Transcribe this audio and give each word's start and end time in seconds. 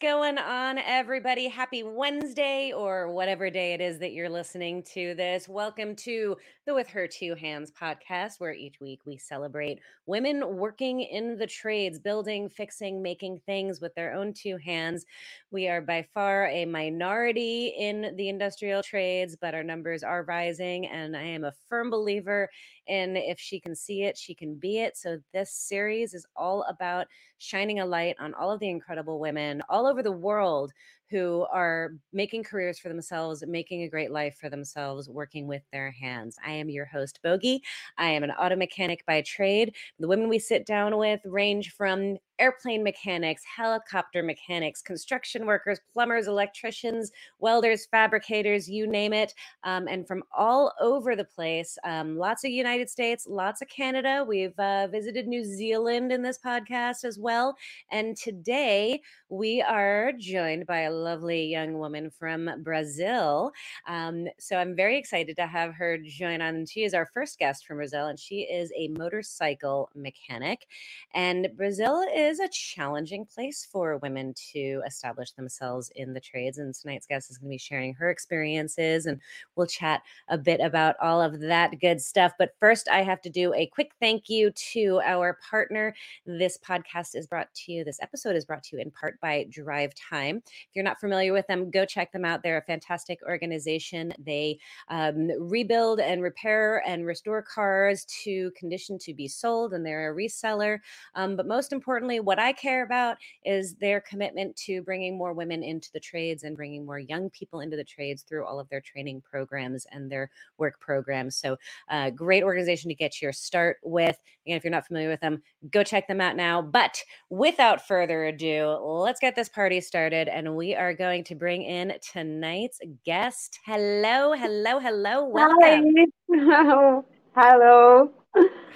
going 0.00 0.38
on, 0.38 0.78
everybody? 0.78 1.48
Happy 1.48 1.82
Wednesday, 1.82 2.72
or 2.72 3.10
whatever 3.10 3.50
day 3.50 3.72
it 3.72 3.80
is 3.80 3.98
that 3.98 4.12
you're 4.12 4.28
listening 4.28 4.80
to 4.84 5.12
this. 5.16 5.48
Welcome 5.48 5.96
to 5.96 6.36
the 6.66 6.74
With 6.74 6.86
Her 6.86 7.08
Two 7.08 7.34
Hands 7.34 7.68
podcast, 7.72 8.38
where 8.38 8.52
each 8.52 8.78
week 8.80 9.00
we 9.04 9.16
celebrate 9.16 9.80
women 10.06 10.56
working 10.56 11.00
in 11.00 11.36
the 11.36 11.48
trades, 11.48 11.98
building, 11.98 12.48
fixing, 12.48 13.02
making 13.02 13.40
things 13.44 13.80
with 13.80 13.92
their 13.96 14.14
own 14.14 14.32
two 14.32 14.56
hands. 14.58 15.04
We 15.50 15.66
are 15.66 15.80
by 15.80 16.06
far 16.14 16.46
a 16.46 16.64
minority 16.64 17.74
in 17.76 18.14
the 18.14 18.28
industrial 18.28 18.84
trades, 18.84 19.36
but 19.40 19.52
our 19.52 19.64
numbers 19.64 20.04
are 20.04 20.22
rising. 20.22 20.86
And 20.86 21.16
I 21.16 21.22
am 21.22 21.42
a 21.42 21.54
firm 21.68 21.90
believer 21.90 22.48
in 22.88 23.16
if 23.16 23.38
she 23.38 23.60
can 23.60 23.74
see 23.74 24.02
it, 24.02 24.16
she 24.16 24.34
can 24.34 24.54
be 24.54 24.78
it. 24.78 24.96
So 24.96 25.18
this 25.32 25.52
series 25.52 26.14
is 26.14 26.26
all 26.36 26.64
about 26.68 27.06
shining 27.38 27.80
a 27.80 27.86
light 27.86 28.16
on 28.18 28.34
all 28.34 28.50
of 28.50 28.60
the 28.60 28.68
incredible 28.68 29.18
women 29.20 29.62
all 29.68 29.86
over 29.86 30.02
the 30.02 30.12
world 30.12 30.72
who 31.10 31.46
are 31.52 31.92
making 32.12 32.44
careers 32.44 32.78
for 32.78 32.88
themselves, 32.88 33.44
making 33.46 33.82
a 33.82 33.88
great 33.88 34.10
life 34.10 34.36
for 34.40 34.50
themselves, 34.50 35.08
working 35.08 35.46
with 35.46 35.62
their 35.72 35.90
hands. 35.90 36.36
I 36.44 36.52
am 36.52 36.68
your 36.68 36.84
host, 36.84 37.20
Bogi. 37.24 37.60
I 37.96 38.08
am 38.08 38.24
an 38.24 38.30
auto 38.32 38.56
mechanic 38.56 39.04
by 39.06 39.22
trade. 39.22 39.74
The 39.98 40.08
women 40.08 40.28
we 40.28 40.38
sit 40.38 40.66
down 40.66 40.96
with 40.96 41.20
range 41.24 41.72
from 41.72 42.18
airplane 42.38 42.82
mechanics, 42.82 43.42
helicopter 43.44 44.22
mechanics, 44.22 44.80
construction 44.80 45.46
workers, 45.46 45.80
plumbers, 45.92 46.28
electricians, 46.28 47.10
welders, 47.38 47.86
fabricators, 47.90 48.68
you 48.68 48.86
name 48.86 49.12
it. 49.12 49.34
Um, 49.64 49.88
and 49.88 50.06
from 50.06 50.22
all 50.36 50.72
over 50.80 51.16
the 51.16 51.24
place, 51.24 51.76
um, 51.84 52.16
lots 52.16 52.44
of 52.44 52.50
United 52.50 52.88
States, 52.88 53.26
lots 53.28 53.62
of 53.62 53.68
Canada. 53.68 54.24
We've 54.26 54.58
uh, 54.58 54.86
visited 54.88 55.26
New 55.26 55.44
Zealand 55.44 56.12
in 56.12 56.22
this 56.22 56.38
podcast 56.38 57.04
as 57.04 57.18
well. 57.18 57.56
And 57.90 58.16
today 58.16 59.00
we 59.28 59.62
are 59.62 60.12
joined 60.18 60.66
by 60.66 60.82
a 60.82 60.92
lovely 60.98 61.44
young 61.46 61.78
woman 61.78 62.10
from 62.10 62.50
Brazil. 62.62 63.52
Um, 63.86 64.26
so 64.38 64.56
I'm 64.56 64.74
very 64.74 64.98
excited 64.98 65.36
to 65.36 65.46
have 65.46 65.74
her 65.74 65.98
join 65.98 66.40
on. 66.40 66.66
She 66.66 66.84
is 66.84 66.94
our 66.94 67.06
first 67.06 67.38
guest 67.38 67.66
from 67.66 67.76
Brazil, 67.76 68.06
and 68.06 68.18
she 68.18 68.40
is 68.40 68.72
a 68.76 68.88
motorcycle 68.88 69.90
mechanic. 69.94 70.66
And 71.14 71.48
Brazil 71.56 72.04
is 72.14 72.40
a 72.40 72.48
challenging 72.48 73.24
place 73.24 73.66
for 73.70 73.98
women 73.98 74.34
to 74.52 74.82
establish 74.86 75.32
themselves 75.32 75.90
in 75.96 76.12
the 76.12 76.20
trades. 76.20 76.58
And 76.58 76.74
tonight's 76.74 77.06
guest 77.06 77.30
is 77.30 77.38
going 77.38 77.50
to 77.50 77.54
be 77.54 77.58
sharing 77.58 77.94
her 77.94 78.10
experiences, 78.10 79.06
and 79.06 79.20
we'll 79.56 79.66
chat 79.66 80.02
a 80.28 80.38
bit 80.38 80.60
about 80.60 80.96
all 81.00 81.20
of 81.20 81.40
that 81.40 81.80
good 81.80 82.00
stuff. 82.00 82.32
But 82.38 82.54
first, 82.58 82.88
I 82.88 83.02
have 83.02 83.20
to 83.22 83.30
do 83.30 83.52
a 83.54 83.66
quick 83.66 83.92
thank 84.00 84.28
you 84.28 84.50
to 84.72 85.00
our 85.04 85.38
partner. 85.48 85.94
This 86.26 86.58
podcast 86.58 87.14
is 87.14 87.26
brought 87.26 87.52
to 87.54 87.72
you, 87.72 87.84
this 87.84 88.00
episode 88.00 88.36
is 88.36 88.44
brought 88.44 88.62
to 88.64 88.76
you 88.76 88.82
in 88.82 88.90
part 88.90 89.20
by 89.20 89.46
Drive 89.50 89.92
Time. 89.94 90.38
If 90.46 90.68
you're 90.74 90.84
not 90.84 90.87
familiar 91.00 91.32
with 91.32 91.46
them, 91.46 91.70
go 91.70 91.84
check 91.84 92.12
them 92.12 92.24
out. 92.24 92.42
They're 92.42 92.58
a 92.58 92.62
fantastic 92.62 93.18
organization. 93.28 94.12
They 94.18 94.58
um, 94.88 95.28
rebuild 95.38 96.00
and 96.00 96.22
repair 96.22 96.82
and 96.86 97.06
restore 97.06 97.42
cars 97.42 98.04
to 98.24 98.50
condition 98.52 98.98
to 99.00 99.14
be 99.14 99.28
sold, 99.28 99.74
and 99.74 99.84
they're 99.84 100.12
a 100.12 100.16
reseller. 100.16 100.78
Um, 101.14 101.36
but 101.36 101.46
most 101.46 101.72
importantly, 101.72 102.20
what 102.20 102.38
I 102.38 102.52
care 102.52 102.84
about 102.84 103.16
is 103.44 103.74
their 103.74 104.00
commitment 104.00 104.56
to 104.56 104.82
bringing 104.82 105.16
more 105.18 105.32
women 105.32 105.62
into 105.62 105.90
the 105.92 106.00
trades 106.00 106.44
and 106.44 106.56
bringing 106.56 106.86
more 106.86 106.98
young 106.98 107.30
people 107.30 107.60
into 107.60 107.76
the 107.76 107.84
trades 107.84 108.22
through 108.22 108.46
all 108.46 108.60
of 108.60 108.68
their 108.68 108.80
training 108.80 109.22
programs 109.28 109.86
and 109.92 110.10
their 110.10 110.30
work 110.58 110.80
programs. 110.80 111.36
So, 111.36 111.56
uh, 111.88 112.10
great 112.10 112.42
organization 112.42 112.88
to 112.88 112.94
get 112.94 113.20
your 113.20 113.32
start 113.32 113.78
with. 113.82 114.16
Again, 114.46 114.56
if 114.56 114.64
you're 114.64 114.70
not 114.70 114.86
familiar 114.86 115.08
with 115.08 115.20
them, 115.20 115.42
go 115.70 115.82
check 115.82 116.08
them 116.08 116.20
out 116.20 116.36
now. 116.36 116.62
But 116.62 117.02
without 117.30 117.86
further 117.86 118.24
ado, 118.26 118.78
let's 118.82 119.20
get 119.20 119.36
this 119.36 119.48
party 119.48 119.80
started. 119.80 120.28
And 120.28 120.56
we 120.56 120.74
are 120.78 120.94
going 120.94 121.24
to 121.24 121.34
bring 121.34 121.62
in 121.62 121.92
tonight's 122.12 122.80
guest. 123.04 123.58
Hello, 123.64 124.32
hello, 124.32 124.78
hello. 124.78 125.24
Welcome. 125.26 125.94
Hi. 126.30 127.02
Hello. 127.34 128.10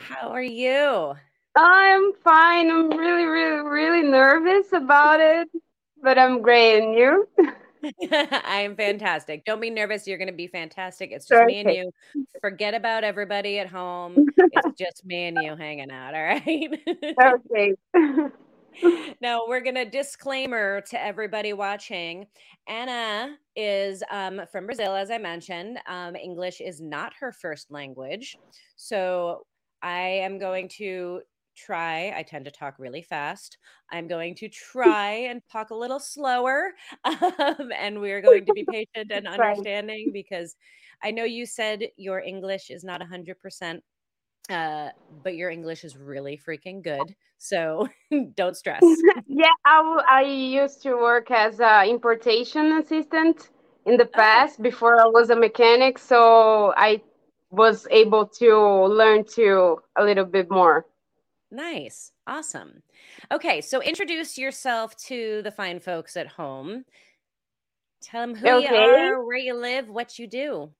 How 0.08 0.28
are 0.28 0.42
you? 0.42 1.14
I'm 1.56 2.12
fine. 2.22 2.70
I'm 2.70 2.90
really, 2.90 3.24
really, 3.24 3.60
really 3.68 4.02
nervous 4.02 4.72
about 4.72 5.20
it, 5.20 5.48
but 6.02 6.18
I'm 6.18 6.42
great. 6.42 6.82
And 6.82 6.94
you? 6.94 7.28
I 8.12 8.60
am 8.60 8.76
fantastic. 8.76 9.44
Don't 9.44 9.60
be 9.60 9.70
nervous. 9.70 10.06
You're 10.06 10.18
going 10.18 10.28
to 10.28 10.34
be 10.34 10.46
fantastic. 10.46 11.10
It's 11.12 11.26
just 11.26 11.42
okay. 11.42 11.46
me 11.46 11.60
and 11.60 11.70
you. 12.14 12.24
Forget 12.40 12.74
about 12.74 13.04
everybody 13.04 13.58
at 13.58 13.68
home. 13.68 14.26
It's 14.36 14.68
just 14.78 15.04
me 15.04 15.26
and 15.26 15.38
you 15.42 15.56
hanging 15.56 15.90
out. 15.90 16.14
All 16.14 16.22
right. 16.22 16.70
okay. 17.52 17.74
now 19.20 19.42
we're 19.46 19.60
going 19.60 19.74
to 19.74 19.84
disclaimer 19.84 20.80
to 20.82 21.02
everybody 21.02 21.52
watching. 21.52 22.26
Ana 22.68 23.36
is 23.56 24.02
um, 24.10 24.42
from 24.50 24.66
Brazil, 24.66 24.94
as 24.94 25.10
I 25.10 25.18
mentioned. 25.18 25.78
Um, 25.86 26.16
English 26.16 26.60
is 26.60 26.80
not 26.80 27.12
her 27.20 27.32
first 27.32 27.70
language. 27.70 28.36
So 28.76 29.46
I 29.82 30.00
am 30.00 30.38
going 30.38 30.68
to 30.76 31.22
try. 31.56 32.12
I 32.16 32.22
tend 32.22 32.44
to 32.46 32.50
talk 32.50 32.76
really 32.78 33.02
fast. 33.02 33.58
I'm 33.90 34.08
going 34.08 34.34
to 34.36 34.48
try 34.48 35.12
and 35.12 35.42
talk 35.50 35.70
a 35.70 35.74
little 35.74 36.00
slower. 36.00 36.72
Um, 37.04 37.72
and 37.76 38.00
we're 38.00 38.20
going 38.20 38.46
to 38.46 38.52
be 38.52 38.64
patient 38.64 39.10
and 39.10 39.26
understanding 39.28 40.10
because 40.12 40.56
I 41.02 41.10
know 41.10 41.24
you 41.24 41.46
said 41.46 41.88
your 41.96 42.20
English 42.20 42.70
is 42.70 42.84
not 42.84 43.00
100%, 43.00 43.80
uh, 44.50 44.88
but 45.22 45.36
your 45.36 45.50
English 45.50 45.84
is 45.84 45.96
really 45.96 46.36
freaking 46.36 46.82
good. 46.82 47.14
So 47.38 47.88
don't 48.36 48.56
stress. 48.62 48.82
yeah, 49.26 49.46
I, 49.64 50.02
I 50.08 50.22
used 50.22 50.82
to 50.82 50.94
work 50.94 51.30
as 51.30 51.60
an 51.60 51.88
importation 51.88 52.78
assistant 52.78 53.50
in 53.86 53.96
the 53.96 54.06
oh. 54.06 54.12
past 54.14 54.56
oh. 54.58 54.62
before 54.62 55.00
I 55.00 55.06
was 55.06 55.30
a 55.30 55.36
mechanic. 55.36 55.98
So 55.98 56.72
I 56.76 57.02
was 57.50 57.86
able 57.90 58.26
to 58.26 58.86
learn 58.86 59.24
to 59.36 59.78
a 59.96 60.04
little 60.04 60.24
bit 60.24 60.50
more. 60.50 60.86
Nice. 61.50 62.12
Awesome. 62.26 62.82
Okay, 63.30 63.60
so 63.60 63.82
introduce 63.82 64.38
yourself 64.38 64.96
to 65.08 65.42
the 65.42 65.50
fine 65.50 65.80
folks 65.80 66.16
at 66.16 66.26
home. 66.26 66.84
Tell 68.00 68.22
them 68.22 68.34
who 68.34 68.48
okay. 68.48 68.68
you 68.68 68.74
are, 68.74 69.24
where 69.24 69.36
you 69.36 69.54
live, 69.54 69.88
what 69.88 70.18
you 70.18 70.26
do. 70.26 70.70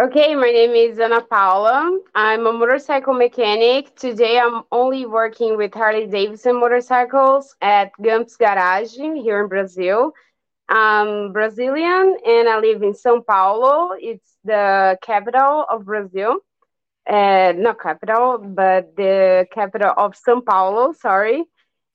Okay, 0.00 0.34
my 0.34 0.50
name 0.50 0.70
is 0.70 0.98
Ana 0.98 1.20
Paula. 1.20 1.98
I'm 2.14 2.46
a 2.46 2.52
motorcycle 2.52 3.12
mechanic. 3.12 3.94
Today 3.94 4.38
I'm 4.38 4.62
only 4.72 5.04
working 5.04 5.58
with 5.58 5.74
Harley 5.74 6.06
Davidson 6.06 6.58
motorcycles 6.58 7.54
at 7.60 7.92
Gumps 8.00 8.38
Garage 8.38 8.94
here 8.94 9.42
in 9.42 9.48
Brazil. 9.48 10.12
I'm 10.70 11.34
Brazilian 11.34 12.16
and 12.26 12.48
I 12.48 12.58
live 12.58 12.82
in 12.82 12.94
São 12.94 13.24
Paulo. 13.24 13.90
It's 13.98 14.38
the 14.44 14.96
capital 15.02 15.66
of 15.68 15.84
Brazil 15.84 16.38
uh, 17.06 17.52
not 17.54 17.78
capital, 17.78 18.38
but 18.38 18.96
the 18.96 19.46
capital 19.52 19.92
of 19.96 20.14
São 20.14 20.44
Paulo, 20.44 20.92
sorry. 20.94 21.44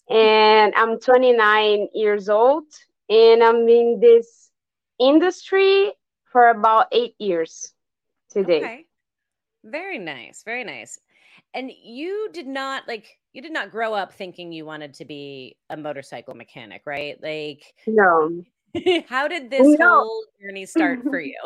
And 0.07 0.71
I'm 0.75 0.99
29 0.99 1.87
years 1.95 2.29
old 2.29 2.65
and 3.09 3.43
I'm 3.43 3.67
in 3.67 3.99
this 3.99 4.51
industry 4.99 5.93
for 6.31 6.49
about 6.49 6.87
eight 6.91 7.15
years 7.17 7.73
today. 8.29 8.57
Okay. 8.57 8.85
Very 9.63 9.99
nice. 9.99 10.43
Very 10.43 10.63
nice. 10.63 10.99
And 11.53 11.71
you 11.71 12.29
did 12.33 12.47
not 12.47 12.87
like, 12.87 13.17
you 13.33 13.41
did 13.41 13.51
not 13.51 13.71
grow 13.71 13.93
up 13.93 14.13
thinking 14.13 14.51
you 14.51 14.65
wanted 14.65 14.93
to 14.95 15.05
be 15.05 15.57
a 15.69 15.77
motorcycle 15.77 16.33
mechanic, 16.35 16.83
right? 16.85 17.21
Like, 17.21 17.73
no. 17.85 18.43
how 19.07 19.27
did 19.27 19.49
this 19.49 19.77
no. 19.79 19.99
whole 19.99 20.25
journey 20.41 20.65
start 20.65 21.03
for 21.03 21.19
you? 21.21 21.37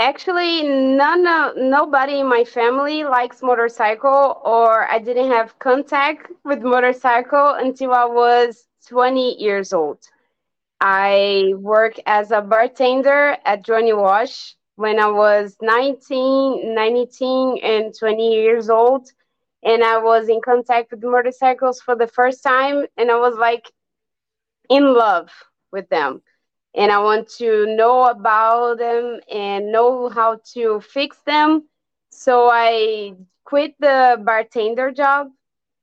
Actually, 0.00 0.62
none 0.66 1.26
of 1.26 1.56
nobody 1.56 2.20
in 2.20 2.28
my 2.28 2.44
family 2.44 3.04
likes 3.04 3.42
motorcycle, 3.42 4.40
or 4.44 4.90
I 4.90 4.98
didn't 4.98 5.30
have 5.30 5.58
contact 5.58 6.32
with 6.44 6.62
motorcycle 6.62 7.54
until 7.54 7.92
I 7.92 8.04
was 8.04 8.66
20 8.86 9.36
years 9.38 9.72
old. 9.72 9.98
I 10.80 11.52
work 11.56 11.94
as 12.06 12.30
a 12.30 12.40
bartender 12.40 13.36
at 13.44 13.64
Johnny 13.64 13.92
Wash 13.92 14.56
when 14.78 15.00
I 15.00 15.08
was 15.08 15.56
19, 15.60 16.74
19 16.74 17.58
and 17.62 17.94
20 17.98 18.32
years 18.32 18.70
old. 18.70 19.08
And 19.64 19.82
I 19.84 19.98
was 19.98 20.28
in 20.28 20.40
contact 20.40 20.92
with 20.92 21.02
motorcycles 21.02 21.80
for 21.80 21.96
the 21.96 22.06
first 22.06 22.44
time, 22.44 22.86
and 22.96 23.10
I 23.10 23.16
was 23.18 23.36
like 23.36 23.72
in 24.70 24.94
love 24.94 25.30
with 25.72 25.88
them 25.88 26.22
and 26.74 26.92
I 26.92 26.98
want 26.98 27.28
to 27.38 27.66
know 27.66 28.04
about 28.06 28.78
them 28.78 29.20
and 29.32 29.72
know 29.72 30.08
how 30.08 30.40
to 30.54 30.80
fix 30.80 31.18
them. 31.26 31.68
So 32.10 32.48
I 32.50 33.14
quit 33.44 33.74
the 33.80 34.20
bartender 34.24 34.90
job 34.92 35.28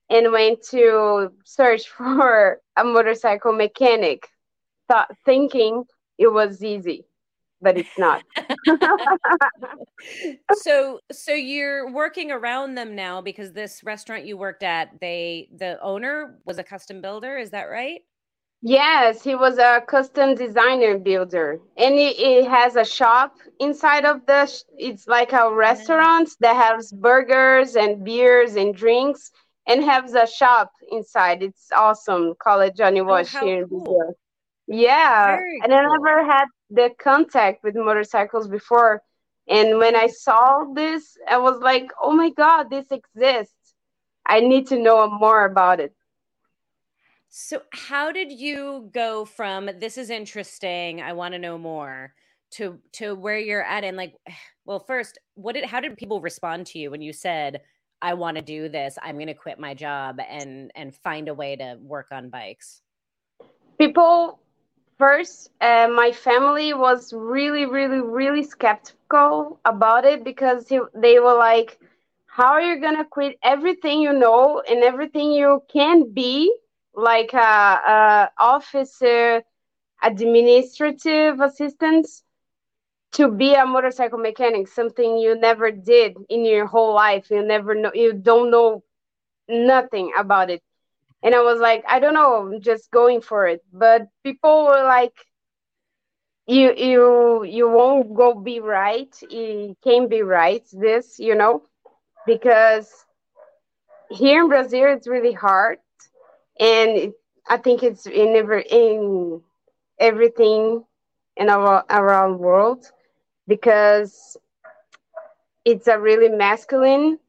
and 0.10 0.32
went 0.32 0.64
to 0.72 1.32
search 1.44 1.88
for 1.98 2.62
a 2.78 2.84
motorcycle 2.84 3.54
mechanic, 3.54 4.30
thought, 4.88 5.16
thinking 5.26 5.86
it 6.18 6.28
was 6.28 6.64
easy, 6.64 7.06
but 7.62 7.78
it's 7.78 7.98
not. 7.98 8.24
so, 10.54 11.00
so 11.12 11.34
you're 11.34 11.92
working 11.92 12.32
around 12.32 12.76
them 12.76 12.96
now 12.96 13.22
because 13.22 13.54
this 13.54 13.84
restaurant 13.84 14.26
you 14.26 14.38
worked 14.38 14.64
at, 14.64 15.00
they 15.00 15.50
the 15.56 15.80
owner 15.82 16.40
was 16.46 16.58
a 16.58 16.64
custom 16.64 17.02
builder. 17.02 17.38
Is 17.38 17.52
that 17.52 17.64
right? 17.64 18.02
Yes, 18.62 19.24
he 19.24 19.36
was 19.36 19.58
a 19.60 19.84
custom 19.88 20.34
designer 20.34 20.98
builder, 20.98 21.60
and 21.78 21.96
it, 21.96 22.18
it 22.18 22.48
has 22.48 22.76
a 22.76 22.86
shop 22.86 23.36
inside 23.60 24.06
of 24.06 24.26
the. 24.26 24.52
It's 24.78 25.08
like 25.08 25.34
a 25.34 25.36
mm-hmm. 25.36 25.56
restaurant 25.56 26.30
that 26.40 26.56
has 26.56 26.92
burgers 26.92 27.76
and 27.76 28.04
beers 28.04 28.56
and 28.56 28.74
drinks, 28.74 29.32
and 29.68 29.84
has 29.84 30.14
a 30.16 30.26
shop 30.26 30.72
inside. 30.92 31.44
It's 31.44 31.68
awesome. 31.76 32.34
Called 32.42 32.76
Johnny 32.76 33.02
Oh, 33.02 33.06
Wash 33.06 33.34
how 33.34 33.46
here 33.46 33.64
in. 33.64 33.68
Brazil. 33.68 34.16
Yeah, 34.68 35.36
Very 35.36 35.60
and 35.64 35.72
I 35.72 35.84
cool. 35.84 35.98
never 36.04 36.26
had 36.26 36.46
the 36.70 36.92
contact 37.00 37.64
with 37.64 37.76
motorcycles 37.76 38.48
before, 38.48 39.02
and 39.48 39.78
when 39.78 39.96
I 39.96 40.08
saw 40.08 40.66
this, 40.74 41.18
I 41.30 41.38
was 41.38 41.60
like, 41.60 41.92
"Oh 42.02 42.12
my 42.12 42.30
God, 42.32 42.70
this 42.70 42.92
exists! 42.92 43.74
I 44.26 44.40
need 44.40 44.68
to 44.68 44.80
know 44.80 45.08
more 45.10 45.46
about 45.46 45.80
it." 45.80 45.94
So, 47.30 47.62
how 47.74 48.12
did 48.14 48.32
you 48.32 48.90
go 48.94 49.26
from 49.26 49.70
this 49.80 49.98
is 49.98 50.10
interesting, 50.10 51.02
I 51.02 51.14
want 51.14 51.34
to 51.34 51.40
know 51.40 51.58
more 51.58 52.14
to 52.52 52.80
to 52.94 53.14
where 53.14 53.38
you're 53.38 53.64
at 53.64 53.84
and 53.84 53.98
like 53.98 54.16
well, 54.66 54.80
first, 54.80 55.20
what 55.36 55.54
did 55.54 55.66
how 55.66 55.82
did 55.82 55.98
people 55.98 56.22
respond 56.22 56.66
to 56.68 56.80
you 56.80 56.92
when 56.92 57.02
you 57.02 57.14
said 57.14 57.62
I 58.02 58.14
want 58.14 58.38
to 58.38 58.42
do 58.42 58.70
this, 58.70 58.98
I'm 59.02 59.16
going 59.16 59.28
to 59.28 59.34
quit 59.34 59.60
my 59.60 59.74
job 59.74 60.20
and 60.30 60.72
and 60.76 60.96
find 60.96 61.28
a 61.28 61.34
way 61.34 61.56
to 61.58 61.78
work 61.82 62.08
on 62.12 62.30
bikes? 62.30 62.82
People 63.78 64.40
First, 64.98 65.52
uh, 65.62 65.88
my 65.88 66.12
family 66.12 66.74
was 66.74 67.14
really, 67.14 67.66
really, 67.66 68.00
really 68.02 68.44
skeptical 68.44 69.60
about 69.66 70.06
it 70.06 70.24
because 70.24 70.68
he, 70.70 70.80
they 70.94 71.20
were 71.20 71.34
like, 71.36 71.80
"How 72.28 72.52
are 72.54 72.62
you 72.62 72.80
gonna 72.80 73.06
quit 73.06 73.38
everything 73.44 74.02
you 74.02 74.14
know 74.14 74.62
and 74.62 74.84
everything 74.84 75.32
you 75.32 75.64
can 75.72 76.12
be, 76.12 76.54
like 76.94 77.34
a, 77.34 77.38
a 77.96 78.32
officer, 78.40 79.44
administrative 80.02 81.40
assistant, 81.42 82.08
to 83.14 83.30
be 83.30 83.54
a 83.54 83.66
motorcycle 83.66 84.20
mechanic? 84.20 84.68
Something 84.68 85.18
you 85.18 85.36
never 85.38 85.72
did 85.72 86.18
in 86.30 86.46
your 86.46 86.66
whole 86.68 86.94
life. 86.94 87.30
You 87.30 87.42
never 87.44 87.74
know. 87.76 87.92
You 87.94 88.14
don't 88.14 88.52
know 88.52 88.84
nothing 89.48 90.12
about 90.18 90.50
it." 90.50 90.62
And 91.26 91.36
I 91.36 91.42
was 91.44 91.60
like, 91.60 91.84
"I 91.90 92.00
don't 92.00 92.16
know. 92.16 92.36
I'm 92.38 92.62
just 92.62 92.92
going 92.92 93.22
for 93.22 93.48
it." 93.48 93.64
But 93.74 94.10
people 94.24 94.66
were 94.68 94.86
like 94.86 95.16
you 96.48 96.74
you 96.76 97.44
you 97.44 97.70
won't 97.70 98.14
go 98.16 98.34
be 98.36 98.60
right 98.60 99.14
it 99.30 99.78
can't 99.84 100.10
be 100.10 100.22
right 100.22 100.66
this 100.74 101.20
you 101.20 101.36
know 101.36 101.64
because 102.28 103.06
here 104.10 104.44
in 104.44 104.50
brazil 104.50 104.86
it's 104.94 105.08
really 105.08 105.34
hard 105.34 105.80
and 106.60 106.92
it, 106.92 107.14
i 107.48 107.58
think 107.58 107.84
it's 107.84 108.08
in 108.08 108.36
every 108.36 108.64
in 108.70 109.42
everything 110.00 110.84
in 111.38 111.50
our 111.50 111.84
around 111.90 112.40
world 112.40 112.92
because 113.48 114.38
it's 115.66 115.88
a 115.88 116.00
really 116.00 116.30
masculine 116.30 117.20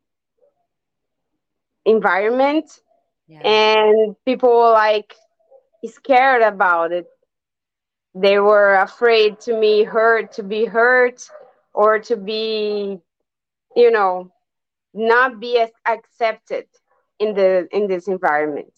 environment 1.86 2.80
Yeah. 3.28 3.44
and 3.44 4.16
people 4.24 4.50
were 4.50 4.70
like 4.72 5.14
scared 5.84 6.42
about 6.42 6.92
it 6.92 7.06
they 8.14 8.38
were 8.38 8.74
afraid 8.76 9.38
to 9.40 9.58
be 9.60 9.84
hurt 9.84 10.32
to 10.32 10.42
be 10.42 10.64
hurt 10.64 11.28
or 11.74 11.98
to 11.98 12.16
be 12.16 12.98
you 13.76 13.90
know 13.90 14.30
not 14.94 15.40
be 15.40 15.58
as 15.58 15.70
accepted 15.86 16.66
in 17.18 17.34
the 17.34 17.68
in 17.72 17.86
this 17.88 18.08
environment 18.08 18.72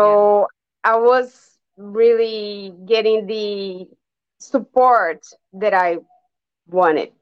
Yeah. 0.00 0.16
so 0.16 0.46
i 0.84 0.96
was 0.96 1.58
really 1.76 2.72
getting 2.86 3.26
the 3.26 3.86
support 4.38 5.26
that 5.52 5.74
i 5.74 5.96
wanted 6.68 7.12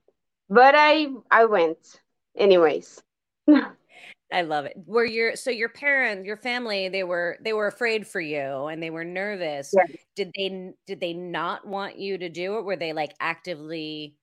but 0.48 0.74
i 0.76 1.06
i 1.30 1.44
went 1.44 2.00
anyways 2.36 3.02
I 4.32 4.42
love 4.42 4.64
it. 4.66 4.74
Were 4.86 5.04
your 5.04 5.36
so 5.36 5.50
your 5.50 5.68
parents, 5.68 6.26
your 6.26 6.36
family, 6.36 6.88
they 6.88 7.04
were 7.04 7.38
they 7.42 7.52
were 7.52 7.68
afraid 7.68 8.06
for 8.06 8.20
you 8.20 8.66
and 8.66 8.82
they 8.82 8.90
were 8.90 9.04
nervous. 9.04 9.76
yeah 9.76 9.84
Did 10.16 10.32
they 10.36 10.72
did 10.86 11.00
they 11.00 11.12
not 11.14 11.66
want 11.66 11.98
you 11.98 12.18
to 12.18 12.28
do 12.28 12.58
it? 12.58 12.64
Were 12.64 12.76
they 12.76 12.92
like 12.92 13.14
actively 13.20 14.16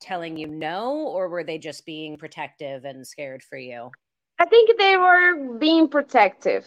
telling 0.00 0.36
you 0.38 0.46
no, 0.48 0.94
or 1.08 1.28
were 1.28 1.44
they 1.44 1.58
just 1.58 1.84
being 1.86 2.16
protective 2.16 2.84
and 2.84 3.06
scared 3.06 3.42
for 3.42 3.58
you? 3.58 3.92
i 4.38 4.44
think 4.46 4.78
they 4.78 4.96
were 4.96 5.58
being 5.58 5.88
protective 5.88 6.66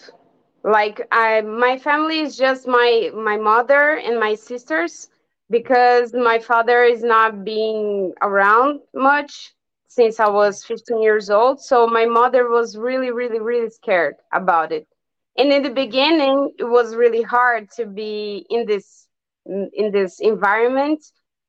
like 0.64 1.02
i 1.12 1.42
my 1.42 1.78
family 1.78 2.20
is 2.20 2.38
just 2.38 2.68
my 2.68 3.10
my 3.16 3.38
mother 3.38 3.98
and 3.98 4.20
my 4.20 4.34
sisters 4.36 5.10
because 5.50 6.14
my 6.14 6.40
father 6.40 6.84
is 6.84 7.04
not 7.04 7.44
being 7.44 8.14
around 8.22 8.80
much 8.94 9.54
since 9.96 10.20
i 10.20 10.28
was 10.28 10.64
15 10.64 11.02
years 11.02 11.30
old 11.30 11.62
so 11.62 11.88
my 11.88 12.06
mother 12.06 12.50
was 12.50 12.78
really 12.78 13.12
really 13.12 13.40
really 13.40 13.70
scared 13.70 14.16
about 14.34 14.72
it 14.72 14.88
and 15.38 15.52
in 15.52 15.64
the 15.64 15.70
beginning 15.70 16.52
it 16.58 16.66
was 16.66 16.96
really 16.96 17.22
hard 17.22 17.70
to 17.72 17.86
be 17.86 18.46
in 18.50 18.66
this 18.66 19.08
in 19.46 19.92
this 19.92 20.20
environment 20.20 21.04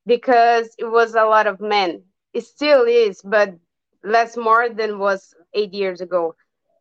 because 0.06 0.74
it 0.78 0.84
was 0.84 1.14
a 1.14 1.24
lot 1.24 1.46
of 1.46 1.60
men 1.60 2.02
it 2.32 2.44
still 2.44 2.84
is 2.84 3.20
but 3.22 3.54
less 4.02 4.36
more 4.36 4.68
than 4.68 4.98
was 4.98 5.34
eight 5.54 5.72
years 5.72 6.00
ago 6.00 6.34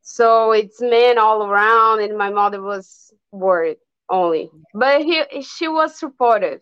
so 0.04 0.52
it's 0.52 0.82
men 0.82 1.18
all 1.18 1.44
around, 1.44 2.02
and 2.02 2.18
my 2.18 2.30
mother 2.30 2.62
was 2.62 3.14
worried 3.32 3.78
only. 4.10 4.52
But 4.74 5.02
he, 5.02 5.24
she 5.42 5.68
was 5.70 5.98
supportive. 5.98 6.62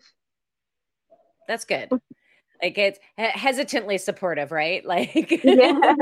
That's 1.48 1.64
good. 1.64 1.90
Like 2.62 2.78
it's 2.78 2.98
hesitantly 3.16 3.98
supportive, 3.98 4.52
right? 4.52 4.84
Like 4.92 5.40
Yeah. 5.44 5.94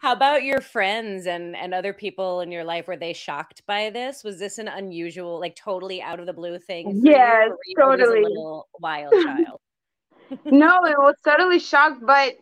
How 0.00 0.12
about 0.12 0.42
your 0.42 0.60
friends 0.60 1.26
and 1.26 1.56
and 1.56 1.72
other 1.72 1.92
people 1.92 2.40
in 2.40 2.52
your 2.52 2.64
life? 2.64 2.86
Were 2.86 2.96
they 2.96 3.12
shocked 3.14 3.62
by 3.66 3.90
this? 3.90 4.22
Was 4.22 4.38
this 4.38 4.58
an 4.58 4.68
unusual, 4.68 5.40
like 5.40 5.56
totally 5.56 6.02
out 6.02 6.20
of 6.20 6.26
the 6.26 6.32
blue 6.32 6.58
thing 6.58 7.00
for 7.00 7.08
you, 7.08 7.14
or 7.14 7.16
yes, 7.16 7.50
totally. 7.78 8.22
little 8.22 8.68
wild 8.80 9.12
child? 9.12 9.60
No, 10.46 10.84
it 10.84 10.98
was 10.98 11.16
totally 11.24 11.58
shocked, 11.58 12.00
but 12.04 12.34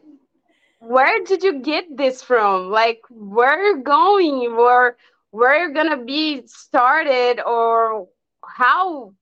where 0.78 1.22
did 1.24 1.42
you 1.42 1.60
get 1.60 1.96
this 1.96 2.22
from? 2.22 2.70
Like, 2.70 3.00
where 3.10 3.50
are 3.50 3.62
you 3.62 3.82
going? 3.82 4.56
Where, 4.56 4.96
where 5.30 5.50
are 5.50 5.68
you 5.68 5.74
gonna 5.74 6.04
be 6.04 6.46
started, 6.46 7.40
or 7.44 8.08
how 8.44 9.14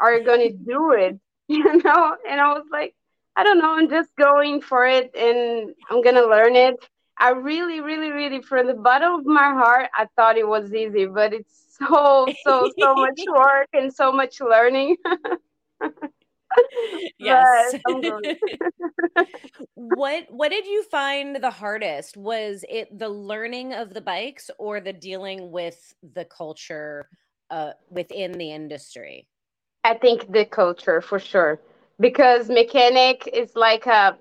are 0.00 0.14
you 0.14 0.24
gonna 0.24 0.50
do 0.50 0.92
it? 0.92 1.18
You 1.48 1.82
know? 1.82 2.16
And 2.28 2.40
I 2.40 2.52
was 2.54 2.64
like, 2.72 2.94
I 3.36 3.44
don't 3.44 3.58
know, 3.58 3.76
I'm 3.76 3.90
just 3.90 4.10
going 4.16 4.60
for 4.62 4.86
it 4.86 5.14
and 5.14 5.74
I'm 5.90 6.02
gonna 6.02 6.26
learn 6.26 6.56
it. 6.56 6.76
I 7.18 7.30
really, 7.30 7.80
really, 7.80 8.10
really, 8.10 8.42
from 8.42 8.66
the 8.66 8.74
bottom 8.74 9.14
of 9.14 9.26
my 9.26 9.52
heart, 9.52 9.90
I 9.94 10.06
thought 10.16 10.36
it 10.38 10.48
was 10.48 10.72
easy, 10.72 11.06
but 11.06 11.32
it's 11.32 11.76
so, 11.78 12.26
so, 12.44 12.70
so 12.78 12.94
much 12.94 13.20
work 13.28 13.68
and 13.72 13.92
so 13.92 14.12
much 14.12 14.40
learning. 14.40 14.96
Yes. 17.18 17.74
but 17.84 17.92
I'm 17.92 18.00
good. 18.00 18.28
What 19.74 20.26
what 20.30 20.50
did 20.50 20.66
you 20.66 20.84
find 20.84 21.36
the 21.36 21.50
hardest? 21.50 22.16
Was 22.16 22.64
it 22.68 22.96
the 22.96 23.08
learning 23.08 23.74
of 23.74 23.94
the 23.94 24.00
bikes 24.00 24.50
or 24.58 24.80
the 24.80 24.92
dealing 24.92 25.50
with 25.50 25.94
the 26.02 26.24
culture 26.24 27.08
uh 27.50 27.72
within 27.90 28.32
the 28.32 28.52
industry? 28.52 29.28
I 29.84 29.94
think 29.94 30.32
the 30.32 30.44
culture 30.44 31.00
for 31.02 31.18
sure. 31.20 31.60
Because 32.00 32.48
mechanic 32.50 33.28
is 33.32 33.56
like 33.56 33.86
a 33.86 34.18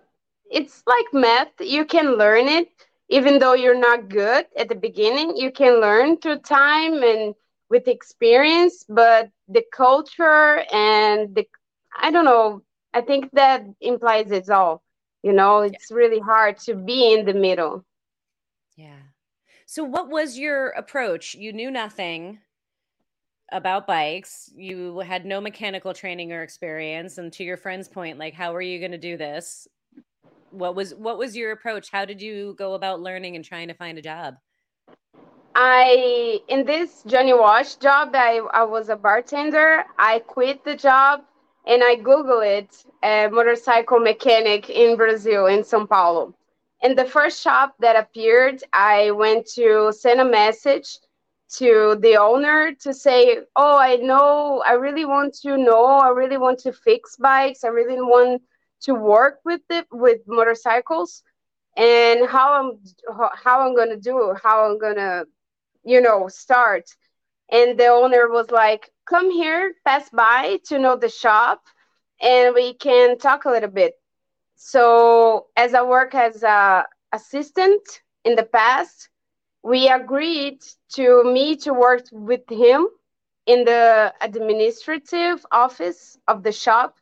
it's 0.51 0.84
like 0.88 1.05
math. 1.13 1.51
You 1.60 1.86
can 1.86 2.17
learn 2.17 2.48
it 2.48 2.70
even 3.10 3.39
though 3.39 3.53
you're 3.53 3.79
not 3.79 4.10
good 4.10 4.48
at 4.58 4.70
the 4.70 4.75
beginning. 4.75 5.38
You 5.38 5.51
can 5.51 5.82
learn 5.82 6.17
through 6.17 6.39
time 6.39 7.03
and 7.03 7.36
with 7.70 7.88
experience, 7.88 8.86
but 8.88 9.32
the 9.48 9.63
culture 9.74 10.63
and 10.72 11.36
the 11.36 11.46
I 12.00 12.12
don't 12.12 12.25
know, 12.25 12.63
I 12.93 13.01
think 13.01 13.32
that 13.34 13.63
implies 13.82 14.32
it's 14.32 14.50
all. 14.50 14.84
You 15.24 15.34
know, 15.34 15.62
Yeah. 15.62 15.62
it's 15.62 15.91
really 15.91 16.20
hard 16.20 16.58
to 16.60 16.75
be 16.75 17.13
in 17.13 17.25
the 17.25 17.34
middle. 17.34 17.86
Yeah. 18.75 19.00
So 19.65 19.84
what 19.84 20.10
was 20.10 20.38
your 20.39 20.70
approach? 20.70 21.36
You 21.36 21.53
knew 21.53 21.72
nothing 21.72 22.41
about 23.54 23.88
bikes. 23.88 24.52
You 24.56 25.00
had 25.00 25.26
no 25.26 25.40
mechanical 25.40 25.94
training 25.94 26.34
or 26.34 26.42
experience. 26.42 27.18
And 27.18 27.32
to 27.34 27.44
your 27.44 27.58
friend's 27.58 27.88
point, 27.88 28.18
like 28.18 28.34
how 28.34 28.54
are 28.54 28.62
you 28.62 28.80
going 28.80 28.92
to 28.92 28.98
do 28.98 29.16
this? 29.16 29.68
What 30.50 30.76
was 30.76 30.94
what 30.96 31.18
was 31.18 31.36
your 31.36 31.52
approach? 31.52 31.90
How 31.92 32.06
did 32.06 32.22
you 32.22 32.56
go 32.58 32.74
about 32.74 33.02
learning 33.02 33.36
and 33.36 33.46
trying 33.46 33.70
to 33.70 33.74
find 33.74 33.98
a 33.98 34.02
job? 34.02 34.36
I 35.56 36.42
in 36.48 36.66
this 36.66 37.04
Johnny 37.06 37.34
Wash 37.34 37.76
job, 37.76 38.10
I 38.14 38.42
I 38.54 38.64
was 38.64 38.90
a 38.90 38.96
bartender. 38.96 39.84
I 39.98 40.20
quit 40.20 40.66
the 40.66 40.76
job 40.76 41.22
and 41.66 41.84
I 41.84 41.96
Google 41.96 42.42
it, 42.42 42.84
a 43.04 43.30
motorcycle 43.32 44.00
mechanic 44.00 44.70
in 44.70 44.98
Brazil, 44.98 45.46
in 45.46 45.62
São 45.62 45.88
Paulo. 45.88 46.36
And 46.82 46.98
the 46.98 47.06
first 47.06 47.42
shop 47.42 47.76
that 47.80 47.96
appeared, 47.96 48.62
I 48.74 49.12
went 49.12 49.48
to 49.56 49.94
send 49.98 50.20
a 50.20 50.26
message 50.26 51.00
to 51.60 51.98
the 52.02 52.18
owner 52.18 52.74
to 52.82 52.94
say, 52.94 53.40
"Oh, 53.56 53.78
I 53.78 53.98
know, 53.98 54.64
I 54.66 54.74
really 54.74 55.06
want 55.06 55.34
to 55.42 55.58
know, 55.58 55.86
I 55.86 56.10
really 56.10 56.38
want 56.38 56.60
to 56.60 56.74
fix 56.74 57.16
bikes, 57.18 57.64
I 57.64 57.70
really 57.70 58.02
want 58.02 58.42
to 58.82 58.94
work 58.94 59.40
with 59.46 59.62
it 59.70 59.88
with 59.92 60.22
motorcycles, 60.28 61.24
and 61.78 62.28
how 62.28 62.54
I'm 62.54 62.80
how 63.36 63.62
I'm 63.62 63.76
gonna 63.76 63.98
do, 63.98 64.36
how 64.44 64.66
I'm 64.66 64.78
gonna, 64.80 65.26
you 65.84 66.02
know, 66.02 66.28
start." 66.28 66.90
And 67.50 67.80
the 67.80 67.88
owner 67.88 68.30
was 68.30 68.52
like, 68.52 68.92
"Come 69.06 69.30
here, 69.32 69.76
pass 69.86 70.10
by 70.10 70.60
to 70.66 70.80
know 70.80 70.96
the 70.96 71.10
shop, 71.10 71.62
and 72.22 72.54
we 72.56 72.74
can 72.76 73.18
talk 73.18 73.46
a 73.46 73.52
little 73.52 73.70
bit." 73.70 73.96
So, 74.56 75.48
as 75.58 75.74
I 75.74 75.82
work 75.84 76.16
as 76.16 76.44
a 76.44 76.86
assistant 77.12 78.02
in 78.24 78.36
the 78.36 78.44
past, 78.44 79.10
we 79.63 79.88
agreed 79.89 80.60
to 80.93 81.24
me 81.24 81.55
to 81.58 81.74
work 81.74 82.03
with 82.12 82.50
him 82.50 82.88
in 83.46 83.65
the 83.65 84.13
administrative 84.22 85.46
office 85.51 86.17
of 86.27 86.43
the 86.43 86.51
shop 86.51 86.98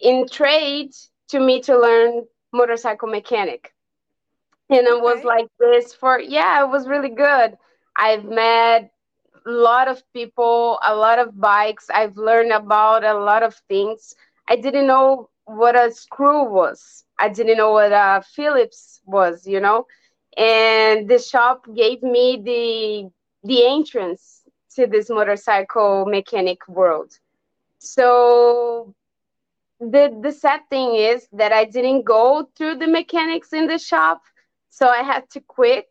in 0.00 0.26
trade 0.28 0.92
to 1.28 1.40
me 1.40 1.60
to 1.62 1.78
learn 1.78 2.24
motorcycle 2.52 3.08
mechanic. 3.08 3.72
And 4.70 4.86
it 4.86 5.00
was 5.00 5.24
like 5.24 5.46
this 5.58 5.94
for 5.94 6.20
yeah 6.20 6.64
it 6.64 6.68
was 6.70 6.88
really 6.88 7.10
good. 7.10 7.56
I've 7.96 8.24
met 8.24 8.92
a 9.46 9.50
lot 9.50 9.88
of 9.88 10.02
people 10.12 10.78
a 10.84 10.94
lot 10.94 11.18
of 11.18 11.38
bikes. 11.40 11.90
I've 11.90 12.16
learned 12.16 12.52
about 12.52 13.04
a 13.04 13.14
lot 13.14 13.42
of 13.42 13.54
things. 13.68 14.14
I 14.48 14.56
didn't 14.56 14.86
know 14.86 15.30
what 15.44 15.76
a 15.76 15.90
screw 15.92 16.44
was. 16.44 17.04
I 17.18 17.28
didn't 17.28 17.58
know 17.58 17.72
what 17.72 17.92
a 17.92 18.22
phillips 18.22 19.00
was 19.06 19.46
you 19.46 19.60
know 19.60 19.86
and 20.36 21.08
the 21.08 21.18
shop 21.18 21.66
gave 21.74 22.02
me 22.02 22.40
the 22.42 23.10
the 23.46 23.66
entrance 23.66 24.42
to 24.74 24.86
this 24.86 25.08
motorcycle 25.10 26.06
mechanic 26.06 26.66
world. 26.68 27.12
So 27.78 28.94
the 29.80 30.18
the 30.22 30.32
sad 30.32 30.60
thing 30.70 30.94
is 30.94 31.26
that 31.32 31.52
i 31.52 31.64
didn't 31.64 32.04
go 32.04 32.48
through 32.56 32.76
the 32.76 32.86
mechanics 32.86 33.52
in 33.52 33.66
the 33.66 33.78
shop. 33.78 34.22
So 34.70 34.88
i 34.88 35.02
had 35.02 35.28
to 35.30 35.40
quit 35.40 35.86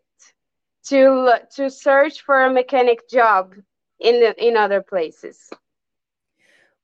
to 0.85 1.39
to 1.55 1.69
search 1.69 2.21
for 2.21 2.43
a 2.43 2.53
mechanic 2.53 3.09
job 3.09 3.53
in 3.99 4.19
the, 4.19 4.45
in 4.45 4.57
other 4.57 4.81
places. 4.81 5.49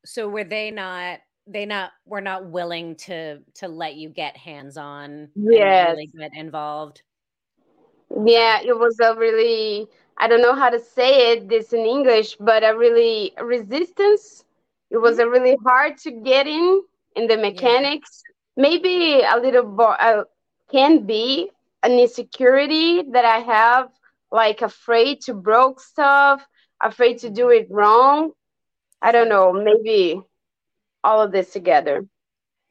So 0.05 0.29
were 0.29 0.45
they 0.45 0.71
not 0.71 1.19
they 1.47 1.65
not 1.65 1.91
were 2.05 2.21
not 2.21 2.45
willing 2.45 2.95
to 2.95 3.39
to 3.55 3.67
let 3.67 3.95
you 3.95 4.09
get 4.09 4.37
hands 4.37 4.77
on 4.77 5.29
yes. 5.35 5.89
really 5.89 6.07
get 6.07 6.31
involved 6.35 7.01
yeah, 8.25 8.59
it 8.61 8.77
was 8.77 8.99
a 8.99 9.15
really 9.15 9.87
I 10.17 10.27
don't 10.27 10.41
know 10.41 10.55
how 10.55 10.69
to 10.69 10.79
say 10.79 11.31
it 11.33 11.49
this 11.49 11.73
in 11.73 11.85
English, 11.85 12.35
but 12.39 12.63
a 12.63 12.75
really 12.77 13.33
resistance. 13.41 14.43
It 14.89 14.97
was 14.97 15.19
a 15.19 15.27
really 15.29 15.57
hard 15.65 15.97
to 15.99 16.11
get 16.11 16.47
in 16.47 16.81
in 17.15 17.27
the 17.27 17.37
mechanics. 17.37 18.23
Yeah. 18.55 18.57
Maybe 18.57 19.21
a 19.21 19.37
little 19.39 19.63
bo- 19.63 19.97
uh, 20.07 20.23
can 20.71 21.05
be 21.05 21.49
an 21.83 21.93
insecurity 21.93 23.03
that 23.11 23.25
I 23.25 23.39
have, 23.39 23.89
like 24.31 24.61
afraid 24.61 25.21
to 25.21 25.33
broke 25.33 25.79
stuff, 25.79 26.47
afraid 26.81 27.19
to 27.19 27.29
do 27.29 27.49
it 27.49 27.67
wrong. 27.69 28.31
I 29.01 29.11
don't 29.11 29.29
know, 29.29 29.51
maybe 29.53 30.21
all 31.03 31.21
of 31.21 31.31
this 31.31 31.51
together. 31.51 32.05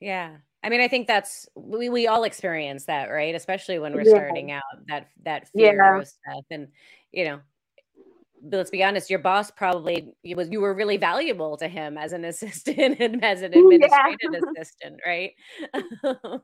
Yeah. 0.00 0.38
I 0.62 0.70
mean, 0.70 0.80
I 0.80 0.88
think 0.88 1.06
that's 1.06 1.48
we, 1.54 1.88
we 1.88 2.06
all 2.08 2.24
experience 2.24 2.86
that, 2.86 3.06
right? 3.06 3.34
Especially 3.34 3.78
when 3.78 3.94
we're 3.94 4.02
yeah. 4.02 4.10
starting 4.10 4.50
out, 4.50 4.62
that 4.88 5.08
that 5.24 5.48
fear 5.48 5.76
yeah. 5.76 6.00
of 6.00 6.08
stuff. 6.08 6.44
And 6.50 6.68
you 7.12 7.24
know, 7.24 7.40
let's 8.50 8.70
be 8.70 8.82
honest, 8.82 9.10
your 9.10 9.18
boss 9.18 9.50
probably 9.50 10.14
was 10.34 10.50
you 10.50 10.60
were 10.60 10.74
really 10.74 10.96
valuable 10.96 11.56
to 11.58 11.68
him 11.68 11.96
as 11.96 12.12
an 12.12 12.24
assistant 12.24 13.00
and 13.00 13.24
as 13.24 13.42
an 13.42 13.54
administrative 13.56 14.32
yeah. 14.32 14.40
assistant, 14.56 15.00
right? 15.06 15.32
Um, 16.04 16.42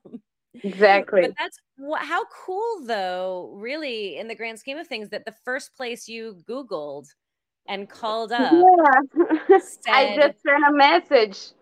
exactly. 0.63 1.23
But 1.23 1.33
that's 1.37 1.59
how 1.99 2.25
cool, 2.27 2.85
though, 2.87 3.51
really, 3.57 4.19
in 4.19 4.29
the 4.29 4.37
grand 4.37 4.59
scheme 4.59 4.79
of 4.79 4.87
things, 4.87 5.09
that 5.09 5.25
the 5.25 5.35
first 5.45 5.75
place 5.77 6.07
you 6.07 6.39
Googled 6.49 7.07
and 7.67 7.89
called 7.89 8.31
up, 8.31 8.53
yeah. 8.53 9.59
Said, 9.59 9.93
I 9.93 10.17
just 10.17 10.43
sent 10.43 10.65
a 10.69 10.73
message 10.73 11.53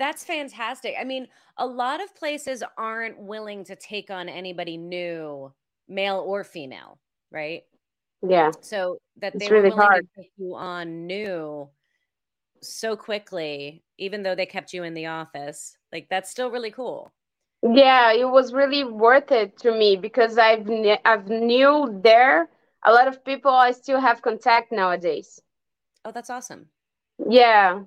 that's 0.00 0.24
fantastic. 0.24 0.94
I 0.98 1.04
mean, 1.04 1.28
a 1.58 1.66
lot 1.66 2.02
of 2.02 2.16
places 2.16 2.64
aren't 2.78 3.18
willing 3.18 3.64
to 3.66 3.76
take 3.76 4.10
on 4.10 4.28
anybody 4.30 4.78
new, 4.78 5.52
male 5.88 6.24
or 6.26 6.42
female, 6.42 6.98
right? 7.30 7.62
Yeah. 8.26 8.50
So 8.62 8.98
that 9.20 9.38
they 9.38 9.44
it's 9.44 9.50
were 9.50 9.58
really 9.58 9.68
willing 9.68 9.82
hard. 9.82 10.08
to 10.16 10.22
take 10.22 10.32
you 10.38 10.56
on 10.56 11.06
new 11.06 11.68
so 12.62 12.96
quickly, 12.96 13.82
even 13.98 14.22
though 14.22 14.34
they 14.34 14.46
kept 14.46 14.72
you 14.72 14.84
in 14.84 14.94
the 14.94 15.06
office, 15.06 15.76
like 15.92 16.08
that's 16.08 16.30
still 16.30 16.50
really 16.50 16.70
cool. 16.70 17.12
Yeah, 17.62 18.12
it 18.12 18.28
was 18.28 18.54
really 18.54 18.84
worth 18.84 19.30
it 19.30 19.58
to 19.58 19.70
me 19.70 19.96
because 19.96 20.38
I've 20.38 20.66
I've 21.04 21.28
knew 21.28 22.00
there 22.02 22.48
a 22.86 22.92
lot 22.92 23.06
of 23.06 23.22
people 23.22 23.50
I 23.50 23.72
still 23.72 24.00
have 24.00 24.22
contact 24.22 24.72
nowadays. 24.72 25.40
Oh, 26.06 26.10
that's 26.10 26.30
awesome. 26.30 26.68
Yeah, 27.28 27.82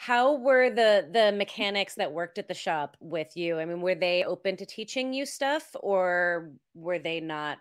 how 0.00 0.36
were 0.36 0.70
the 0.70 1.06
the 1.12 1.30
mechanics 1.30 1.96
that 1.96 2.10
worked 2.10 2.38
at 2.38 2.48
the 2.48 2.54
shop 2.54 2.96
with 3.00 3.36
you? 3.36 3.58
I 3.58 3.66
mean, 3.66 3.82
were 3.82 3.94
they 3.94 4.24
open 4.24 4.56
to 4.56 4.64
teaching 4.64 5.12
you 5.12 5.26
stuff 5.26 5.76
or 5.78 6.52
were 6.74 6.98
they 6.98 7.20
not 7.20 7.58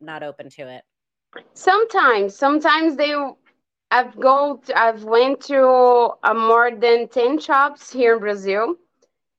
not 0.00 0.22
open 0.22 0.48
to 0.48 0.66
it? 0.66 0.82
Sometimes, 1.52 2.34
sometimes 2.34 2.96
they 2.96 3.14
I've 3.90 4.18
go 4.18 4.62
to, 4.64 4.78
I've 4.78 5.04
went 5.04 5.42
to 5.42 6.12
a 6.22 6.32
more 6.32 6.70
than 6.70 7.06
10 7.06 7.38
shops 7.38 7.92
here 7.92 8.14
in 8.14 8.20
Brazil. 8.20 8.76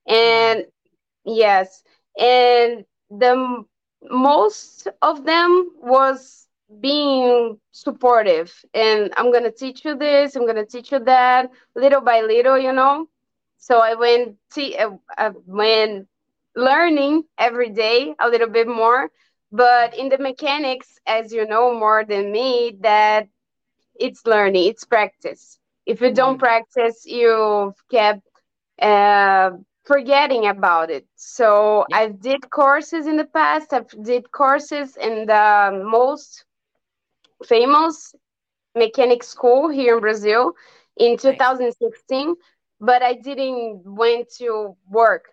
And 0.06 0.60
mm-hmm. 0.60 1.32
yes, 1.34 1.82
and 2.16 2.84
the 3.10 3.64
most 4.04 4.86
of 5.02 5.24
them 5.24 5.72
was 5.82 6.45
being 6.80 7.58
supportive. 7.72 8.52
And 8.74 9.12
i'm 9.16 9.30
going 9.30 9.44
to 9.44 9.52
teach 9.52 9.84
you 9.84 9.96
this 9.96 10.36
i'm 10.36 10.44
going 10.44 10.56
to 10.56 10.66
teach 10.66 10.92
you 10.92 11.00
that 11.00 11.50
little 11.74 12.00
by 12.00 12.20
little 12.20 12.58
you 12.58 12.72
know? 12.72 13.08
So 13.58 13.78
i 13.80 13.94
went 13.94 14.36
to 14.54 14.74
uh, 14.74 14.90
I 15.16 15.30
went 15.46 16.08
learning 16.54 17.24
every 17.38 17.70
day 17.70 18.14
a 18.18 18.28
little 18.28 18.48
bit 18.48 18.66
more. 18.66 19.10
But 19.52 19.96
in 19.96 20.08
the 20.08 20.18
mechanics 20.18 20.98
as 21.06 21.32
you 21.32 21.46
know 21.46 21.72
more 21.78 22.04
than 22.04 22.32
me 22.32 22.76
that 22.80 23.28
it's 23.98 24.26
learning 24.26 24.68
it's 24.68 24.84
practice. 24.84 25.58
If 25.86 26.00
you 26.00 26.12
don't 26.12 26.34
mm-hmm. 26.34 26.40
practice 26.40 27.06
you 27.06 27.74
kept 27.90 28.22
uh, 28.82 29.50
forgetting 29.84 30.48
about 30.48 30.90
it. 30.90 31.06
So 31.14 31.86
yeah. 31.90 31.98
i 31.98 32.08
did 32.08 32.50
courses 32.50 33.06
in 33.06 33.16
the 33.16 33.24
past 33.24 33.72
i 33.72 33.82
did 34.02 34.30
courses 34.32 34.96
in 34.96 35.26
the 35.26 35.84
most 35.84 36.44
famous 37.44 38.14
mechanic 38.74 39.22
school 39.22 39.68
here 39.68 39.94
in 39.94 40.00
Brazil 40.00 40.52
in 40.96 41.16
2016, 41.16 42.34
but 42.80 43.02
I 43.02 43.14
didn't 43.14 43.82
went 43.84 44.30
to 44.38 44.76
work, 44.88 45.26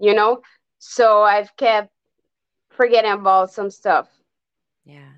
you 0.00 0.14
know. 0.14 0.42
So 0.78 1.22
I've 1.22 1.54
kept 1.56 1.90
forgetting 2.70 3.12
about 3.12 3.52
some 3.52 3.70
stuff. 3.70 4.08
Yeah. 4.84 5.10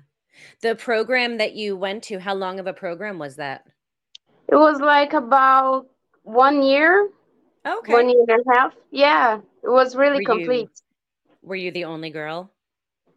The 0.61 0.75
program 0.75 1.37
that 1.37 1.53
you 1.53 1.75
went 1.75 2.03
to, 2.05 2.19
how 2.19 2.33
long 2.33 2.59
of 2.59 2.67
a 2.67 2.73
program 2.73 3.19
was 3.19 3.37
that? 3.37 3.65
It 4.49 4.55
was 4.55 4.79
like 4.81 5.13
about 5.13 5.87
one 6.23 6.63
year. 6.63 7.09
Okay. 7.65 7.93
One 7.93 8.09
year 8.09 8.25
and 8.27 8.43
a 8.45 8.53
half. 8.53 8.73
Yeah. 8.91 9.39
It 9.63 9.69
was 9.69 9.95
really 9.95 10.25
were 10.25 10.35
complete. 10.35 10.69
You, 10.69 11.35
were 11.41 11.55
you 11.55 11.71
the 11.71 11.85
only 11.85 12.09
girl? 12.09 12.51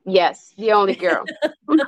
Yes, 0.07 0.55
the 0.57 0.73
only 0.73 0.95
girl 0.95 1.27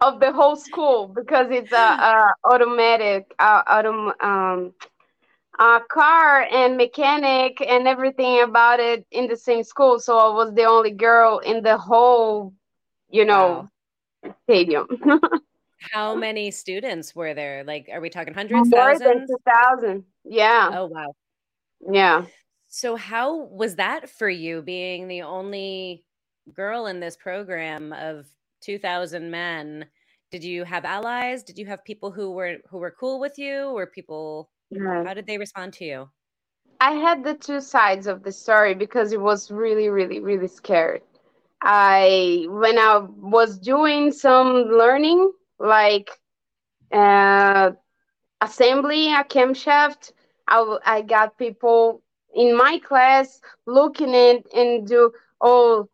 of 0.00 0.20
the 0.20 0.32
whole 0.32 0.56
school 0.56 1.08
because 1.08 1.48
it's 1.50 1.72
a, 1.72 1.76
a 1.76 2.32
automatic, 2.44 3.32
uh, 3.38 3.62
autom- 3.64 4.22
um, 4.22 4.72
uh, 5.58 5.80
car 5.90 6.42
and 6.50 6.76
mechanic 6.76 7.60
and 7.60 7.86
everything 7.86 8.42
about 8.42 8.80
it 8.80 9.04
in 9.10 9.28
the 9.28 9.36
same 9.36 9.62
school. 9.62 9.98
So 9.98 10.16
I 10.18 10.34
was 10.34 10.54
the 10.54 10.64
only 10.64 10.92
girl 10.92 11.38
in 11.38 11.62
the 11.62 11.76
whole, 11.76 12.54
you 13.10 13.24
know, 13.24 13.68
wow. 14.24 14.34
stadium. 14.44 14.86
How 15.92 16.14
many 16.14 16.50
students 16.50 17.14
were 17.14 17.34
there? 17.34 17.64
Like, 17.64 17.88
are 17.92 18.00
we 18.00 18.10
talking 18.10 18.34
hundreds, 18.34 18.68
More 18.68 18.70
thousands? 18.70 19.04
than 19.04 19.26
two 19.26 19.38
thousand. 19.46 20.04
Yeah. 20.24 20.70
Oh 20.74 20.86
wow. 20.86 21.14
Yeah. 21.90 22.24
So, 22.72 22.94
how 22.94 23.46
was 23.46 23.74
that 23.76 24.08
for 24.08 24.28
you 24.28 24.62
being 24.62 25.08
the 25.08 25.22
only 25.22 26.04
girl 26.54 26.86
in 26.86 27.00
this 27.00 27.16
program 27.16 27.92
of 27.92 28.26
2000 28.60 29.28
men? 29.28 29.86
Did 30.30 30.44
you 30.44 30.62
have 30.62 30.84
allies? 30.84 31.42
Did 31.42 31.58
you 31.58 31.66
have 31.66 31.84
people 31.84 32.12
who 32.12 32.30
were 32.30 32.58
who 32.68 32.78
were 32.78 32.92
cool 32.92 33.18
with 33.18 33.38
you 33.38 33.76
or 33.76 33.88
people 33.88 34.50
yeah. 34.70 35.02
how 35.04 35.14
did 35.14 35.26
they 35.26 35.36
respond 35.36 35.72
to 35.74 35.84
you? 35.84 36.08
I 36.80 36.92
had 36.92 37.24
the 37.24 37.34
two 37.34 37.60
sides 37.60 38.06
of 38.06 38.22
the 38.22 38.30
story 38.30 38.74
because 38.74 39.10
it 39.10 39.20
was 39.20 39.50
really 39.50 39.88
really 39.88 40.20
really 40.20 40.46
scary. 40.46 41.00
I 41.60 42.46
when 42.50 42.78
I 42.78 42.98
was 42.98 43.58
doing 43.58 44.12
some 44.12 44.54
learning 44.70 45.32
like 45.58 46.08
uh, 46.92 47.72
assembly 48.40 49.12
a 49.12 49.24
camshaft, 49.24 50.12
I, 50.46 50.78
I 50.86 51.02
got 51.02 51.36
people 51.36 52.02
in 52.34 52.56
my 52.56 52.78
class 52.78 53.40
looking 53.66 54.14
at 54.14 54.44
and 54.54 54.86
do 54.86 55.12
oh 55.40 55.88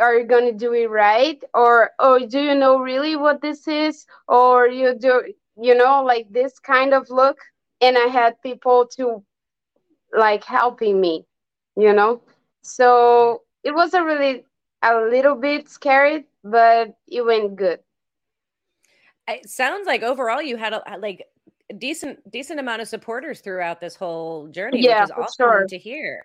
are 0.00 0.18
you 0.18 0.26
to 0.26 0.52
do 0.52 0.72
it 0.72 0.90
right? 0.90 1.42
Or 1.54 1.90
oh 1.98 2.26
do 2.26 2.40
you 2.40 2.54
know 2.54 2.78
really 2.78 3.16
what 3.16 3.40
this 3.40 3.68
is? 3.68 4.06
Or 4.28 4.66
you 4.66 4.96
do 4.98 5.32
you 5.60 5.74
know 5.74 6.02
like 6.02 6.26
this 6.30 6.58
kind 6.58 6.92
of 6.94 7.08
look? 7.10 7.38
And 7.80 7.96
i 7.96 8.06
had 8.06 8.40
people 8.42 8.86
to 8.96 9.24
like 10.16 10.44
helping 10.44 11.00
me 11.00 11.24
you 11.76 11.92
know? 11.92 12.22
So 12.62 13.42
it 13.64 13.74
was 13.74 13.94
a 13.94 14.04
really 14.04 14.44
a 14.82 14.96
little 14.96 15.34
bit 15.34 15.68
scary 15.68 16.26
but 16.42 16.94
it 17.06 17.22
went 17.24 17.56
good. 17.56 17.80
It 19.28 19.48
sounds 19.48 19.86
like 19.86 20.02
overall 20.02 20.42
you 20.42 20.56
had 20.56 20.72
a 20.72 20.82
like 20.98 21.26
decent 21.78 22.18
decent 22.30 22.58
amount 22.58 22.82
of 22.82 22.88
supporters 22.88 23.40
throughout 23.40 23.80
this 23.80 23.94
whole 23.94 24.48
journey 24.48 24.82
yeah, 24.82 25.00
which 25.00 25.04
is 25.04 25.10
awesome 25.12 25.28
sure. 25.38 25.66
to 25.68 25.78
hear 25.78 26.24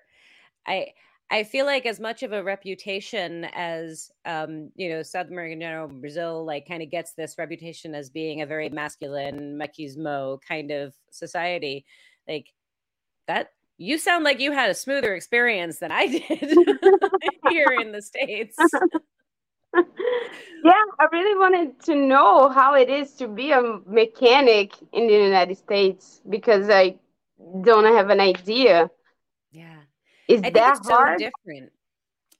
i 0.67 0.87
I 1.31 1.43
feel 1.43 1.65
like 1.65 1.85
as 1.85 1.99
much 1.99 2.21
of 2.21 2.33
a 2.33 2.43
reputation 2.43 3.45
as 3.55 4.11
um, 4.25 4.69
you 4.75 4.89
know, 4.89 5.01
South 5.01 5.27
American 5.29 5.59
general 5.59 5.87
Brazil 5.87 6.45
like 6.45 6.67
kind 6.67 6.83
of 6.83 6.91
gets 6.91 7.13
this 7.13 7.37
reputation 7.37 7.95
as 7.95 8.09
being 8.09 8.41
a 8.41 8.45
very 8.45 8.69
masculine 8.69 9.59
machismo 9.59 10.39
kind 10.47 10.69
of 10.69 10.93
society. 11.09 11.85
Like 12.27 12.53
that 13.27 13.49
you 13.77 13.97
sound 13.97 14.23
like 14.23 14.39
you 14.39 14.51
had 14.51 14.69
a 14.69 14.75
smoother 14.75 15.15
experience 15.15 15.79
than 15.79 15.91
I 15.91 16.07
did 16.07 16.21
here 17.49 17.75
in 17.81 17.91
the 17.91 18.01
States. 18.01 18.55
yeah, 19.75 20.83
I 20.99 21.07
really 21.11 21.37
wanted 21.37 21.79
to 21.83 21.95
know 21.95 22.49
how 22.49 22.75
it 22.75 22.89
is 22.89 23.13
to 23.15 23.27
be 23.27 23.51
a 23.51 23.79
mechanic 23.85 24.73
in 24.93 25.07
the 25.07 25.13
United 25.13 25.57
States 25.57 26.21
because 26.29 26.69
I 26.69 26.95
don't 27.61 27.85
have 27.85 28.09
an 28.09 28.19
idea. 28.19 28.89
Yeah. 29.51 29.77
Is 30.27 30.41
I 30.43 30.49
that 30.51 30.79
hard? 30.85 31.19
So 31.19 31.29
different. 31.29 31.71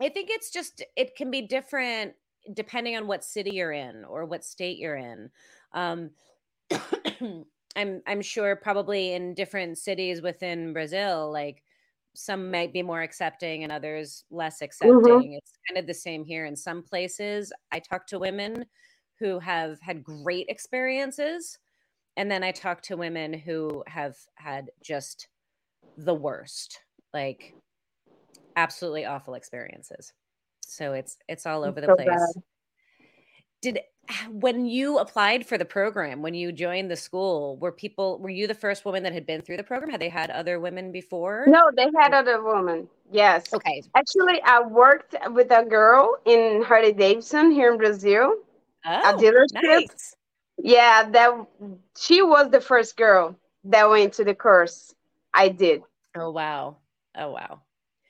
I 0.02 0.10
think 0.10 0.30
it's 0.32 0.52
just 0.52 0.84
it 0.96 1.16
can 1.16 1.32
be 1.32 1.42
different 1.44 2.14
depending 2.54 2.96
on 2.96 3.08
what 3.08 3.24
city 3.24 3.52
you're 3.52 3.72
in 3.72 4.04
or 4.06 4.26
what 4.26 4.44
state 4.44 4.78
you're 4.78 4.96
in. 4.96 5.30
Um, 5.74 6.12
I'm 7.76 8.02
I'm 8.08 8.22
sure 8.22 8.56
probably 8.56 9.14
in 9.14 9.34
different 9.34 9.78
cities 9.78 10.22
within 10.22 10.74
Brazil, 10.74 11.32
like 11.32 11.62
some 12.16 12.50
might 12.50 12.74
be 12.74 12.82
more 12.82 13.02
accepting 13.02 13.64
and 13.64 13.72
others 13.72 14.24
less 14.32 14.56
mm-hmm. 14.56 14.66
accepting. 14.66 15.00
Mm-hmm. 15.00 15.34
It's 15.34 15.58
kind 15.68 15.78
of 15.78 15.88
the 15.88 15.94
same 15.94 16.24
here. 16.24 16.46
In 16.46 16.56
some 16.56 16.84
places, 16.84 17.52
I 17.72 17.80
talk 17.80 18.08
to 18.08 18.20
women 18.20 18.66
who 19.20 19.40
have 19.40 19.80
had 19.82 20.04
great 20.04 20.48
experiences, 20.50 21.58
and 22.18 22.30
then 22.30 22.44
I 22.44 22.52
talk 22.52 22.82
to 22.84 22.98
women 22.98 23.34
who 23.34 23.84
have 23.88 24.16
had 24.36 24.72
just 24.84 25.28
the 25.98 26.16
worst. 26.16 26.80
Like 27.14 27.54
absolutely 28.56 29.06
awful 29.06 29.36
experiences. 29.36 30.14
So 30.62 30.94
it's 30.94 31.18
it's 31.28 31.46
all 31.46 31.64
over 31.64 31.80
the 31.80 31.88
so 31.88 31.96
place. 31.96 32.08
Bad. 32.08 32.44
Did 33.66 33.80
when 34.30 34.68
you 34.68 35.00
applied 35.00 35.46
for 35.46 35.58
the 35.58 35.66
program, 35.66 36.22
when 36.22 36.36
you 36.36 36.52
joined 36.52 36.92
the 36.92 36.96
school, 36.96 37.58
were 37.58 37.72
people 37.72 38.20
were 38.20 38.30
you 38.30 38.46
the 38.48 38.54
first 38.54 38.86
woman 38.86 39.02
that 39.04 39.14
had 39.14 39.26
been 39.26 39.42
through 39.42 39.58
the 39.58 39.64
program? 39.64 39.90
Had 39.90 40.00
they 40.00 40.10
had 40.10 40.30
other 40.30 40.60
women 40.60 40.92
before? 40.92 41.46
No, 41.48 41.64
they 41.76 41.90
had 42.00 42.14
other 42.14 42.44
women. 42.44 42.88
Yes. 43.12 43.52
Okay. 43.54 43.82
Actually, 43.96 44.42
I 44.44 44.62
worked 44.62 45.16
with 45.32 45.52
a 45.52 45.66
girl 45.66 46.16
in 46.26 46.64
Harley 46.64 46.94
Davidson 46.94 47.52
here 47.52 47.72
in 47.72 47.78
Brazil. 47.78 48.36
Oh, 48.86 49.10
a 49.10 49.14
dealership. 49.18 49.64
Nice. 49.64 50.16
Yeah, 50.58 51.10
that 51.10 51.32
she 51.98 52.22
was 52.22 52.52
the 52.52 52.62
first 52.62 52.96
girl 52.96 53.36
that 53.66 53.90
went 53.90 54.14
to 54.14 54.24
the 54.24 54.36
course 54.36 54.94
I 55.34 55.50
did. 55.50 55.82
Oh 56.16 56.30
wow. 56.30 56.78
Oh 57.16 57.32
wow. 57.32 57.62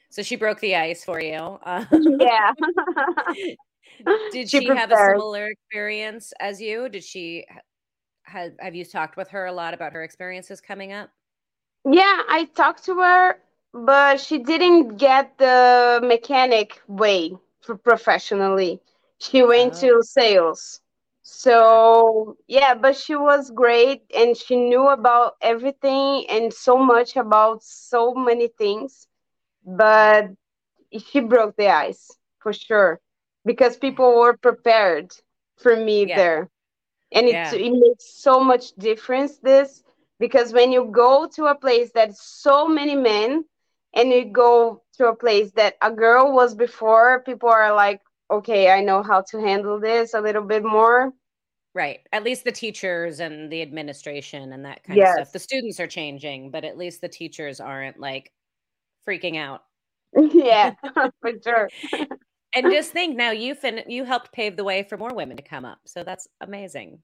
So 0.10 0.22
she 0.22 0.36
broke 0.36 0.60
the 0.60 0.76
ice 0.76 1.04
for 1.04 1.22
you. 1.22 1.60
Uh, 1.63 1.86
yeah. 1.91 2.52
did 4.31 4.49
she, 4.49 4.60
she 4.62 4.67
have 4.67 4.91
a 4.91 4.95
similar 4.95 5.47
experience 5.47 6.34
as 6.39 6.62
you? 6.62 6.89
Did 6.89 7.03
she 7.03 7.45
have 8.23 8.53
have 8.60 8.75
you 8.75 8.86
talked 8.86 9.17
with 9.17 9.29
her 9.29 9.45
a 9.45 9.51
lot 9.51 9.73
about 9.73 9.93
her 9.93 10.03
experiences 10.03 10.62
coming 10.62 10.93
up? 10.93 11.10
Yeah, 11.86 12.21
I 12.27 12.49
talked 12.55 12.86
to 12.86 12.99
her, 12.99 13.38
but 13.73 14.19
she 14.19 14.39
didn't 14.39 14.97
get 14.97 15.38
the 15.38 15.99
mechanic 16.03 16.81
way 16.88 17.34
for 17.62 17.75
professionally. 17.75 18.81
She 19.19 19.43
went 19.43 19.75
oh. 19.84 19.99
to 19.99 20.03
sales. 20.03 20.81
So, 21.27 22.38
yeah, 22.47 22.75
but 22.75 22.95
she 22.95 23.15
was 23.15 23.49
great 23.49 24.03
and 24.15 24.38
she 24.38 24.55
knew 24.55 24.89
about 24.89 25.36
everything 25.41 26.25
and 26.29 26.53
so 26.53 26.77
much 26.77 27.15
about 27.15 27.63
so 27.63 28.13
many 28.13 28.47
things 28.47 29.08
but 29.65 30.29
she 31.08 31.19
broke 31.19 31.55
the 31.58 31.69
ice 31.69 32.12
for 32.39 32.53
sure 32.53 33.01
because 33.45 33.77
people 33.77 34.19
were 34.19 34.38
prepared 34.38 35.12
for 35.58 35.75
me 35.75 36.08
yeah. 36.08 36.15
there 36.15 36.49
and 37.12 37.27
it, 37.27 37.34
yeah. 37.34 37.53
it 37.53 37.71
makes 37.71 38.21
so 38.21 38.43
much 38.43 38.73
difference 38.73 39.38
this 39.38 39.84
because 40.19 40.51
when 40.51 40.71
you 40.71 40.89
go 40.91 41.29
to 41.36 41.45
a 41.45 41.55
place 41.55 41.91
that's 41.93 42.25
so 42.25 42.67
many 42.67 42.95
men 42.95 43.45
and 43.93 44.10
you 44.10 44.25
go 44.25 44.81
to 44.97 45.08
a 45.08 45.15
place 45.15 45.51
that 45.51 45.75
a 45.81 45.91
girl 45.91 46.34
was 46.34 46.55
before 46.55 47.23
people 47.23 47.49
are 47.49 47.73
like 47.73 48.01
okay 48.31 48.71
i 48.71 48.81
know 48.81 49.03
how 49.03 49.21
to 49.21 49.39
handle 49.39 49.79
this 49.79 50.13
a 50.13 50.21
little 50.21 50.43
bit 50.43 50.63
more 50.63 51.13
right 51.73 51.99
at 52.12 52.23
least 52.23 52.43
the 52.43 52.51
teachers 52.51 53.19
and 53.19 53.51
the 53.51 53.62
administration 53.62 54.51
and 54.51 54.65
that 54.65 54.84
kind 54.84 54.97
yes. 54.97 55.10
of 55.10 55.27
stuff 55.27 55.34
the 55.34 55.39
students 55.39 55.79
are 55.79 55.88
changing 55.88 56.51
but 56.51 56.65
at 56.65 56.77
least 56.77 57.01
the 57.01 57.10
teachers 57.10 57.60
aren't 57.60 57.99
like 57.99 58.31
freaking 59.08 59.38
out. 59.38 59.63
yeah, 60.15 60.73
for 61.21 61.31
sure. 61.43 61.69
and 62.56 62.72
just 62.72 62.91
think 62.91 63.15
now 63.15 63.32
you 63.32 63.56
fin- 63.56 63.84
you 63.88 64.06
helped 64.06 64.32
pave 64.32 64.56
the 64.56 64.63
way 64.63 64.84
for 64.84 64.98
more 64.98 65.13
women 65.13 65.38
to 65.38 65.44
come 65.44 65.65
up. 65.65 65.80
So 65.86 66.04
that's 66.04 66.28
amazing. 66.41 67.00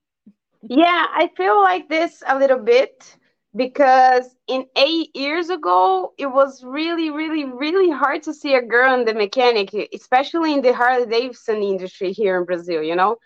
Yeah, 0.62 1.06
I 1.12 1.30
feel 1.36 1.60
like 1.60 1.88
this 1.88 2.22
a 2.26 2.38
little 2.38 2.58
bit 2.58 3.16
because 3.54 4.34
in 4.46 4.66
eight 4.76 5.14
years 5.14 5.50
ago 5.50 6.12
it 6.18 6.26
was 6.26 6.64
really 6.64 7.10
really 7.10 7.44
really 7.44 7.90
hard 7.90 8.22
to 8.22 8.32
see 8.32 8.54
a 8.54 8.62
girl 8.62 8.94
in 8.98 9.04
the 9.04 9.14
mechanic 9.14 9.74
especially 9.92 10.54
in 10.54 10.62
the 10.62 10.72
harley 10.72 11.06
davidson 11.06 11.62
industry 11.62 12.12
here 12.12 12.38
in 12.38 12.46
brazil 12.46 12.82
you 12.82 12.96
know 12.96 13.16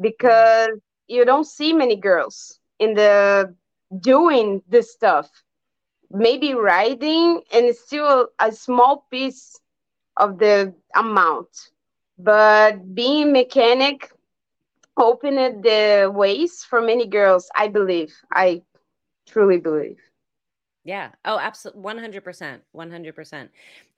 because 0.00 0.70
you 1.08 1.24
don't 1.24 1.46
see 1.46 1.72
many 1.72 1.96
girls 1.96 2.58
in 2.78 2.94
the 2.94 3.54
doing 4.00 4.62
this 4.68 4.92
stuff 4.92 5.30
maybe 6.10 6.54
riding 6.54 7.40
and 7.52 7.64
it's 7.64 7.80
still 7.80 8.28
a 8.38 8.52
small 8.52 9.06
piece 9.10 9.59
of 10.20 10.38
the 10.38 10.74
amount. 10.94 11.70
But 12.18 12.94
being 12.94 13.32
mechanic 13.32 14.10
opened 14.96 15.64
the 15.64 16.12
ways 16.14 16.62
for 16.62 16.80
many 16.82 17.06
girls 17.06 17.48
i 17.56 17.66
believe. 17.68 18.14
I 18.32 18.62
truly 19.26 19.58
believe. 19.58 19.98
Yeah. 20.84 21.10
Oh 21.24 21.38
absolutely 21.38 21.82
100% 21.82 22.60
100% 22.76 23.48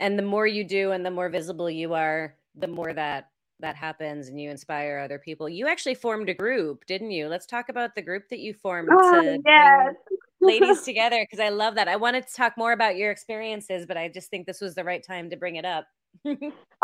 and 0.00 0.18
the 0.18 0.22
more 0.22 0.46
you 0.46 0.64
do 0.64 0.92
and 0.92 1.04
the 1.04 1.10
more 1.10 1.28
visible 1.28 1.70
you 1.70 1.94
are 1.94 2.34
the 2.54 2.68
more 2.68 2.92
that 2.92 3.30
that 3.60 3.76
happens 3.76 4.28
and 4.28 4.40
you 4.40 4.50
inspire 4.50 4.98
other 4.98 5.18
people. 5.18 5.48
You 5.48 5.68
actually 5.68 5.94
formed 5.94 6.28
a 6.28 6.34
group 6.34 6.84
didn't 6.86 7.10
you? 7.10 7.28
Let's 7.28 7.46
talk 7.46 7.68
about 7.68 7.94
the 7.94 8.02
group 8.02 8.28
that 8.30 8.38
you 8.38 8.54
formed 8.54 8.90
oh, 8.92 9.38
yes. 9.44 9.94
ladies 10.40 10.82
together 10.82 11.24
because 11.24 11.40
I 11.40 11.48
love 11.48 11.76
that. 11.76 11.88
I 11.88 11.96
wanted 11.96 12.26
to 12.26 12.34
talk 12.34 12.54
more 12.56 12.72
about 12.72 12.96
your 12.96 13.10
experiences, 13.10 13.86
but 13.86 13.96
I 13.96 14.08
just 14.08 14.28
think 14.30 14.46
this 14.46 14.60
was 14.60 14.74
the 14.74 14.84
right 14.84 15.02
time 15.02 15.30
to 15.30 15.36
bring 15.36 15.56
it 15.56 15.64
up. 15.64 15.86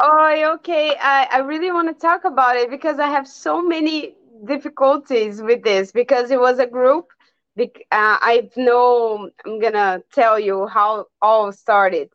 Oh, 0.00 0.52
okay. 0.54 0.94
I, 1.00 1.28
I 1.32 1.38
really 1.38 1.70
want 1.72 1.88
to 1.88 1.94
talk 1.94 2.24
about 2.24 2.56
it 2.56 2.70
because 2.70 2.98
I 2.98 3.08
have 3.08 3.26
so 3.26 3.62
many 3.62 4.14
difficulties 4.46 5.42
with 5.42 5.62
this 5.62 5.92
because 5.92 6.30
it 6.30 6.40
was 6.40 6.58
a 6.58 6.66
group. 6.66 7.06
Uh, 7.58 8.18
I've 8.22 8.56
know 8.56 9.30
I'm 9.44 9.60
gonna 9.60 10.02
tell 10.12 10.38
you 10.38 10.66
how 10.66 11.06
all 11.20 11.52
started. 11.52 12.08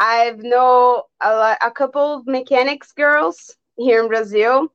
I've 0.00 0.42
know 0.42 1.04
a, 1.20 1.56
a 1.64 1.70
couple 1.70 2.14
of 2.14 2.26
mechanics 2.26 2.92
girls 2.92 3.56
here 3.76 4.02
in 4.02 4.08
Brazil, 4.08 4.72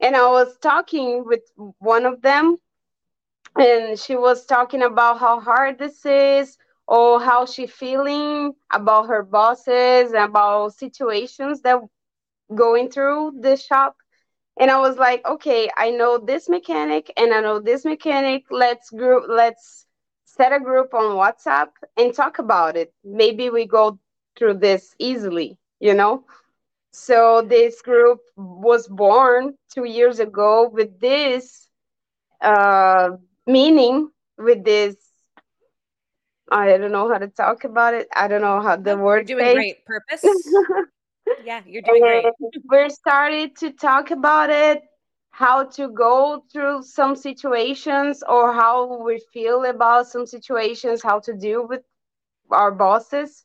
and 0.00 0.16
I 0.16 0.28
was 0.30 0.58
talking 0.58 1.24
with 1.24 1.42
one 1.78 2.06
of 2.06 2.22
them 2.22 2.58
and 3.58 3.98
she 3.98 4.16
was 4.16 4.46
talking 4.46 4.82
about 4.82 5.18
how 5.18 5.40
hard 5.40 5.78
this 5.78 6.04
is 6.06 6.56
or 6.90 7.22
how 7.22 7.46
she 7.46 7.66
feeling 7.68 8.54
about 8.72 9.08
her 9.08 9.24
bosses 9.24 10.12
about 10.14 10.74
situations 10.74 11.62
that 11.62 11.80
going 12.54 12.90
through 12.90 13.32
the 13.40 13.56
shop. 13.56 13.96
And 14.60 14.70
i 14.70 14.78
was 14.80 14.96
like 14.98 15.26
okay 15.26 15.70
i 15.76 15.90
know 15.90 16.18
this 16.18 16.48
mechanic 16.48 17.12
and 17.16 17.32
i 17.34 17.40
know 17.40 17.60
this 17.60 17.84
mechanic. 17.84 18.44
Let's 18.50 18.90
group 18.90 19.24
let's 19.28 19.86
set 20.24 20.52
a 20.52 20.60
group 20.60 20.94
on 20.94 21.16
whatsapp 21.16 21.68
and 21.96 22.14
talk 22.14 22.38
about 22.38 22.76
it. 22.76 22.92
Maybe 23.04 23.50
we 23.50 23.66
go 23.66 23.98
through 24.38 24.54
this 24.54 24.94
easily 24.98 25.58
you 25.80 25.94
know? 25.94 26.24
So 26.92 27.42
this 27.42 27.82
group 27.82 28.20
was 28.36 28.88
born 28.88 29.54
two 29.72 29.84
years 29.84 30.20
ago 30.20 30.68
with 30.72 31.00
this 31.00 31.68
uh, 32.42 33.10
meaning, 33.46 34.10
with 34.38 34.64
this. 34.64 35.09
I 36.50 36.66
don't 36.78 36.92
know 36.92 37.08
how 37.10 37.18
to 37.18 37.28
talk 37.28 37.64
about 37.64 37.94
it. 37.94 38.08
I 38.14 38.28
don't 38.28 38.42
know 38.42 38.60
how 38.60 38.76
the 38.76 38.96
No, 38.96 38.96
word 38.96 39.26
you're 39.28 39.36
doing 39.38 39.50
great. 39.50 39.84
Purpose. 39.86 40.22
yeah, 41.44 41.62
you're 41.66 41.82
doing 41.82 42.04
great. 42.06 42.32
And 42.40 42.52
we 42.70 42.88
started 42.90 43.56
to 43.58 43.70
talk 43.72 44.10
about 44.10 44.50
it, 44.50 44.82
how 45.30 45.64
to 45.76 45.88
go 45.88 46.44
through 46.52 46.82
some 46.82 47.16
situations 47.16 48.22
or 48.28 48.52
how 48.52 49.02
we 49.04 49.20
feel 49.32 49.64
about 49.64 50.06
some 50.08 50.26
situations, 50.26 51.02
how 51.02 51.20
to 51.20 51.34
deal 51.34 51.66
with 51.66 51.82
our 52.50 52.72
bosses. 52.72 53.42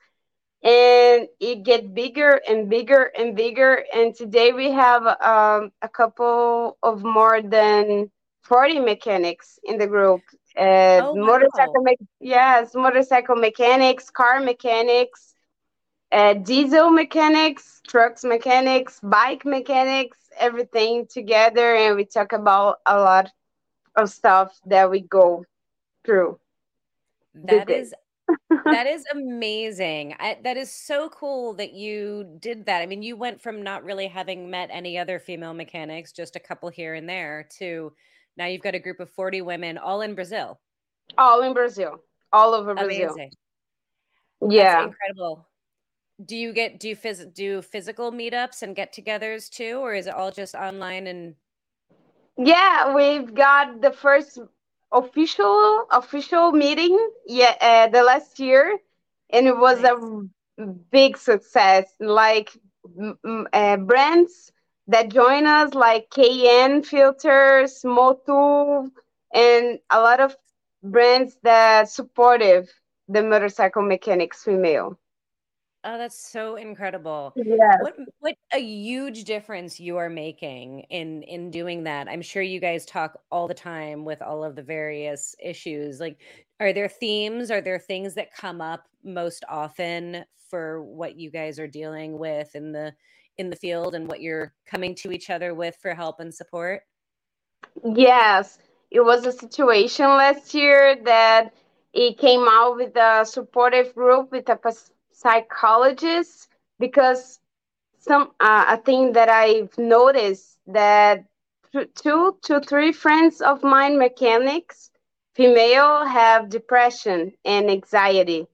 And 0.64 1.28
it 1.40 1.64
get 1.64 1.94
bigger 1.94 2.42
and 2.48 2.70
bigger 2.70 3.12
and 3.18 3.36
bigger. 3.36 3.84
And 3.94 4.16
today 4.16 4.52
we 4.54 4.72
have 4.72 5.06
um, 5.22 5.72
a 5.82 5.90
couple 5.90 6.78
of 6.84 7.04
more 7.04 7.42
than 7.42 8.12
40 8.44 8.80
mechanics 8.80 9.60
in 9.64 9.78
the 9.78 9.88
group. 9.88 10.22
Uh, 10.58 11.02
Oh, 11.04 11.16
motorcycle, 11.16 11.82
wow. 11.82 11.84
me- 11.84 11.98
yes, 12.20 12.74
motorcycle 12.76 13.36
mechanics, 13.36 14.10
car 14.10 14.40
mechanics, 14.40 15.34
uh, 16.12 16.34
diesel 16.34 16.90
mechanics, 16.90 17.82
trucks 17.88 18.24
mechanics, 18.24 19.00
bike 19.04 19.46
mechanics, 19.46 20.18
everything 20.38 21.08
together, 21.08 21.76
and 21.76 21.96
we 21.96 22.06
talk 22.06 22.32
about 22.34 22.80
a 22.86 22.98
lot 22.98 23.30
of 23.96 24.10
stuff 24.10 24.60
that 24.66 24.90
we 24.90 25.02
go 25.02 25.46
through. 26.06 26.40
That 27.34 27.70
is 27.70 27.94
that 28.66 28.88
is 28.88 29.04
amazing. 29.12 30.16
I, 30.20 30.38
that 30.44 30.58
is 30.58 30.72
so 30.72 31.10
cool 31.10 31.54
that 31.56 31.74
you 31.74 32.38
did 32.40 32.66
that. 32.66 32.82
I 32.82 32.86
mean, 32.86 33.04
you 33.04 33.16
went 33.16 33.42
from 33.42 33.62
not 33.62 33.84
really 33.84 34.08
having 34.08 34.50
met 34.50 34.70
any 34.72 34.98
other 34.98 35.20
female 35.20 35.54
mechanics, 35.54 36.12
just 36.12 36.36
a 36.36 36.40
couple 36.40 36.70
here 36.70 36.94
and 36.96 37.08
there, 37.08 37.48
to 37.60 37.94
now 38.38 38.46
you've 38.46 38.62
got 38.62 38.76
a 38.76 38.80
group 38.80 39.00
of 39.00 39.10
40 39.10 39.42
women 39.42 39.78
all 39.78 40.02
in 40.02 40.16
Brazil. 40.16 40.60
All 41.18 41.42
in 41.44 41.54
Brazil, 41.54 42.02
all 42.34 42.54
over 42.54 42.74
Brazil. 42.76 43.10
Amazing. 43.14 43.32
That's 44.42 44.54
Yeah, 44.54 44.84
incredible. 44.86 45.48
Do 46.24 46.36
you 46.36 46.54
get 46.54 46.80
do 46.80 46.90
you 46.90 46.96
phys- 46.96 47.34
do 47.34 47.62
physical 47.62 48.12
meetups 48.12 48.62
and 48.62 48.76
get-togethers 48.76 49.50
too, 49.50 49.80
or 49.80 49.94
is 49.94 50.08
it 50.08 50.14
all 50.14 50.32
just 50.32 50.56
online 50.56 51.08
and 51.08 51.36
yeah, 52.38 52.94
we've 52.94 53.34
got 53.34 53.82
the 53.82 53.92
first 53.92 54.40
official 54.92 55.86
official 55.92 56.52
meeting. 56.52 56.98
Yeah, 57.26 57.56
uh, 57.62 57.88
the 57.88 58.04
last 58.04 58.40
year, 58.40 58.78
and 59.30 59.48
it 59.48 59.58
was 59.58 59.82
nice? 59.82 59.94
a 60.58 60.66
big 60.92 61.18
success. 61.18 61.86
Like 62.00 62.52
uh, 63.54 63.78
brands 63.78 64.52
that 64.88 65.10
join 65.10 65.48
us, 65.48 65.74
like 65.74 66.10
KN 66.10 66.84
Filters, 66.84 67.82
Motul, 67.84 68.90
and 69.34 69.80
a 69.90 70.00
lot 70.00 70.20
of 70.20 70.36
brands 70.84 71.38
that 71.44 71.90
supportive 71.90 72.70
the 73.08 73.24
motorcycle 73.24 73.82
mechanics 73.82 74.44
female. 74.44 75.00
Oh, 75.88 76.00
that's 76.00 76.32
so 76.32 76.56
incredible. 76.56 77.32
Yes. 77.36 77.78
What 77.80 77.96
what 78.20 78.36
a 78.52 78.60
huge 78.60 79.24
difference 79.24 79.80
you 79.80 79.98
are 79.98 80.10
making 80.10 80.80
in 80.90 81.22
in 81.22 81.52
doing 81.52 81.84
that. 81.84 82.08
I'm 82.08 82.24
sure 82.24 82.42
you 82.42 82.60
guys 82.60 82.88
talk 82.88 83.20
all 83.30 83.48
the 83.48 83.54
time 83.54 84.04
with 84.04 84.24
all 84.24 84.44
of 84.44 84.56
the 84.56 84.64
various 84.64 85.36
issues. 85.40 86.00
Like, 86.00 86.20
are 86.60 86.74
there 86.74 86.88
themes? 86.90 87.52
Are 87.52 87.62
there 87.62 87.78
things 87.78 88.16
that 88.16 88.34
come 88.34 88.62
up 88.62 88.86
most 89.04 89.46
often 89.48 90.26
for 90.50 90.82
what 90.82 91.20
you 91.20 91.30
guys 91.30 91.60
are 91.60 91.68
dealing 91.68 92.18
with 92.18 92.56
in 92.56 92.72
the 92.72 92.92
in 93.38 93.50
the 93.50 93.56
field 93.56 93.96
and 93.96 94.08
what 94.08 94.22
you're 94.22 94.54
coming 94.66 94.96
to 94.96 95.12
each 95.12 95.30
other 95.30 95.54
with 95.54 95.76
for 95.82 95.94
help 95.94 96.20
and 96.20 96.34
support? 96.34 96.82
Yes, 97.84 98.58
it 98.92 99.02
was 99.02 99.26
a 99.26 99.32
situation 99.32 100.06
last 100.06 100.54
year 100.54 100.98
that 101.04 101.54
it 101.94 102.18
came 102.18 102.46
out 102.48 102.76
with 102.76 102.96
a 102.96 103.26
supportive 103.26 103.94
group 103.96 104.32
with 104.32 104.50
a 104.50 104.60
psychologist 105.12 106.50
because 106.80 107.40
some 108.00 108.32
uh, 108.40 108.66
a 108.70 108.78
thing 108.78 109.14
that 109.14 109.30
I've 109.30 109.76
noticed 109.78 110.60
that 110.68 111.26
th- 111.72 111.90
two 111.96 112.38
to 112.44 112.60
three 112.60 112.92
friends 112.92 113.42
of 113.42 113.64
mine 113.64 113.98
mechanics 113.98 114.92
female 115.34 116.06
have 116.06 116.50
depression 116.50 117.34
and 117.44 117.70
anxiety. 117.70 118.48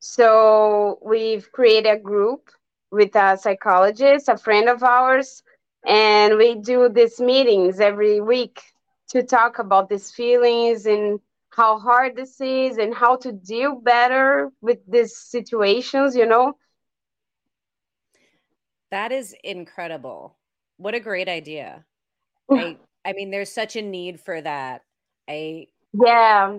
So 0.00 0.98
we've 1.02 1.50
created 1.52 1.90
a 1.90 1.98
group 1.98 2.50
with 2.94 3.14
a 3.16 3.36
psychologist, 3.36 4.28
a 4.28 4.38
friend 4.38 4.68
of 4.68 4.82
ours, 4.82 5.42
and 5.86 6.38
we 6.38 6.54
do 6.54 6.88
these 6.88 7.20
meetings 7.20 7.80
every 7.80 8.20
week 8.20 8.62
to 9.08 9.22
talk 9.22 9.58
about 9.58 9.88
these 9.88 10.10
feelings 10.10 10.86
and 10.86 11.20
how 11.50 11.78
hard 11.78 12.16
this 12.16 12.40
is 12.40 12.78
and 12.78 12.94
how 12.94 13.16
to 13.16 13.32
deal 13.32 13.74
better 13.74 14.50
with 14.60 14.78
these 14.88 15.16
situations, 15.16 16.16
you 16.16 16.26
know? 16.26 16.54
That 18.90 19.12
is 19.12 19.34
incredible. 19.44 20.36
What 20.76 20.94
a 20.94 21.00
great 21.00 21.28
idea. 21.28 21.84
I 22.50 22.76
I 23.04 23.12
mean, 23.12 23.30
there's 23.30 23.52
such 23.52 23.76
a 23.76 23.82
need 23.82 24.20
for 24.20 24.40
that. 24.40 24.82
I 25.28 25.66
Yeah. 25.92 26.58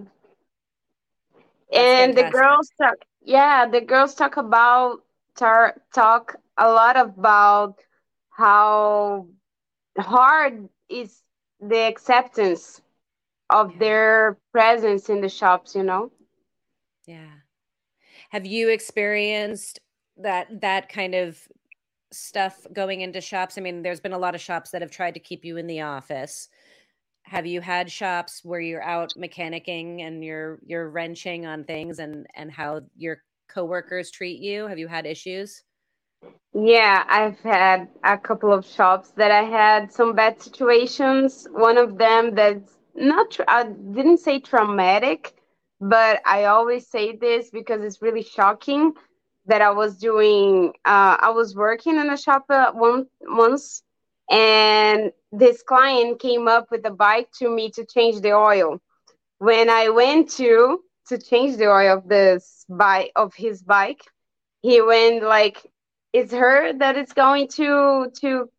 And 1.74 2.15
the 2.15 2.30
girls 2.30 2.69
talk, 2.80 2.95
yeah, 3.24 3.65
the 3.67 3.82
girls 3.82 4.15
talk 4.15 4.38
about 4.38 5.05
tar, 5.36 5.82
talk 5.93 6.36
a 6.58 6.69
lot 6.69 6.98
about 6.98 7.80
how 8.32 9.28
hard 9.98 10.69
is 10.89 11.21
the 11.60 11.88
acceptance 11.88 12.82
of 13.50 13.78
Yeah. 13.80 13.80
their 13.80 14.38
presence 14.52 15.10
in 15.10 15.21
the 15.21 15.30
shops, 15.30 15.76
you 15.76 15.84
know? 15.84 16.12
Yeah. 17.06 17.32
Have 18.30 18.45
you 18.45 18.69
experienced 18.69 19.80
that 20.17 20.62
that 20.62 20.89
kind 20.89 21.15
of 21.15 21.39
stuff 22.12 22.65
going 22.74 23.02
into 23.02 23.21
shops? 23.21 23.58
I 23.58 23.62
mean, 23.62 23.82
there's 23.84 24.00
been 24.00 24.13
a 24.13 24.17
lot 24.19 24.36
of 24.36 24.41
shops 24.41 24.71
that 24.71 24.82
have 24.82 24.91
tried 24.91 25.13
to 25.15 25.19
keep 25.19 25.45
you 25.45 25.58
in 25.58 25.67
the 25.67 25.82
office. 25.82 26.50
Have 27.24 27.45
you 27.45 27.62
had 27.62 27.91
shops 27.91 28.41
where 28.43 28.60
you're 28.60 28.84
out 28.84 29.13
mechanicking 29.17 30.02
and 30.02 30.24
you're 30.24 30.60
you're 30.65 30.89
wrenching 30.89 31.45
on 31.45 31.63
things 31.63 32.00
and 32.00 32.28
and 32.36 32.52
how 32.52 32.82
your 32.98 33.24
coworkers 33.56 34.12
treat 34.12 34.41
you? 34.41 34.68
Have 34.68 34.78
you 34.78 34.88
had 34.88 35.06
issues? 35.06 35.63
Yeah, 36.54 37.04
I've 37.08 37.39
had 37.39 37.88
a 38.04 38.18
couple 38.18 38.54
of 38.54 38.65
shops 38.65 39.12
that 39.18 39.32
I 39.32 39.44
had 39.44 39.91
some 39.91 40.13
bad 40.15 40.41
situations. 40.41 41.48
One 41.52 41.78
of 41.78 41.98
them 41.98 42.36
that's 42.36 42.78
not, 42.96 43.32
tra- 43.32 43.46
I 43.48 43.63
didn't 43.63 44.20
say 44.20 44.39
traumatic, 44.39 45.36
but 45.82 46.22
I 46.26 46.46
always 46.46 46.88
say 46.88 47.15
this 47.15 47.50
because 47.50 47.84
it's 47.84 48.02
really 48.02 48.24
shocking 48.24 48.94
that 49.48 49.62
I 49.62 49.72
was 49.72 49.98
doing, 49.98 50.74
uh, 50.86 51.18
I 51.20 51.30
was 51.32 51.56
working 51.56 51.98
in 51.98 52.10
a 52.10 52.18
shop 52.18 52.46
uh, 52.50 52.72
one 52.72 53.06
once, 53.22 53.84
and 54.32 55.12
this 55.32 55.62
client 55.62 56.20
came 56.20 56.48
up 56.48 56.72
with 56.72 56.86
a 56.86 56.91
bike 56.91 57.30
to 57.39 57.50
me 57.50 57.70
to 57.72 57.86
change 57.86 58.22
the 58.22 58.34
oil. 58.34 58.80
When 59.39 59.70
I 59.70 59.89
went 59.89 60.32
to 60.38 60.80
to 61.08 61.18
change 61.18 61.58
the 61.58 61.68
oil 61.68 61.98
of 61.98 62.08
this 62.08 62.65
bike 62.70 63.12
of 63.15 63.34
his 63.36 63.62
bike, 63.62 64.02
he 64.62 64.82
went 64.82 65.24
like 65.24 65.65
it's 66.13 66.32
her 66.32 66.74
that 66.74 66.98
is 66.98 67.13
going 67.13 67.48
to 67.50 68.12
to 68.22 68.50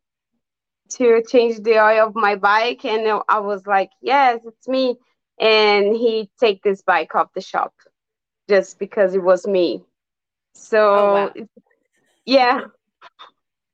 to 0.89 1.23
change 1.29 1.59
the 1.61 1.79
oil 1.83 2.09
of 2.09 2.15
my 2.15 2.37
bike. 2.37 2.85
And 2.85 3.23
i 3.29 3.41
was 3.41 3.67
like 3.67 3.91
yes 4.01 4.41
it's 4.45 4.69
me. 4.69 4.97
And 5.39 5.95
he 5.95 6.31
take 6.41 6.63
this 6.63 6.83
bike 6.83 7.15
off 7.15 7.33
the 7.35 7.43
shop 7.43 7.75
just 8.49 8.79
because 8.79 9.15
it 9.15 9.23
was 9.23 9.47
me. 9.47 9.83
Oh 9.83 9.89
so 10.55 11.13
wow. 11.13 11.33
yeah. 12.25 12.61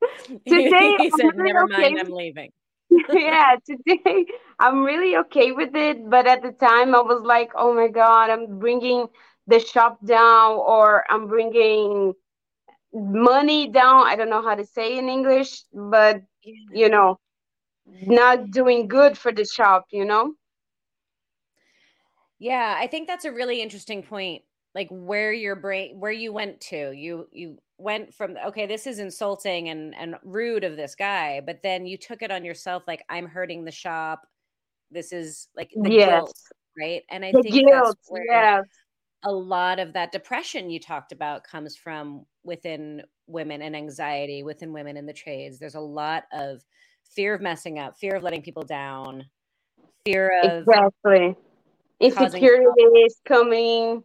Today 0.46 0.96
he 0.98 1.10
said, 1.10 1.30
"Never 1.36 1.64
okay. 1.64 1.82
Mind, 1.82 2.00
I'm 2.00 2.10
leaving." 2.10 2.50
yeah 3.12 3.56
today 3.64 4.26
i'm 4.58 4.82
really 4.84 5.16
okay 5.16 5.52
with 5.52 5.74
it 5.74 6.08
but 6.10 6.26
at 6.26 6.42
the 6.42 6.52
time 6.52 6.94
i 6.94 7.00
was 7.00 7.22
like 7.24 7.50
oh 7.56 7.74
my 7.74 7.88
god 7.88 8.30
i'm 8.30 8.58
bringing 8.58 9.06
the 9.46 9.58
shop 9.58 9.98
down 10.04 10.52
or 10.58 11.04
i'm 11.10 11.26
bringing 11.26 12.12
money 12.94 13.70
down 13.70 14.06
i 14.06 14.16
don't 14.16 14.30
know 14.30 14.42
how 14.42 14.54
to 14.54 14.64
say 14.64 14.98
in 14.98 15.08
english 15.08 15.62
but 15.72 16.22
you 16.72 16.88
know 16.88 17.18
not 18.06 18.50
doing 18.50 18.88
good 18.88 19.16
for 19.18 19.32
the 19.32 19.44
shop 19.44 19.86
you 19.92 20.04
know 20.04 20.34
Yeah, 22.38 22.76
I 22.78 22.86
think 22.86 23.06
that's 23.06 23.24
a 23.24 23.32
really 23.32 23.62
interesting 23.62 24.02
point. 24.02 24.42
Like 24.74 24.88
where 24.90 25.32
your 25.32 25.54
brain 25.56 26.00
where 26.00 26.12
you 26.12 26.32
went 26.32 26.60
to. 26.62 26.92
You 26.92 27.28
you 27.32 27.58
went 27.82 28.14
from 28.14 28.36
okay, 28.46 28.66
this 28.66 28.86
is 28.86 28.98
insulting 28.98 29.68
and 29.68 29.94
and 29.94 30.16
rude 30.22 30.64
of 30.64 30.76
this 30.76 30.94
guy, 30.94 31.40
but 31.44 31.60
then 31.62 31.86
you 31.86 31.96
took 31.96 32.22
it 32.22 32.30
on 32.30 32.44
yourself 32.44 32.84
like 32.86 33.04
I'm 33.08 33.26
hurting 33.26 33.64
the 33.64 33.72
shop. 33.72 34.26
This 34.90 35.12
is 35.12 35.48
like 35.56 35.70
the 35.74 35.90
yes 35.90 36.08
guilt, 36.08 36.42
right? 36.78 37.02
And 37.10 37.24
I 37.24 37.32
the 37.32 37.42
think 37.42 37.54
that's 37.68 37.84
guilt 37.84 37.98
where 38.08 38.24
yes 38.24 38.66
a 39.24 39.32
lot 39.32 39.78
of 39.78 39.92
that 39.92 40.12
depression 40.12 40.70
you 40.70 40.80
talked 40.80 41.12
about 41.12 41.44
comes 41.44 41.76
from 41.76 42.26
within 42.44 43.02
women 43.26 43.62
and 43.62 43.76
anxiety 43.76 44.42
within 44.42 44.72
women 44.72 44.96
in 44.96 45.06
the 45.06 45.12
trades. 45.12 45.58
There's 45.58 45.76
a 45.76 45.80
lot 45.80 46.24
of 46.32 46.62
fear 47.04 47.34
of 47.34 47.40
messing 47.40 47.78
up, 47.78 47.96
fear 47.96 48.16
of 48.16 48.22
letting 48.22 48.42
people 48.42 48.64
down, 48.64 49.24
fear 50.04 50.40
of 50.42 50.62
exactly 50.62 51.36
insecurity 52.00 52.82
is 53.06 53.20
coming 53.24 54.02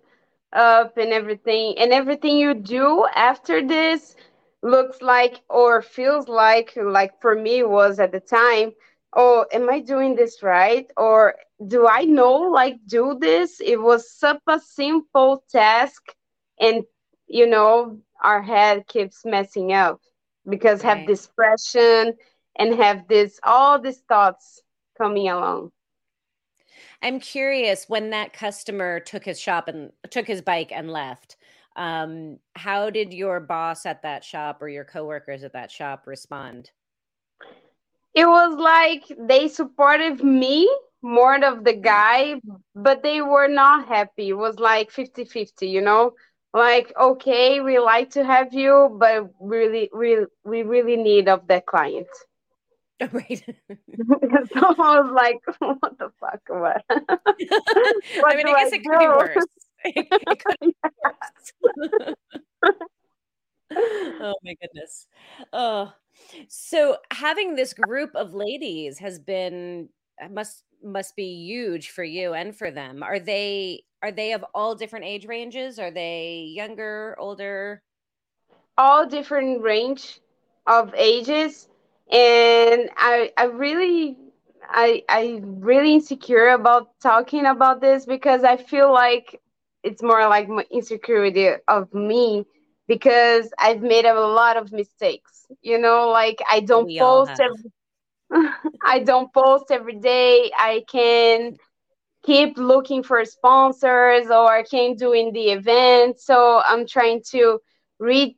up 0.53 0.97
and 0.97 1.11
everything 1.13 1.77
and 1.77 1.91
everything 1.91 2.37
you 2.37 2.53
do 2.53 3.05
after 3.15 3.65
this 3.65 4.15
looks 4.63 5.01
like 5.01 5.41
or 5.49 5.81
feels 5.81 6.27
like 6.27 6.73
like 6.75 7.19
for 7.21 7.35
me 7.35 7.63
was 7.63 7.99
at 7.99 8.11
the 8.11 8.19
time 8.19 8.71
oh 9.15 9.45
am 9.51 9.69
i 9.69 9.79
doing 9.79 10.15
this 10.15 10.41
right? 10.43 10.89
Or 10.97 11.35
do 11.67 11.87
i 11.87 12.03
know 12.05 12.33
like 12.35 12.77
do 12.87 13.17
this? 13.19 13.59
It 13.61 13.81
was 13.81 14.11
such 14.11 14.41
a 14.47 14.59
simple 14.59 15.43
task 15.49 16.03
and 16.59 16.83
you 17.27 17.47
know 17.47 17.99
our 18.23 18.41
head 18.41 18.87
keeps 18.87 19.25
messing 19.25 19.73
up 19.73 20.01
because 20.47 20.83
right. 20.83 20.97
have 20.97 21.05
this 21.07 21.27
pressure 21.27 22.13
and 22.57 22.75
have 22.75 23.07
this 23.07 23.39
all 23.43 23.79
these 23.79 23.99
thoughts 24.07 24.61
coming 24.97 25.29
along 25.29 25.71
i'm 27.01 27.19
curious 27.19 27.85
when 27.87 28.09
that 28.09 28.33
customer 28.33 28.99
took 28.99 29.23
his 29.23 29.39
shop 29.39 29.67
and 29.67 29.91
took 30.09 30.27
his 30.27 30.41
bike 30.41 30.71
and 30.73 30.91
left 30.91 31.37
um, 31.77 32.39
how 32.55 32.89
did 32.89 33.13
your 33.13 33.39
boss 33.39 33.85
at 33.85 34.01
that 34.01 34.23
shop 34.23 34.61
or 34.61 34.67
your 34.67 34.83
coworkers 34.83 35.43
at 35.43 35.53
that 35.53 35.69
shop 35.69 36.07
respond? 36.07 36.71
It 38.15 38.25
was 38.25 38.57
like 38.57 39.03
they 39.27 39.47
supported 39.47 40.23
me 40.23 40.67
more 41.03 41.35
of 41.45 41.63
the 41.63 41.73
guy 41.73 42.41
but 42.73 43.03
they 43.03 43.21
were 43.21 43.47
not 43.47 43.87
happy. 43.87 44.29
It 44.29 44.33
was 44.33 44.57
like 44.57 44.89
50 44.89 45.25
50 45.25 45.67
you 45.67 45.81
know? 45.81 46.13
Like 46.51 46.91
okay 46.99 47.59
we 47.59 47.77
like 47.77 48.09
to 48.11 48.25
have 48.25 48.51
you 48.53 48.97
but 48.99 49.29
really 49.39 49.91
we 49.95 50.25
we 50.43 50.63
really 50.63 50.97
need 50.97 51.29
of 51.29 51.47
the 51.47 51.61
client 51.61 52.07
right. 53.11 53.43
So 54.53 54.59
i 54.79 54.99
was 54.99 55.11
like 55.13 55.39
what 55.59 55.97
the 55.99 56.09
fuck 56.19 56.41
what, 56.47 56.83
what 56.89 57.03
i 58.25 58.35
mean 58.35 58.47
i 58.47 58.63
guess 58.63 58.73
I 58.73 58.77
it 58.77 58.83
could 58.83 58.99
be 58.99 59.07
worse. 59.07 59.45
It, 59.83 60.07
it 60.11 60.43
could 60.43 60.57
be 60.61 60.75
worse. 60.83 62.15
Oh 64.19 64.33
my 64.43 64.55
goodness. 64.61 65.07
Oh 65.53 65.93
so 66.47 66.97
having 67.11 67.55
this 67.55 67.73
group 67.73 68.15
of 68.15 68.33
ladies 68.33 68.99
has 68.99 69.19
been 69.19 69.89
uh, 70.21 70.29
must 70.29 70.63
must 70.83 71.15
be 71.15 71.25
huge 71.25 71.89
for 71.89 72.03
you 72.03 72.33
and 72.33 72.55
for 72.55 72.71
them. 72.71 73.03
Are 73.03 73.19
they 73.19 73.83
are 74.01 74.11
they 74.11 74.33
of 74.33 74.45
all 74.53 74.75
different 74.75 75.05
age 75.05 75.25
ranges? 75.25 75.79
Are 75.79 75.91
they 75.91 76.51
younger, 76.55 77.15
older? 77.19 77.81
All 78.77 79.07
different 79.07 79.61
range 79.61 80.19
of 80.67 80.93
ages 80.95 81.67
and 82.11 82.89
I 82.97 83.31
I 83.37 83.45
really 83.45 84.17
I 84.63 85.03
I 85.09 85.41
really 85.43 85.93
insecure 85.93 86.49
about 86.49 86.87
talking 87.01 87.45
about 87.45 87.81
this 87.81 88.05
because 88.05 88.43
I 88.43 88.57
feel 88.57 88.91
like 88.93 89.39
it's 89.83 90.01
more 90.03 90.27
like 90.27 90.47
my 90.49 90.65
insecurity 90.71 91.49
of 91.67 91.93
me 91.93 92.45
because 92.87 93.51
I've 93.59 93.81
made 93.81 94.05
a 94.05 94.19
lot 94.19 94.57
of 94.57 94.71
mistakes. 94.71 95.45
You 95.61 95.79
know, 95.79 96.09
like 96.09 96.37
I 96.49 96.61
don't 96.61 96.89
we 96.89 96.99
post 96.99 97.39
every, 97.39 97.71
I 98.85 98.99
don't 98.99 99.33
post 99.33 99.71
every 99.71 99.97
day. 99.99 100.51
I 100.57 100.83
can 100.89 101.57
keep 102.25 102.57
looking 102.57 103.03
for 103.03 103.23
sponsors 103.25 104.27
or 104.29 104.51
I 104.51 104.63
can 104.63 104.95
doing 104.95 105.31
the 105.33 105.49
event. 105.51 106.19
So 106.19 106.61
I'm 106.65 106.85
trying 106.87 107.21
to 107.31 107.59
re 107.99 108.35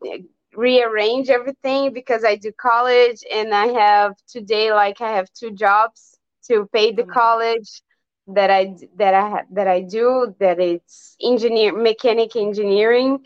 rearrange 0.59 1.29
everything 1.29 1.93
because 1.93 2.23
I 2.25 2.35
do 2.35 2.51
college 2.51 3.23
and 3.33 3.53
I 3.53 3.67
have 3.67 4.13
today 4.27 4.71
like 4.73 4.99
I 5.01 5.11
have 5.13 5.31
two 5.33 5.51
jobs 5.51 6.17
to 6.47 6.67
pay 6.73 6.91
the 6.91 7.03
oh 7.03 7.13
college 7.21 7.81
that 8.27 8.49
I 8.51 8.75
that 8.97 9.13
I 9.13 9.43
that 9.51 9.67
I 9.67 9.81
do 9.81 10.35
that 10.39 10.59
it's 10.59 11.15
engineer 11.21 11.71
mechanic 11.75 12.35
engineering 12.35 13.19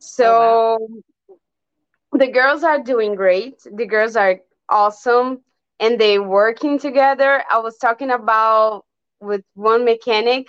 so 0.00 0.26
oh, 0.26 0.88
wow. 1.28 2.18
the 2.18 2.28
girls 2.28 2.64
are 2.64 2.82
doing 2.82 3.14
great. 3.14 3.56
The 3.70 3.86
girls 3.86 4.16
are 4.16 4.40
awesome 4.68 5.42
and 5.78 6.00
they 6.00 6.18
working 6.18 6.78
together. 6.78 7.44
I 7.50 7.58
was 7.58 7.76
talking 7.76 8.10
about 8.10 8.84
with 9.20 9.44
one 9.54 9.84
mechanic 9.84 10.48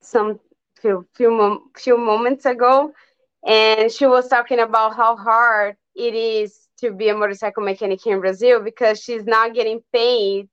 some 0.00 0.38
few 0.80 1.06
few, 1.14 1.70
few 1.76 1.98
moments 1.98 2.46
ago 2.46 2.92
and 3.46 3.90
she 3.90 4.06
was 4.06 4.28
talking 4.28 4.60
about 4.60 4.96
how 4.96 5.16
hard 5.16 5.76
it 5.94 6.14
is 6.14 6.68
to 6.78 6.92
be 6.92 7.08
a 7.08 7.14
motorcycle 7.14 7.62
mechanic 7.62 8.06
in 8.06 8.20
Brazil 8.20 8.60
because 8.60 9.00
she's 9.02 9.24
not 9.24 9.54
getting 9.54 9.80
paid 9.92 10.48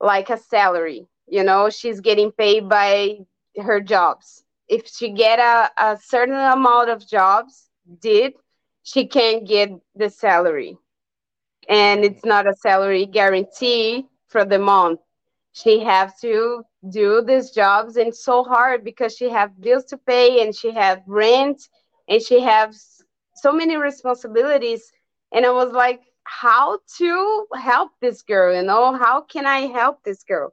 like 0.00 0.30
a 0.30 0.38
salary. 0.38 1.06
You 1.26 1.44
know, 1.44 1.70
she's 1.70 2.00
getting 2.00 2.32
paid 2.32 2.68
by 2.68 3.18
her 3.56 3.80
jobs. 3.80 4.44
If 4.68 4.88
she 4.88 5.10
get 5.10 5.38
a, 5.38 5.70
a 5.76 5.98
certain 5.98 6.34
amount 6.34 6.90
of 6.90 7.06
jobs 7.06 7.68
did 8.00 8.34
she 8.82 9.06
can 9.06 9.44
get 9.44 9.70
the 9.94 10.08
salary. 10.10 10.76
And 11.68 12.04
it's 12.04 12.24
not 12.24 12.46
a 12.46 12.54
salary 12.54 13.06
guarantee 13.06 14.06
for 14.28 14.44
the 14.44 14.58
month. 14.58 15.00
She 15.52 15.80
have 15.80 16.18
to 16.20 16.64
do 16.88 17.22
these 17.22 17.50
jobs 17.50 17.96
and 17.96 18.14
so 18.14 18.44
hard 18.44 18.84
because 18.84 19.16
she 19.16 19.28
have 19.30 19.60
bills 19.60 19.84
to 19.86 19.98
pay 19.98 20.42
and 20.42 20.54
she 20.54 20.72
have 20.72 21.02
rent 21.06 21.62
and 22.10 22.20
she 22.20 22.40
has 22.40 23.00
so 23.36 23.52
many 23.52 23.76
responsibilities. 23.76 24.92
And 25.32 25.46
i 25.46 25.50
was 25.50 25.72
like 25.72 26.02
how 26.24 26.80
to 26.98 27.46
help 27.54 27.92
this 28.00 28.22
girl 28.22 28.54
you 28.54 28.62
know? 28.62 28.94
How 28.94 29.22
can 29.22 29.46
i 29.46 29.60
help 29.60 30.02
this 30.04 30.24
girl? 30.24 30.52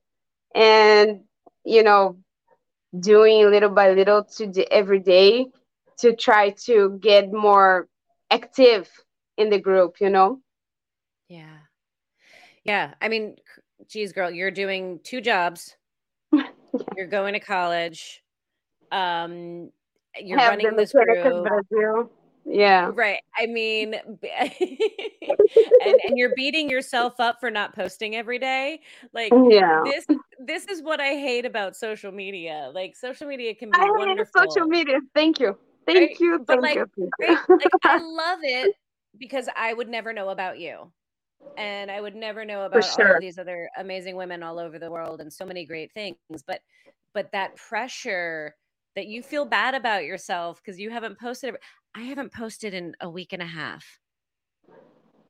And 0.56 1.22
you 1.66 1.84
know 1.84 2.18
doing 2.98 3.50
little 3.50 3.70
by 3.70 3.92
little 3.92 4.24
to 4.24 4.48
the, 4.48 4.72
every 4.72 5.00
day 5.00 5.48
to 6.00 6.16
try 6.16 6.52
to 6.66 6.98
get 7.02 7.34
more 7.34 7.90
active 8.32 8.90
in 9.38 9.50
the 9.50 9.60
group 9.60 9.98
you 10.00 10.10
know? 10.10 10.40
Yeah. 11.28 11.58
Yeah 12.64 12.94
i 13.02 13.08
mean 13.10 13.36
geez 13.90 14.14
girl 14.14 14.32
you're 14.32 14.52
doing 14.52 15.00
two 15.04 15.22
jobs. 15.22 15.76
You're 16.96 17.08
going 17.08 17.34
to 17.34 17.40
college. 17.40 18.22
Um 18.92 19.72
you're 20.24 20.40
Have 20.40 20.52
running 20.52 20.76
this 20.76 20.92
group 20.94 22.12
yeah. 22.50 22.92
Right. 22.94 23.20
I 23.38 23.46
mean, 23.46 23.94
and, 24.24 26.00
and 26.06 26.18
you're 26.18 26.34
beating 26.36 26.70
yourself 26.70 27.20
up 27.20 27.40
for 27.42 27.52
not 27.52 27.76
posting 27.76 28.16
every 28.16 28.40
day. 28.40 28.80
Like, 29.14 29.34
yeah. 29.50 29.82
this 29.84 30.06
this 30.40 30.66
is 30.68 30.82
what 30.82 31.02
I 31.02 31.10
hate 31.10 31.46
about 31.46 31.76
social 31.76 32.12
media. 32.12 32.72
Like, 32.74 32.96
social 32.96 33.28
media 33.28 33.54
can 33.54 33.70
be 33.70 33.78
I 33.78 33.90
wonderful. 33.90 34.44
social 34.50 34.66
media. 34.66 35.00
Thank 35.14 35.40
you. 35.40 35.58
Thank 35.86 36.00
right? 36.00 36.20
you. 36.20 36.38
Thank 36.38 36.48
but 36.48 36.62
like, 36.62 36.76
you. 36.76 37.10
Right? 37.20 37.38
like, 37.50 37.68
I 37.84 37.98
love 37.98 38.40
it 38.44 38.76
because 39.18 39.50
I 39.56 39.74
would 39.74 39.90
never 39.90 40.14
know 40.14 40.30
about 40.30 40.58
you. 40.58 40.92
And 41.58 41.92
I 41.92 42.02
would 42.02 42.16
never 42.16 42.46
know 42.46 42.64
about 42.64 42.84
sure. 42.84 43.10
all 43.10 43.16
of 43.16 43.22
these 43.22 43.38
other 43.38 43.70
amazing 43.78 44.16
women 44.16 44.42
all 44.42 44.58
over 44.58 44.80
the 44.80 44.90
world 44.90 45.22
and 45.22 45.32
so 45.32 45.46
many 45.46 45.66
great 45.66 45.92
things. 45.94 46.18
But 46.46 46.62
but 47.14 47.32
that 47.34 47.56
pressure 47.56 48.56
that 48.98 49.06
you 49.06 49.22
feel 49.22 49.46
bad 49.46 49.76
about 49.76 50.06
yourself 50.06 50.60
because 50.60 50.80
you 50.80 50.90
haven't 50.90 51.20
posted 51.20 51.56
I 51.94 52.02
haven't 52.02 52.34
posted 52.34 52.74
in 52.74 52.96
a 53.00 53.08
week 53.10 53.32
and 53.32 53.44
a 53.44 53.46
half. 53.46 53.86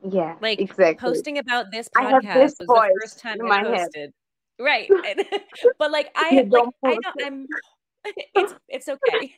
Yeah, 0.09 0.35
like 0.41 0.59
exactly. 0.59 0.95
posting 0.95 1.37
about 1.37 1.65
this 1.71 1.89
podcast 1.89 2.33
this 2.33 2.55
was 2.59 2.67
the 2.67 2.91
first 3.01 3.19
time 3.19 3.51
I 3.51 3.63
posted. 3.63 3.95
Head. 3.95 4.13
Right, 4.59 4.89
but 5.79 5.91
like 5.91 6.09
I 6.15 6.47
like 6.49 6.63
I 6.83 6.95
know 6.95 7.25
I'm. 7.25 7.45
It's 8.35 8.53
it's 8.69 8.87
okay. 8.87 9.35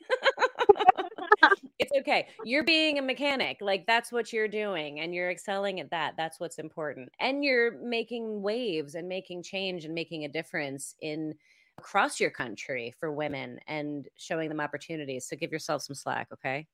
it's 1.80 1.92
okay. 2.02 2.28
You're 2.44 2.66
being 2.66 3.00
a 3.00 3.02
mechanic. 3.02 3.58
Like 3.62 3.88
that's 3.88 4.12
what 4.12 4.32
you're 4.32 4.48
doing 4.48 5.00
and 5.00 5.12
you're 5.12 5.32
excelling 5.32 5.80
at 5.80 5.90
that. 5.90 6.14
That's 6.18 6.40
what's 6.40 6.60
important. 6.60 7.10
And 7.20 7.44
you're 7.44 7.80
making 7.80 8.44
waves 8.44 8.94
and 8.94 9.10
making 9.10 9.42
change 9.42 9.86
and 9.86 9.96
making 9.96 10.26
a 10.26 10.28
difference 10.28 10.94
in 11.02 11.34
across 11.80 12.20
your 12.20 12.30
country 12.30 12.94
for 13.00 13.10
women 13.12 13.58
and 13.68 14.08
showing 14.18 14.50
them 14.50 14.60
opportunities. 14.60 15.26
So 15.26 15.38
give 15.38 15.52
yourself 15.52 15.82
some 15.82 15.96
slack, 15.96 16.28
okay? 16.34 16.68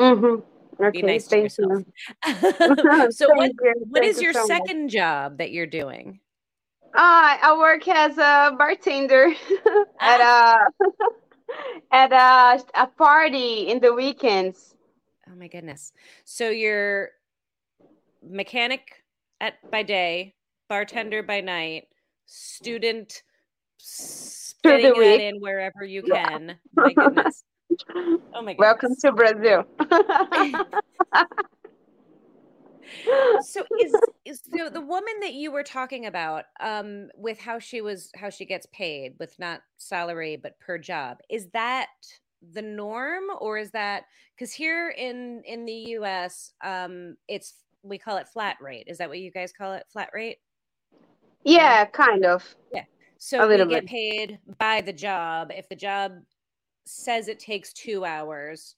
Mm-hmm. 0.00 0.40
Okay, 0.82 1.00
Be 1.00 1.06
nice 1.06 1.26
to 1.28 1.38
yourself. 1.38 1.82
so 3.14 3.34
what 3.34 3.50
you. 3.62 3.74
what 3.88 4.04
is 4.04 4.20
your 4.20 4.32
so 4.32 4.46
second 4.46 4.84
much. 4.84 4.92
job 4.92 5.38
that 5.38 5.52
you're 5.52 5.66
doing? 5.66 6.20
Uh, 6.94 7.36
I 7.42 7.56
work 7.58 7.86
as 7.88 8.16
a 8.18 8.54
bartender 8.56 9.32
at 10.00 10.20
ah. 10.20 10.66
a 10.82 10.86
at 11.92 12.12
a, 12.12 12.62
a 12.74 12.86
party 12.86 13.68
in 13.68 13.80
the 13.80 13.92
weekends. 13.92 14.74
Oh 15.30 15.34
my 15.34 15.48
goodness. 15.48 15.92
So 16.24 16.50
you're 16.50 17.10
mechanic 18.22 19.04
at 19.40 19.54
by 19.70 19.82
day, 19.82 20.34
bartender 20.68 21.22
by 21.22 21.40
night, 21.40 21.84
student 22.26 23.22
spitting 23.78 24.94
it 24.96 25.20
in 25.20 25.40
wherever 25.40 25.84
you 25.84 26.02
can. 26.02 26.48
Yeah. 26.48 26.54
My 26.74 26.92
goodness. 26.92 27.44
Oh 28.34 28.42
my 28.42 28.54
god. 28.54 28.58
Welcome 28.58 28.94
to 29.00 29.12
Brazil. 29.12 29.64
so 33.42 33.62
is, 33.80 33.94
is 34.24 34.40
so 34.56 34.68
the 34.68 34.80
woman 34.80 35.14
that 35.20 35.34
you 35.34 35.50
were 35.50 35.62
talking 35.62 36.06
about 36.06 36.44
um 36.60 37.08
with 37.16 37.38
how 37.38 37.58
she 37.58 37.80
was 37.80 38.10
how 38.16 38.30
she 38.30 38.44
gets 38.44 38.66
paid 38.72 39.14
with 39.18 39.36
not 39.38 39.60
salary 39.76 40.36
but 40.36 40.58
per 40.60 40.78
job 40.78 41.18
is 41.30 41.48
that 41.52 41.88
the 42.52 42.62
norm 42.62 43.24
or 43.40 43.58
is 43.58 43.70
that 43.70 44.04
because 44.36 44.52
here 44.52 44.90
in 44.90 45.42
in 45.44 45.64
the 45.64 45.74
us 45.96 46.52
um 46.64 47.16
it's 47.28 47.54
we 47.82 47.98
call 47.98 48.16
it 48.16 48.28
flat 48.28 48.56
rate 48.60 48.84
is 48.86 48.98
that 48.98 49.08
what 49.08 49.18
you 49.18 49.30
guys 49.30 49.52
call 49.52 49.72
it 49.72 49.84
flat 49.92 50.10
rate 50.12 50.38
yeah 51.44 51.84
kind 51.84 52.24
of 52.24 52.54
yeah 52.72 52.84
so 53.18 53.48
we 53.48 53.64
get 53.66 53.86
paid 53.86 54.38
by 54.58 54.80
the 54.80 54.92
job 54.92 55.50
if 55.54 55.68
the 55.68 55.76
job 55.76 56.12
says 56.84 57.28
it 57.28 57.40
takes 57.40 57.72
two 57.72 58.04
hours 58.04 58.76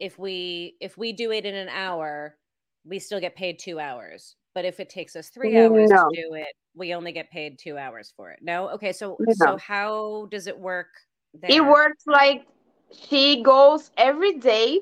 if 0.00 0.18
we 0.18 0.76
if 0.80 0.98
we 0.98 1.12
do 1.12 1.30
it 1.32 1.46
in 1.46 1.54
an 1.54 1.68
hour 1.68 2.36
we 2.84 2.98
still 2.98 3.20
get 3.20 3.36
paid 3.36 3.58
two 3.58 3.78
hours. 3.78 4.36
But 4.54 4.64
if 4.64 4.80
it 4.80 4.90
takes 4.90 5.16
us 5.16 5.28
three 5.28 5.58
hours 5.58 5.90
no. 5.90 6.10
to 6.10 6.22
do 6.22 6.34
it, 6.34 6.48
we 6.74 6.94
only 6.94 7.12
get 7.12 7.30
paid 7.30 7.58
two 7.58 7.78
hours 7.78 8.12
for 8.16 8.30
it. 8.30 8.40
No? 8.42 8.68
Okay, 8.70 8.92
so 8.92 9.16
no. 9.18 9.32
so 9.34 9.56
how 9.56 10.28
does 10.30 10.46
it 10.46 10.58
work? 10.58 10.88
There? 11.34 11.50
It 11.50 11.64
works 11.64 12.04
like 12.06 12.46
she 12.92 13.42
goes 13.42 13.90
every 13.96 14.38
day 14.38 14.80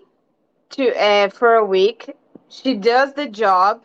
to 0.71 1.01
uh, 1.01 1.29
for 1.29 1.57
a 1.57 1.65
week. 1.65 2.17
She 2.49 2.75
does 2.75 3.15
the 3.15 3.29
job, 3.29 3.85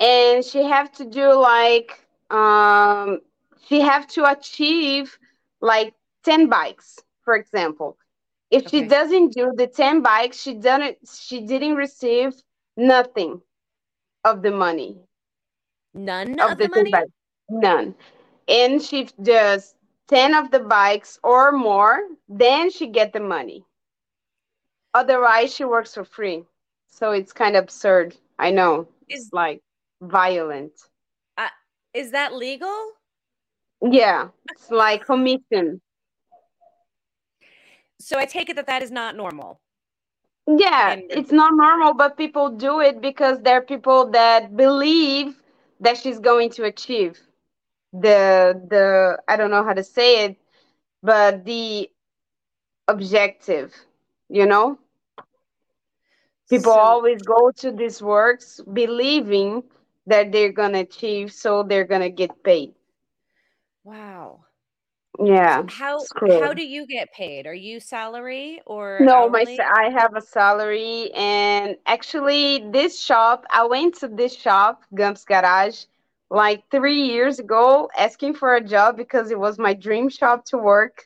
and 0.00 0.44
she 0.44 0.64
have 0.64 0.90
to 0.92 1.04
do 1.04 1.32
like 1.34 2.04
um 2.30 3.20
she 3.68 3.80
have 3.80 4.06
to 4.08 4.30
achieve 4.30 5.18
like 5.60 5.94
ten 6.24 6.48
bikes, 6.48 6.98
for 7.24 7.34
example. 7.34 7.96
If 8.50 8.66
okay. 8.66 8.80
she 8.80 8.86
doesn't 8.86 9.32
do 9.32 9.52
the 9.56 9.66
ten 9.66 10.02
bikes, 10.02 10.40
she 10.40 10.54
doesn't 10.54 10.98
she 11.20 11.40
didn't 11.40 11.76
receive 11.76 12.34
nothing 12.76 13.40
of 14.24 14.42
the 14.42 14.50
money. 14.50 14.98
None 15.94 16.38
of, 16.40 16.52
of 16.52 16.58
the, 16.58 16.68
the 16.68 16.76
money? 16.76 16.90
Bikes. 16.90 17.10
None. 17.48 17.94
And 18.48 18.82
she 18.82 19.08
does 19.22 19.74
10 20.08 20.34
of 20.34 20.50
the 20.50 20.60
bikes 20.60 21.18
or 21.22 21.52
more, 21.52 22.00
then 22.28 22.70
she 22.70 22.88
get 22.88 23.12
the 23.12 23.20
money. 23.20 23.64
Otherwise, 24.94 25.54
she 25.54 25.64
works 25.64 25.94
for 25.94 26.04
free. 26.04 26.44
So 26.88 27.12
it's 27.12 27.32
kind 27.32 27.56
of 27.56 27.64
absurd. 27.64 28.14
I 28.38 28.50
know. 28.50 28.88
Is 29.08 29.30
like 29.32 29.62
violent. 30.02 30.72
Uh, 31.38 31.48
is 31.94 32.10
that 32.10 32.34
legal? 32.34 32.92
Yeah, 33.82 34.28
it's 34.50 34.70
like 34.70 35.04
commission. 35.04 35.80
So 37.98 38.18
I 38.18 38.26
take 38.26 38.50
it 38.50 38.56
that 38.56 38.66
that 38.66 38.82
is 38.82 38.90
not 38.90 39.16
normal. 39.16 39.60
Yeah, 40.46 40.92
and 40.92 41.04
it's 41.10 41.30
not 41.32 41.52
normal, 41.54 41.94
but 41.94 42.16
people 42.16 42.50
do 42.50 42.80
it 42.80 43.00
because 43.00 43.40
there 43.42 43.58
are 43.58 43.62
people 43.62 44.10
that 44.10 44.56
believe 44.56 45.36
that 45.80 45.96
she's 45.98 46.18
going 46.18 46.50
to 46.50 46.64
achieve 46.64 47.20
the 47.92 48.60
the 48.68 49.18
I 49.28 49.36
don't 49.36 49.50
know 49.50 49.64
how 49.64 49.72
to 49.72 49.84
say 49.84 50.24
it, 50.24 50.36
but 51.02 51.44
the 51.44 51.88
objective, 52.88 53.72
you 54.28 54.46
know? 54.46 54.78
People 56.50 56.72
so, 56.72 56.78
always 56.78 57.22
go 57.22 57.50
to 57.56 57.72
these 57.72 58.02
works 58.02 58.60
believing 58.72 59.62
that 60.06 60.32
they're 60.32 60.52
gonna 60.52 60.80
achieve, 60.80 61.32
so 61.32 61.62
they're 61.62 61.84
gonna 61.84 62.10
get 62.10 62.42
paid. 62.42 62.74
Wow. 63.84 64.44
Yeah. 65.22 65.64
How 65.68 66.04
how 66.40 66.54
do 66.54 66.64
you 66.64 66.86
get 66.86 67.12
paid? 67.12 67.46
Are 67.46 67.54
you 67.54 67.80
salary 67.80 68.60
or 68.66 69.00
no? 69.00 69.14
Hourly? 69.14 69.56
My 69.56 69.64
I 69.76 69.90
have 69.90 70.16
a 70.16 70.20
salary, 70.20 71.10
and 71.14 71.76
actually, 71.86 72.64
this 72.70 72.98
shop 73.00 73.44
I 73.50 73.66
went 73.66 73.96
to 73.96 74.08
this 74.08 74.34
shop, 74.34 74.84
Gumps 74.94 75.24
Garage, 75.24 75.84
like 76.30 76.64
three 76.70 77.02
years 77.02 77.38
ago, 77.38 77.90
asking 77.96 78.34
for 78.34 78.54
a 78.54 78.60
job 78.64 78.96
because 78.96 79.30
it 79.30 79.38
was 79.38 79.58
my 79.58 79.74
dream 79.74 80.08
shop 80.08 80.44
to 80.46 80.58
work, 80.58 81.04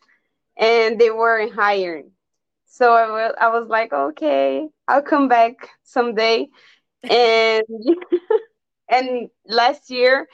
and 0.57 1.01
they 1.01 1.11
weren't 1.11 1.53
hiring. 1.55 2.11
So 2.67 2.93
I 2.93 3.11
was 3.11 3.35
I 3.41 3.49
was 3.49 3.69
like, 3.69 3.93
okay, 3.93 4.69
I'll 4.87 5.03
come 5.03 5.29
back 5.29 5.71
someday, 5.83 6.49
and 7.03 7.65
and 8.89 9.31
last 9.47 9.91
year 9.91 10.27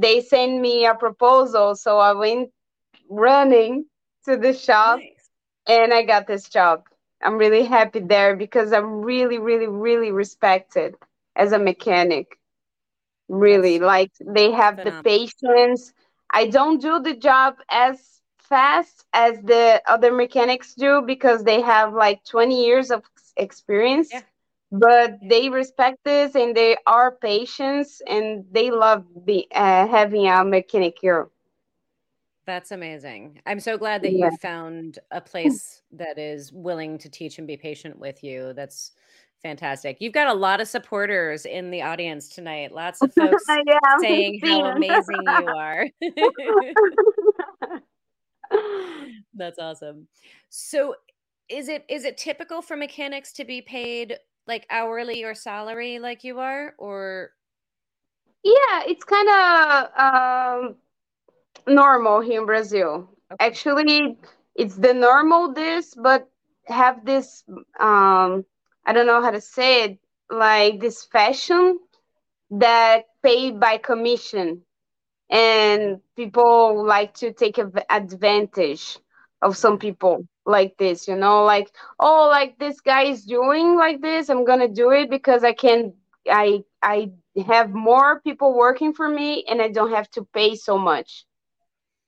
they 0.00 0.20
sent 0.20 0.60
me 0.60 0.86
a 0.86 0.94
proposal, 0.94 1.74
so 1.76 1.98
I 1.98 2.12
went 2.12 2.50
running 3.08 3.86
to 4.24 4.36
the 4.36 4.52
shop 4.52 4.98
nice. 4.98 5.30
and 5.66 5.92
I 5.92 6.02
got 6.02 6.26
this 6.26 6.48
job. 6.48 6.84
I'm 7.22 7.38
really 7.38 7.64
happy 7.64 8.00
there 8.00 8.36
because 8.36 8.72
I'm 8.72 9.02
really, 9.02 9.38
really, 9.38 9.66
really 9.66 10.10
respected 10.12 10.94
as 11.36 11.52
a 11.52 11.58
mechanic. 11.58 12.38
Really, 13.28 13.78
like 13.78 14.10
they 14.24 14.50
have 14.52 14.76
phenomenal. 14.76 15.02
the 15.02 15.08
patience. 15.10 15.92
I 16.30 16.46
don't 16.46 16.80
do 16.80 17.00
the 17.00 17.14
job 17.14 17.56
as 17.70 18.20
fast 18.38 19.06
as 19.12 19.40
the 19.42 19.82
other 19.86 20.12
mechanics 20.12 20.74
do 20.74 21.02
because 21.06 21.44
they 21.44 21.60
have 21.60 21.94
like 21.94 22.24
20 22.24 22.64
years 22.64 22.90
of 22.90 23.04
experience. 23.36 24.10
Yeah. 24.12 24.22
But 24.72 25.18
they 25.22 25.48
respect 25.48 25.98
this 26.04 26.34
and 26.34 26.56
they 26.56 26.76
are 26.86 27.10
patients 27.10 28.00
and 28.06 28.44
they 28.52 28.70
love 28.70 29.04
be, 29.24 29.48
uh, 29.52 29.88
having 29.88 30.28
a 30.28 30.44
mechanic 30.44 30.96
here. 31.00 31.28
That's 32.46 32.70
amazing. 32.70 33.40
I'm 33.46 33.60
so 33.60 33.76
glad 33.76 34.02
that 34.02 34.12
yeah. 34.12 34.30
you 34.30 34.36
found 34.38 34.98
a 35.10 35.20
place 35.20 35.82
that 35.92 36.18
is 36.18 36.52
willing 36.52 36.98
to 36.98 37.08
teach 37.08 37.38
and 37.38 37.46
be 37.46 37.56
patient 37.56 37.98
with 37.98 38.22
you. 38.22 38.52
That's 38.54 38.92
fantastic. 39.42 39.98
You've 40.00 40.12
got 40.12 40.28
a 40.28 40.34
lot 40.34 40.60
of 40.60 40.68
supporters 40.68 41.46
in 41.46 41.70
the 41.70 41.82
audience 41.82 42.28
tonight. 42.28 42.72
Lots 42.72 43.02
of 43.02 43.12
folks 43.18 43.44
yeah, 43.48 43.78
saying 44.00 44.40
how 44.42 44.66
amazing 44.66 45.22
you 45.22 45.48
are. 45.48 45.86
That's 49.34 49.58
awesome. 49.58 50.06
So 50.48 50.94
is 51.48 51.68
it 51.68 51.84
is 51.88 52.04
it 52.04 52.16
typical 52.16 52.62
for 52.62 52.76
mechanics 52.76 53.32
to 53.34 53.44
be 53.44 53.60
paid 53.60 54.16
like 54.50 54.66
hourly 54.68 55.22
or 55.24 55.34
salary 55.34 55.98
like 56.00 56.24
you 56.24 56.40
are 56.40 56.74
or 56.78 57.30
yeah 58.44 58.82
it's 58.90 59.04
kind 59.04 59.28
of 59.30 60.00
um 60.06 60.76
normal 61.66 62.20
here 62.20 62.40
in 62.40 62.46
Brazil. 62.46 63.08
Okay. 63.32 63.46
Actually, 63.46 64.18
it's 64.54 64.76
the 64.76 64.94
normal 64.94 65.52
this, 65.52 65.94
but 65.94 66.28
have 66.66 67.04
this 67.04 67.44
um 67.78 68.44
I 68.86 68.92
don't 68.92 69.06
know 69.06 69.22
how 69.22 69.30
to 69.30 69.40
say 69.40 69.84
it, 69.84 69.98
like 70.30 70.80
this 70.80 71.04
fashion 71.04 71.78
that 72.50 73.04
paid 73.22 73.60
by 73.60 73.78
commission 73.78 74.62
and 75.30 76.00
people 76.16 76.84
like 76.84 77.14
to 77.14 77.32
take 77.32 77.58
advantage 77.90 78.98
of 79.42 79.56
some 79.56 79.78
people 79.78 80.26
like 80.46 80.76
this 80.78 81.06
you 81.06 81.16
know 81.16 81.44
like 81.44 81.70
oh 81.98 82.28
like 82.30 82.58
this 82.58 82.80
guy 82.80 83.02
is 83.02 83.24
doing 83.24 83.76
like 83.76 84.00
this 84.00 84.28
i'm 84.28 84.44
gonna 84.44 84.68
do 84.68 84.90
it 84.90 85.08
because 85.10 85.44
i 85.44 85.52
can 85.52 85.92
i 86.28 86.62
i 86.82 87.10
have 87.46 87.70
more 87.70 88.20
people 88.20 88.54
working 88.54 88.92
for 88.92 89.08
me 89.08 89.44
and 89.48 89.62
i 89.62 89.68
don't 89.68 89.92
have 89.92 90.10
to 90.10 90.26
pay 90.34 90.54
so 90.54 90.78
much. 90.78 91.24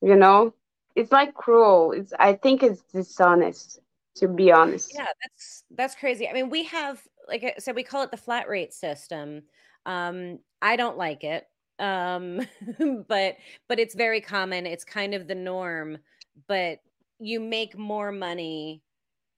You 0.00 0.16
know? 0.16 0.54
It's 0.94 1.12
like 1.12 1.34
cruel. 1.34 1.92
It's 1.92 2.12
i 2.18 2.34
think 2.34 2.62
it's 2.62 2.82
dishonest 2.92 3.80
to 4.16 4.28
be 4.28 4.52
honest. 4.52 4.92
Yeah 4.94 5.06
that's 5.22 5.64
that's 5.70 5.94
crazy. 5.94 6.28
I 6.28 6.32
mean 6.32 6.50
we 6.50 6.64
have 6.64 7.02
like 7.28 7.44
i 7.44 7.54
said 7.58 7.74
we 7.76 7.82
call 7.82 8.02
it 8.02 8.10
the 8.10 8.16
flat 8.16 8.48
rate 8.48 8.74
system. 8.74 9.42
Um 9.86 10.38
i 10.60 10.76
don't 10.76 10.98
like 10.98 11.24
it 11.24 11.46
um 11.78 12.40
but 13.08 13.36
but 13.68 13.78
it's 13.78 13.94
very 13.94 14.20
common. 14.20 14.66
It's 14.66 14.84
kind 14.84 15.14
of 15.14 15.28
the 15.28 15.34
norm 15.34 15.98
but 16.46 16.80
you 17.22 17.40
make 17.40 17.76
more 17.76 18.12
money 18.12 18.82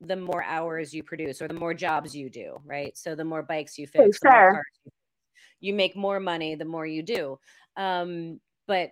the 0.01 0.16
more 0.16 0.43
hours 0.43 0.93
you 0.93 1.03
produce 1.03 1.41
or 1.41 1.49
the 1.49 1.55
more 1.55 1.74
jobs 1.74 2.14
you 2.14 2.28
do 2.28 2.59
right 2.64 2.97
so 2.97 3.14
the 3.14 3.24
more 3.24 3.43
bikes 3.43 3.78
you 3.78 3.87
fix, 3.87 4.18
sure. 4.18 4.62
you, 4.85 4.91
you 5.61 5.74
make 5.74 5.97
more 5.97 6.20
money 6.20 6.55
the 6.55 6.64
more 6.64 6.87
you 6.87 7.03
do 7.03 7.39
um 7.76 8.41
but 8.66 8.91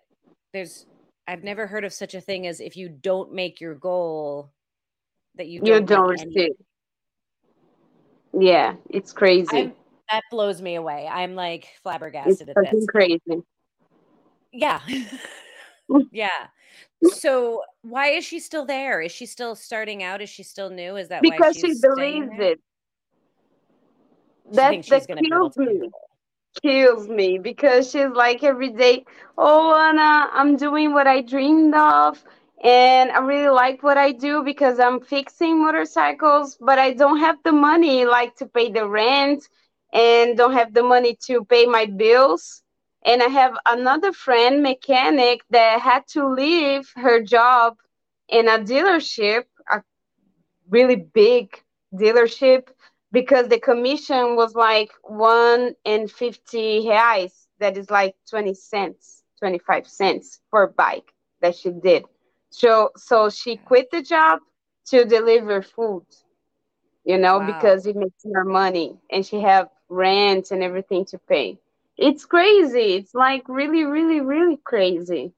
there's 0.52 0.86
I've 1.26 1.44
never 1.44 1.66
heard 1.66 1.84
of 1.84 1.92
such 1.92 2.14
a 2.14 2.20
thing 2.20 2.46
as 2.46 2.60
if 2.60 2.76
you 2.76 2.88
don't 2.88 3.32
make 3.32 3.60
your 3.60 3.74
goal 3.74 4.50
that 5.36 5.46
you 5.48 5.60
don't, 5.60 5.80
you 5.80 5.86
don't. 5.86 6.56
Yeah, 8.38 8.74
it's 8.90 9.12
crazy. 9.12 9.56
I'm, 9.56 9.72
that 10.10 10.22
blows 10.30 10.60
me 10.60 10.74
away. 10.74 11.08
I'm 11.10 11.34
like 11.34 11.68
flabbergasted 11.82 12.48
it's 12.48 12.58
at 12.58 12.72
this. 12.72 12.86
Crazy. 12.86 13.42
Yeah. 14.52 14.80
yeah. 16.10 16.48
So 17.04 17.62
why 17.82 18.08
is 18.08 18.24
she 18.24 18.40
still 18.40 18.64
there? 18.64 19.00
Is 19.00 19.12
she 19.12 19.26
still 19.26 19.54
starting 19.54 20.02
out? 20.02 20.20
Is 20.20 20.30
she 20.30 20.42
still 20.42 20.70
new? 20.70 20.96
Is 20.96 21.08
that 21.08 21.22
because 21.22 21.56
she 21.56 21.74
believes 21.80 22.30
it? 22.38 22.60
That's 24.52 24.88
that 24.88 25.08
kills 25.18 25.56
me 25.56 25.90
kills 26.60 27.08
me 27.08 27.38
because 27.38 27.90
she's 27.90 28.10
like 28.10 28.42
every 28.42 28.70
day, 28.70 29.04
oh 29.38 29.74
Ana, 29.74 30.28
I'm 30.32 30.56
doing 30.56 30.92
what 30.92 31.06
I 31.06 31.22
dreamed 31.22 31.74
of 31.74 32.22
and 32.62 33.10
I 33.10 33.18
really 33.20 33.48
like 33.48 33.82
what 33.82 33.96
I 33.96 34.12
do 34.12 34.42
because 34.42 34.78
I'm 34.78 35.00
fixing 35.00 35.62
motorcycles, 35.62 36.56
but 36.60 36.78
I 36.78 36.92
don't 36.92 37.18
have 37.18 37.36
the 37.44 37.52
money 37.52 38.04
like 38.04 38.36
to 38.36 38.46
pay 38.46 38.70
the 38.70 38.86
rent 38.86 39.48
and 39.92 40.36
don't 40.36 40.52
have 40.52 40.74
the 40.74 40.82
money 40.82 41.16
to 41.26 41.44
pay 41.44 41.66
my 41.66 41.86
bills. 41.86 42.62
And 43.04 43.22
I 43.22 43.26
have 43.28 43.56
another 43.66 44.12
friend, 44.12 44.62
mechanic, 44.62 45.42
that 45.50 45.80
had 45.80 46.06
to 46.08 46.26
leave 46.28 46.90
her 46.96 47.22
job 47.22 47.76
in 48.28 48.48
a 48.48 48.58
dealership, 48.58 49.44
a 49.70 49.82
really 50.68 50.96
big 50.96 51.62
dealership, 51.94 52.68
because 53.12 53.48
the 53.48 53.58
commission 53.58 54.36
was 54.36 54.54
like 54.54 54.90
one 55.02 55.74
and 55.84 56.10
fifty 56.10 56.80
reais. 56.86 57.46
That 57.58 57.76
is 57.76 57.90
like 57.90 58.14
twenty 58.28 58.54
cents, 58.54 59.22
twenty 59.38 59.58
five 59.58 59.86
cents 59.86 60.40
per 60.50 60.68
bike 60.68 61.12
that 61.40 61.56
she 61.56 61.70
did. 61.70 62.04
So 62.50 62.90
so 62.96 63.30
she 63.30 63.56
quit 63.56 63.90
the 63.90 64.02
job 64.02 64.40
to 64.86 65.04
deliver 65.04 65.62
food, 65.62 66.06
you 67.04 67.18
know, 67.18 67.38
wow. 67.38 67.46
because 67.46 67.86
it 67.86 67.96
makes 67.96 68.24
more 68.24 68.44
money 68.44 68.98
and 69.10 69.24
she 69.26 69.40
have 69.40 69.68
rent 69.88 70.50
and 70.50 70.62
everything 70.62 71.04
to 71.06 71.18
pay. 71.18 71.58
It's 71.96 72.24
crazy. 72.24 72.94
It's 72.94 73.14
like 73.14 73.42
really, 73.48 73.84
really, 73.84 74.20
really 74.20 74.58
crazy. 74.64 75.32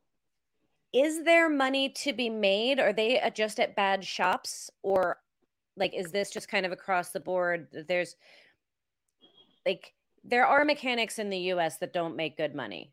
Is 0.93 1.25
there 1.25 1.49
money 1.49 1.89
to 1.89 2.13
be 2.13 2.31
made? 2.31 2.79
Are 2.79 2.93
they 2.93 3.21
just 3.35 3.59
at 3.59 3.75
bad 3.75 4.05
shops 4.05 4.71
or 4.83 5.19
like 5.77 5.93
is 5.95 6.13
this 6.13 6.31
just 6.31 6.49
kind 6.49 6.65
of 6.65 6.73
across 6.73 7.11
the 7.11 7.21
board? 7.21 7.67
There's 7.89 8.15
like 9.67 9.93
there 10.23 10.47
are 10.47 10.65
mechanics 10.65 11.19
in 11.19 11.31
the 11.31 11.39
US 11.39 11.79
that 11.79 11.93
don't 11.93 12.17
make 12.17 12.37
good 12.37 12.55
money, 12.55 12.93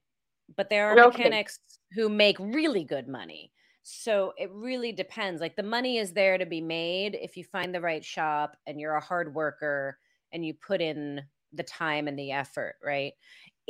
but 0.57 0.69
there 0.69 0.89
are 0.89 0.99
okay. 1.07 1.17
mechanics 1.23 1.59
who 1.93 2.09
make 2.09 2.37
really 2.39 2.83
good 2.83 3.07
money. 3.07 3.51
So 3.83 4.33
it 4.37 4.49
really 4.51 4.91
depends. 4.91 5.41
Like 5.41 5.55
the 5.55 5.63
money 5.63 5.97
is 5.97 6.13
there 6.13 6.37
to 6.37 6.45
be 6.45 6.61
made 6.61 7.15
if 7.19 7.37
you 7.37 7.43
find 7.43 7.73
the 7.73 7.81
right 7.81 8.03
shop 8.03 8.57
and 8.67 8.79
you're 8.79 8.95
a 8.95 9.01
hard 9.03 9.33
worker 9.33 9.97
and 10.31 10.45
you 10.45 10.53
put 10.53 10.81
in 10.81 11.21
the 11.53 11.63
time 11.63 12.07
and 12.07 12.17
the 12.17 12.31
effort, 12.31 12.75
right? 12.83 13.13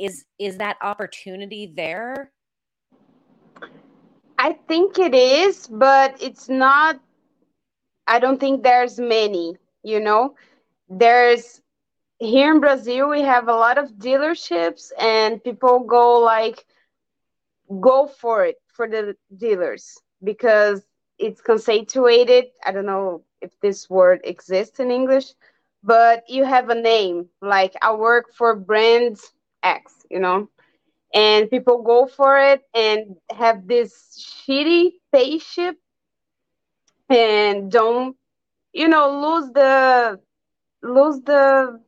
Is 0.02 0.24
is 0.36 0.58
that 0.58 0.78
opportunity 0.82 1.72
there? 1.76 2.32
I 4.36 4.54
think 4.66 4.98
it 4.98 5.14
is, 5.14 5.68
but 5.68 6.20
it's 6.20 6.48
not 6.48 6.98
I 8.08 8.18
don't 8.18 8.40
think 8.40 8.64
there's 8.64 8.98
many, 8.98 9.56
you 9.84 10.00
know. 10.00 10.34
There's 10.88 11.62
here 12.18 12.52
in 12.52 12.58
Brazil 12.60 13.10
we 13.10 13.22
have 13.22 13.46
a 13.46 13.54
lot 13.54 13.78
of 13.78 13.92
dealerships 13.92 14.90
and 14.98 15.42
people 15.42 15.78
go 15.84 16.18
like 16.18 16.66
go 17.80 18.08
for 18.08 18.44
it 18.44 18.56
for 18.66 18.88
the 18.88 19.16
dealers 19.36 19.96
because 20.24 20.82
it's 21.18 21.40
constituted. 21.40 22.46
I 22.66 22.72
don't 22.72 22.86
know 22.86 23.22
if 23.40 23.52
this 23.60 23.88
word 23.88 24.22
exists 24.24 24.80
in 24.80 24.90
English, 24.90 25.32
but 25.84 26.28
you 26.28 26.44
have 26.44 26.70
a 26.70 26.74
name 26.74 27.28
like 27.40 27.74
I 27.80 27.92
work 27.94 28.34
for 28.34 28.56
brand 28.56 29.18
X, 29.62 30.06
you 30.10 30.20
know, 30.20 30.48
and 31.14 31.50
people 31.50 31.82
go 31.82 32.06
for 32.06 32.38
it 32.38 32.62
and 32.74 33.16
have 33.30 33.66
this 33.66 34.44
shitty 34.46 34.92
spaceship 35.08 35.76
and 37.08 37.70
don't, 37.70 38.16
you 38.72 38.88
know, 38.88 39.20
lose 39.20 39.52
the 39.52 40.20
lose 40.82 41.20
the 41.22 41.80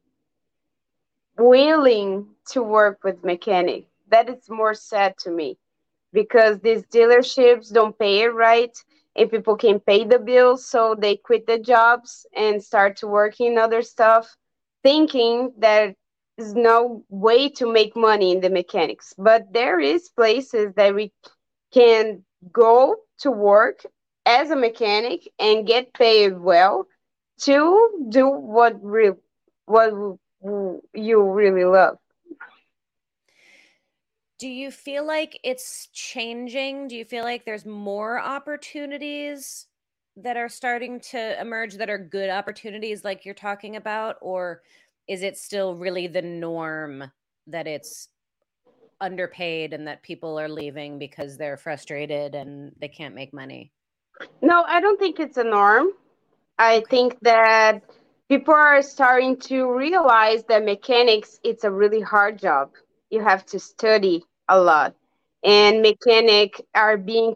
willing 1.38 2.26
to 2.50 2.62
work 2.62 3.00
with 3.04 3.24
mechanic. 3.24 3.86
That 4.08 4.28
is 4.28 4.48
more 4.48 4.74
sad 4.74 5.16
to 5.18 5.30
me 5.30 5.58
because 6.12 6.60
these 6.60 6.82
dealerships 6.84 7.72
don't 7.72 7.98
pay 7.98 8.22
it 8.22 8.34
right 8.34 8.76
and 9.16 9.30
people 9.30 9.56
can 9.56 9.80
pay 9.80 10.04
the 10.04 10.18
bills 10.18 10.66
so 10.66 10.94
they 10.98 11.16
quit 11.16 11.46
the 11.46 11.58
jobs 11.58 12.26
and 12.36 12.62
start 12.62 12.96
to 12.98 13.06
work 13.06 13.40
in 13.40 13.58
other 13.58 13.82
stuff 13.82 14.36
thinking 14.82 15.52
that 15.58 15.96
there's 16.37 16.55
no 16.55 17.05
way 17.09 17.49
to 17.49 17.70
make 17.70 17.97
money 17.97 18.32
in 18.32 18.41
the 18.41 18.51
mechanics 18.51 19.14
but 19.18 19.53
there 19.53 19.80
is 19.80 20.09
places 20.11 20.72
that 20.76 20.95
we 20.95 21.12
can 21.72 22.24
go 22.53 22.97
to 23.18 23.30
work 23.30 23.85
as 24.26 24.51
a 24.51 24.57
mechanic 24.57 25.28
and 25.39 25.66
get 25.66 25.93
paid 25.95 26.39
well 26.39 26.87
to 27.39 28.07
do 28.09 28.28
what 28.28 28.82
re- 28.82 29.12
what 29.66 29.93
you 30.95 31.22
really 31.22 31.64
love 31.64 31.99
do 34.39 34.49
you 34.49 34.70
feel 34.70 35.07
like 35.07 35.39
it's 35.45 35.89
changing? 35.93 36.89
Do 36.89 36.97
you 36.97 37.05
feel 37.05 37.22
like 37.22 37.45
there's 37.45 37.64
more 37.64 38.20
opportunities 38.20 39.68
that 40.16 40.37
are 40.37 40.49
starting 40.49 41.01
to 41.01 41.41
emerge 41.41 41.74
that 41.74 41.91
are 41.91 41.99
good 41.99 42.30
opportunities 42.30 43.05
like 43.05 43.24
you're 43.24 43.35
talking 43.35 43.76
about 43.76 44.16
or 44.20 44.62
is 45.09 45.22
it 45.22 45.36
still 45.36 45.74
really 45.74 46.07
the 46.07 46.22
norm 46.22 47.05
that 47.46 47.66
it's 47.66 48.09
underpaid 49.00 49.72
and 49.72 49.86
that 49.86 50.02
people 50.02 50.38
are 50.38 50.48
leaving 50.48 50.98
because 50.98 51.36
they're 51.36 51.57
frustrated 51.57 52.34
and 52.34 52.72
they 52.80 52.88
can't 52.88 53.14
make 53.14 53.34
money? 53.34 53.72
No, 54.40 54.62
I 54.66 54.80
don't 54.80 54.98
think 54.98 55.20
it's 55.20 55.36
a 55.36 55.44
norm. 55.44 55.88
I 56.59 56.84
think 56.88 57.18
that 57.22 57.82
people 58.28 58.55
are 58.55 58.82
starting 58.82 59.36
to 59.36 59.70
realize 59.72 60.44
that 60.44 60.64
mechanics 60.64 61.38
it's 61.44 61.64
a 61.64 61.70
really 61.70 62.00
hard 62.00 62.38
job 62.38 62.70
you 63.11 63.22
have 63.22 63.44
to 63.46 63.59
study 63.59 64.24
a 64.48 64.59
lot 64.59 64.94
and 65.44 65.82
mechanic 65.82 66.61
are 66.74 66.96
being 66.96 67.34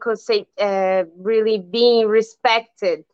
uh, 0.58 1.04
really 1.18 1.58
being 1.58 2.06
respected 2.06 3.04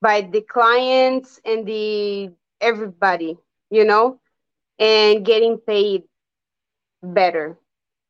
by 0.00 0.20
the 0.20 0.42
clients 0.42 1.40
and 1.44 1.66
the 1.66 2.30
everybody 2.60 3.38
you 3.74 3.84
know 3.84 4.20
and 4.78 5.24
getting 5.26 5.58
paid 5.58 6.04
better 7.02 7.58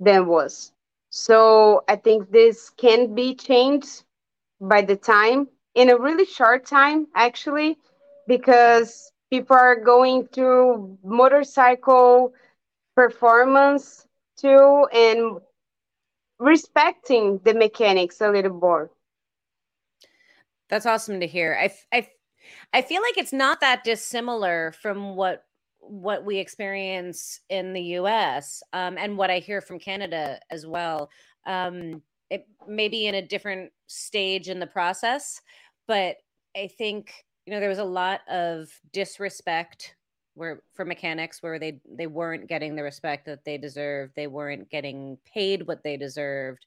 than 0.00 0.26
was. 0.26 0.72
So 1.10 1.84
i 1.88 1.96
think 1.96 2.30
this 2.30 2.70
can 2.70 3.14
be 3.14 3.34
changed 3.34 4.04
by 4.60 4.82
the 4.82 4.96
time 4.96 5.48
in 5.74 5.90
a 5.90 5.98
really 5.98 6.26
short 6.26 6.66
time 6.66 7.06
actually 7.14 7.78
because 8.26 9.12
people 9.30 9.56
are 9.56 9.76
going 9.76 10.26
through 10.28 10.98
motorcycle 11.04 12.32
performance 12.96 14.06
too 14.36 14.86
and 14.92 15.40
respecting 16.38 17.40
the 17.44 17.54
mechanics 17.54 18.20
a 18.20 18.30
little 18.30 18.54
more. 18.54 18.90
That's 20.68 20.86
awesome 20.86 21.20
to 21.20 21.26
hear. 21.26 21.56
I 21.60 21.72
i 21.92 22.08
i 22.72 22.82
feel 22.82 23.02
like 23.02 23.18
it's 23.18 23.32
not 23.32 23.60
that 23.60 23.84
dissimilar 23.84 24.72
from 24.72 25.16
what 25.16 25.44
what 25.88 26.24
we 26.24 26.38
experience 26.38 27.40
in 27.50 27.72
the 27.72 27.82
us 27.82 28.62
um, 28.72 28.96
and 28.98 29.16
what 29.16 29.30
i 29.30 29.38
hear 29.38 29.60
from 29.60 29.78
canada 29.78 30.38
as 30.50 30.66
well 30.66 31.10
um, 31.46 32.02
it 32.30 32.46
may 32.66 32.88
be 32.88 33.06
in 33.06 33.14
a 33.16 33.26
different 33.26 33.70
stage 33.86 34.48
in 34.48 34.58
the 34.60 34.66
process 34.66 35.40
but 35.86 36.16
i 36.56 36.68
think 36.78 37.12
you 37.46 37.52
know 37.52 37.60
there 37.60 37.68
was 37.68 37.78
a 37.78 37.84
lot 37.84 38.20
of 38.28 38.68
disrespect 38.92 39.94
where 40.34 40.62
for 40.74 40.84
mechanics 40.84 41.42
where 41.42 41.58
they 41.58 41.80
they 41.96 42.06
weren't 42.06 42.48
getting 42.48 42.74
the 42.74 42.82
respect 42.82 43.26
that 43.26 43.44
they 43.44 43.58
deserved 43.58 44.12
they 44.16 44.26
weren't 44.26 44.70
getting 44.70 45.18
paid 45.32 45.66
what 45.66 45.82
they 45.84 45.96
deserved 45.96 46.66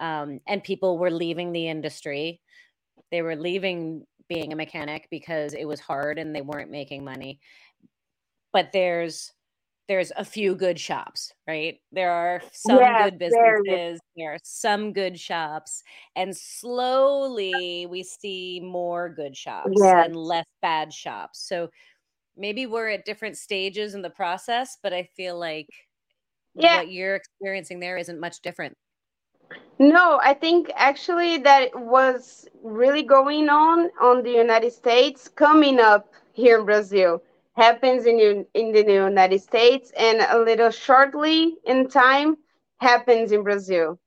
um, 0.00 0.40
and 0.46 0.62
people 0.62 0.98
were 0.98 1.10
leaving 1.10 1.52
the 1.52 1.68
industry. 1.68 2.40
They 3.10 3.22
were 3.22 3.36
leaving 3.36 4.06
being 4.28 4.52
a 4.52 4.56
mechanic 4.56 5.06
because 5.10 5.54
it 5.54 5.64
was 5.64 5.80
hard 5.80 6.18
and 6.18 6.34
they 6.34 6.42
weren't 6.42 6.70
making 6.70 7.04
money 7.04 7.40
but 8.56 8.72
there's 8.72 9.32
there's 9.86 10.10
a 10.16 10.24
few 10.24 10.54
good 10.54 10.80
shops 10.80 11.32
right 11.46 11.78
there 11.92 12.10
are 12.10 12.42
some 12.52 12.78
yes, 12.78 13.04
good 13.04 13.18
businesses 13.18 14.00
there 14.16 14.32
are 14.32 14.38
some 14.42 14.92
good 14.92 15.18
shops 15.18 15.82
and 16.16 16.36
slowly 16.36 17.86
we 17.88 18.02
see 18.02 18.60
more 18.64 19.08
good 19.08 19.36
shops 19.36 19.70
yes. 19.76 20.06
and 20.06 20.16
less 20.16 20.46
bad 20.60 20.92
shops 20.92 21.46
so 21.46 21.68
maybe 22.36 22.66
we're 22.66 22.88
at 22.88 23.04
different 23.04 23.36
stages 23.36 23.94
in 23.94 24.02
the 24.02 24.10
process, 24.10 24.78
but 24.82 24.92
I 24.92 25.08
feel 25.16 25.38
like 25.38 25.68
yeah. 26.54 26.78
what 26.78 26.90
you're 26.90 27.14
experiencing 27.14 27.80
there 27.80 27.96
isn't 27.96 28.20
much 28.20 28.40
different. 28.40 28.76
No, 29.78 30.20
I 30.22 30.34
think 30.34 30.70
actually 30.74 31.38
that 31.38 31.70
was 31.74 32.48
really 32.62 33.02
going 33.02 33.48
on 33.48 33.90
on 34.00 34.22
the 34.22 34.32
United 34.32 34.72
States 34.72 35.28
coming 35.28 35.78
up 35.78 36.08
here 36.32 36.58
in 36.58 36.66
Brazil 36.66 37.22
happens 37.56 38.06
in 38.06 38.46
in 38.54 38.72
the 38.72 38.84
United 38.92 39.40
States 39.40 39.90
and 39.96 40.20
a 40.20 40.38
little 40.38 40.70
shortly 40.70 41.56
in 41.64 41.88
time 41.88 42.36
happens 42.78 43.32
in 43.32 43.42
Brazil. 43.42 43.98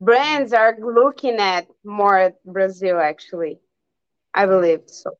Brands 0.00 0.52
are 0.52 0.76
looking 0.80 1.36
at 1.36 1.66
more 1.84 2.32
Brazil 2.44 3.00
actually. 3.00 3.58
I 4.34 4.46
believe 4.46 4.82
so. 4.86 5.10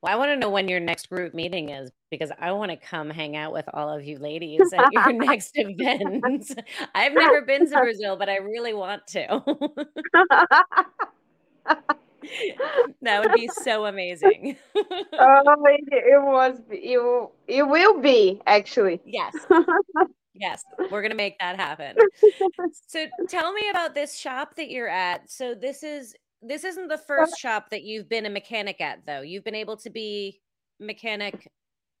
Well, 0.00 0.12
I 0.12 0.16
want 0.16 0.30
to 0.30 0.36
know 0.36 0.50
when 0.50 0.68
your 0.68 0.80
next 0.80 1.08
group 1.08 1.34
meeting 1.34 1.70
is 1.70 1.90
because 2.10 2.30
I 2.38 2.52
want 2.52 2.70
to 2.70 2.76
come 2.76 3.10
hang 3.10 3.36
out 3.36 3.52
with 3.52 3.68
all 3.74 3.90
of 3.90 4.04
you 4.04 4.18
ladies 4.18 4.72
at 4.72 4.92
your 4.92 5.12
next 5.12 5.52
event. 5.54 6.50
I've 6.94 7.14
never 7.14 7.42
been 7.42 7.68
to 7.68 7.76
Brazil, 7.82 8.16
but 8.16 8.28
I 8.28 8.36
really 8.36 8.74
want 8.74 9.06
to. 9.08 9.42
that 13.02 13.22
would 13.22 13.34
be 13.34 13.48
so 13.62 13.86
amazing. 13.86 14.56
oh, 14.76 15.64
it, 15.66 15.84
it 15.90 16.22
was. 16.22 16.60
It, 16.70 17.30
it 17.46 17.62
will 17.62 18.00
be 18.00 18.40
actually. 18.46 19.00
Yes. 19.04 19.34
Yes, 20.34 20.62
we're 20.90 21.02
gonna 21.02 21.14
make 21.14 21.38
that 21.40 21.56
happen. 21.56 21.96
so 22.86 23.06
tell 23.28 23.52
me 23.52 23.68
about 23.70 23.94
this 23.94 24.16
shop 24.16 24.54
that 24.56 24.70
you're 24.70 24.88
at. 24.88 25.30
So 25.30 25.54
this 25.54 25.82
is 25.82 26.14
this 26.42 26.64
isn't 26.64 26.88
the 26.88 26.94
uh, 26.94 27.06
first 27.06 27.38
shop 27.38 27.70
that 27.70 27.82
you've 27.82 28.08
been 28.08 28.26
a 28.26 28.30
mechanic 28.30 28.80
at 28.80 29.00
though. 29.06 29.22
You've 29.22 29.44
been 29.44 29.54
able 29.54 29.76
to 29.78 29.90
be 29.90 30.40
mechanic 30.78 31.50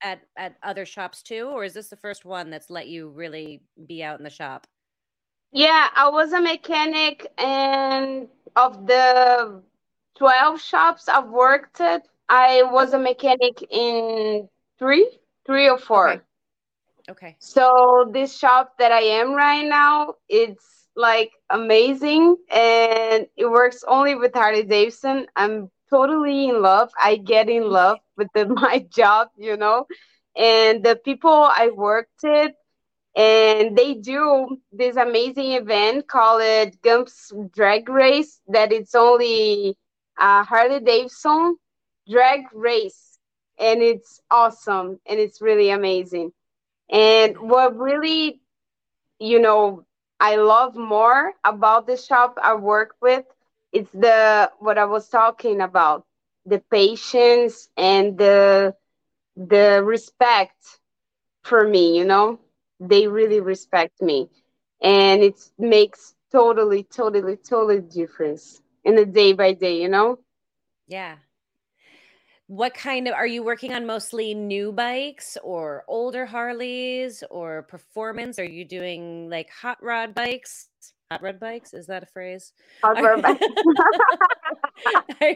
at 0.02 0.20
at 0.36 0.54
other 0.62 0.86
shops 0.86 1.22
too 1.22 1.50
or 1.52 1.64
is 1.64 1.74
this 1.74 1.88
the 1.88 1.96
first 1.96 2.24
one 2.24 2.50
that's 2.50 2.70
let 2.70 2.86
you 2.86 3.08
really 3.08 3.60
be 3.86 4.04
out 4.04 4.18
in 4.18 4.24
the 4.24 4.30
shop? 4.30 4.66
Yeah, 5.50 5.88
I 5.94 6.08
was 6.08 6.32
a 6.32 6.40
mechanic 6.40 7.26
and 7.38 8.28
of 8.54 8.86
the 8.86 9.62
12 10.18 10.60
shops 10.60 11.08
I've 11.08 11.28
worked 11.28 11.80
at, 11.80 12.06
I 12.28 12.62
was 12.64 12.92
a 12.92 12.98
mechanic 12.98 13.62
in 13.70 14.48
3, 14.78 15.10
3 15.46 15.68
or 15.68 15.78
4. 15.78 16.10
Okay. 16.10 16.22
okay. 17.10 17.36
So 17.38 18.10
this 18.12 18.36
shop 18.36 18.74
that 18.78 18.92
I 18.92 19.00
am 19.00 19.32
right 19.32 19.66
now, 19.66 20.14
it's 20.28 20.88
like 20.96 21.30
amazing 21.48 22.36
and 22.50 23.26
it 23.36 23.46
works 23.46 23.84
only 23.86 24.16
with 24.16 24.34
Harley 24.34 24.64
Davidson. 24.64 25.26
I'm 25.36 25.70
totally 25.88 26.48
in 26.48 26.60
love. 26.60 26.90
I 27.00 27.16
get 27.16 27.48
in 27.48 27.70
love 27.70 27.98
with 28.16 28.28
the, 28.34 28.46
my 28.46 28.86
job, 28.90 29.28
you 29.38 29.56
know, 29.56 29.86
and 30.36 30.84
the 30.84 30.96
people 30.96 31.30
I 31.30 31.70
worked 31.74 32.22
with, 32.22 32.52
and 33.16 33.76
they 33.76 33.94
do 33.94 34.58
this 34.70 34.96
amazing 34.96 35.52
event 35.52 36.06
called 36.08 36.42
it 36.42 36.80
Gumps 36.82 37.32
Drag 37.52 37.88
Race. 37.88 38.40
That 38.48 38.72
it's 38.72 38.94
only 38.94 39.76
a 40.18 40.44
Harley 40.44 40.80
Davidson 40.80 41.56
drag 42.08 42.42
race, 42.52 43.18
and 43.58 43.82
it's 43.82 44.20
awesome 44.30 44.98
and 45.06 45.18
it's 45.20 45.40
really 45.40 45.70
amazing. 45.70 46.32
And 46.90 47.38
what 47.38 47.76
really, 47.76 48.40
you 49.18 49.40
know, 49.40 49.84
I 50.20 50.36
love 50.36 50.76
more 50.76 51.32
about 51.44 51.86
the 51.86 51.96
shop 51.96 52.38
I 52.42 52.54
work 52.54 52.96
with 53.00 53.24
it's 53.72 53.90
the 53.92 54.50
what 54.58 54.78
I 54.78 54.84
was 54.86 55.08
talking 55.08 55.60
about 55.60 56.06
the 56.46 56.60
patience 56.70 57.68
and 57.76 58.16
the 58.18 58.74
the 59.36 59.82
respect 59.84 60.80
for 61.42 61.66
me 61.66 61.96
you 61.96 62.04
know 62.04 62.38
they 62.80 63.06
really 63.06 63.40
respect 63.40 64.00
me 64.02 64.28
and 64.82 65.22
it 65.22 65.38
makes 65.58 66.14
totally 66.30 66.82
totally 66.84 67.36
totally 67.36 67.80
difference 67.80 68.60
in 68.84 68.94
the 68.94 69.06
day 69.06 69.32
by 69.32 69.52
day 69.52 69.80
you 69.80 69.88
know? 69.88 70.18
Yeah. 70.86 71.16
What 72.48 72.72
kind 72.72 73.06
of 73.06 73.12
are 73.12 73.26
you 73.26 73.42
working 73.42 73.74
on 73.74 73.84
mostly 73.84 74.32
new 74.32 74.72
bikes 74.72 75.36
or 75.42 75.84
older 75.86 76.24
harleys 76.24 77.22
or 77.30 77.64
performance? 77.64 78.38
Are 78.38 78.44
you 78.44 78.64
doing 78.64 79.28
like 79.28 79.50
hot 79.50 79.76
rod 79.82 80.14
bikes? 80.14 80.68
Hot 81.10 81.20
rod 81.20 81.38
bikes? 81.38 81.74
Is 81.74 81.86
that 81.88 82.02
a 82.02 82.06
phrase? 82.06 82.54
Hot 82.82 83.02
rod 83.02 83.22
bikes. 83.22 83.44
Are, 85.20 85.34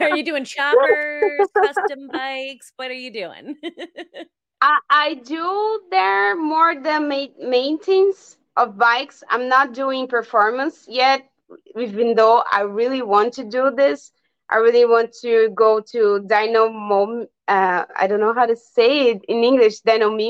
are, 0.00 0.16
you 0.16 0.24
doing 0.24 0.44
choppers 0.44 1.48
custom 1.52 2.08
bikes? 2.12 2.72
What 2.76 2.90
are 2.90 2.94
you 2.94 3.12
doing? 3.12 3.56
I, 4.60 4.78
I 4.88 5.14
do 5.14 5.82
there 5.90 6.36
more 6.36 6.74
the 6.76 7.00
ma- 7.00 7.46
maintenance 7.46 8.36
of 8.56 8.78
bikes. 8.78 9.24
I'm 9.28 9.48
not 9.48 9.74
doing 9.74 10.06
performance 10.06 10.86
yet 10.88 11.28
even 11.76 12.14
though 12.14 12.42
i 12.52 12.60
really 12.60 13.02
want 13.02 13.32
to 13.32 13.44
do 13.44 13.70
this 13.70 14.12
I 14.50 14.58
really 14.58 14.84
want 14.84 15.12
to 15.22 15.50
go 15.54 15.80
to 15.92 16.20
Dynamo. 16.26 17.26
Uh, 17.48 17.84
I 17.96 18.06
don't 18.06 18.20
know 18.20 18.34
how 18.34 18.46
to 18.46 18.56
say 18.56 19.10
it 19.10 19.24
in 19.26 19.42
English. 19.42 19.80
Dynometer. 19.80 20.28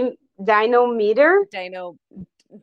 Dyno. 1.53 1.97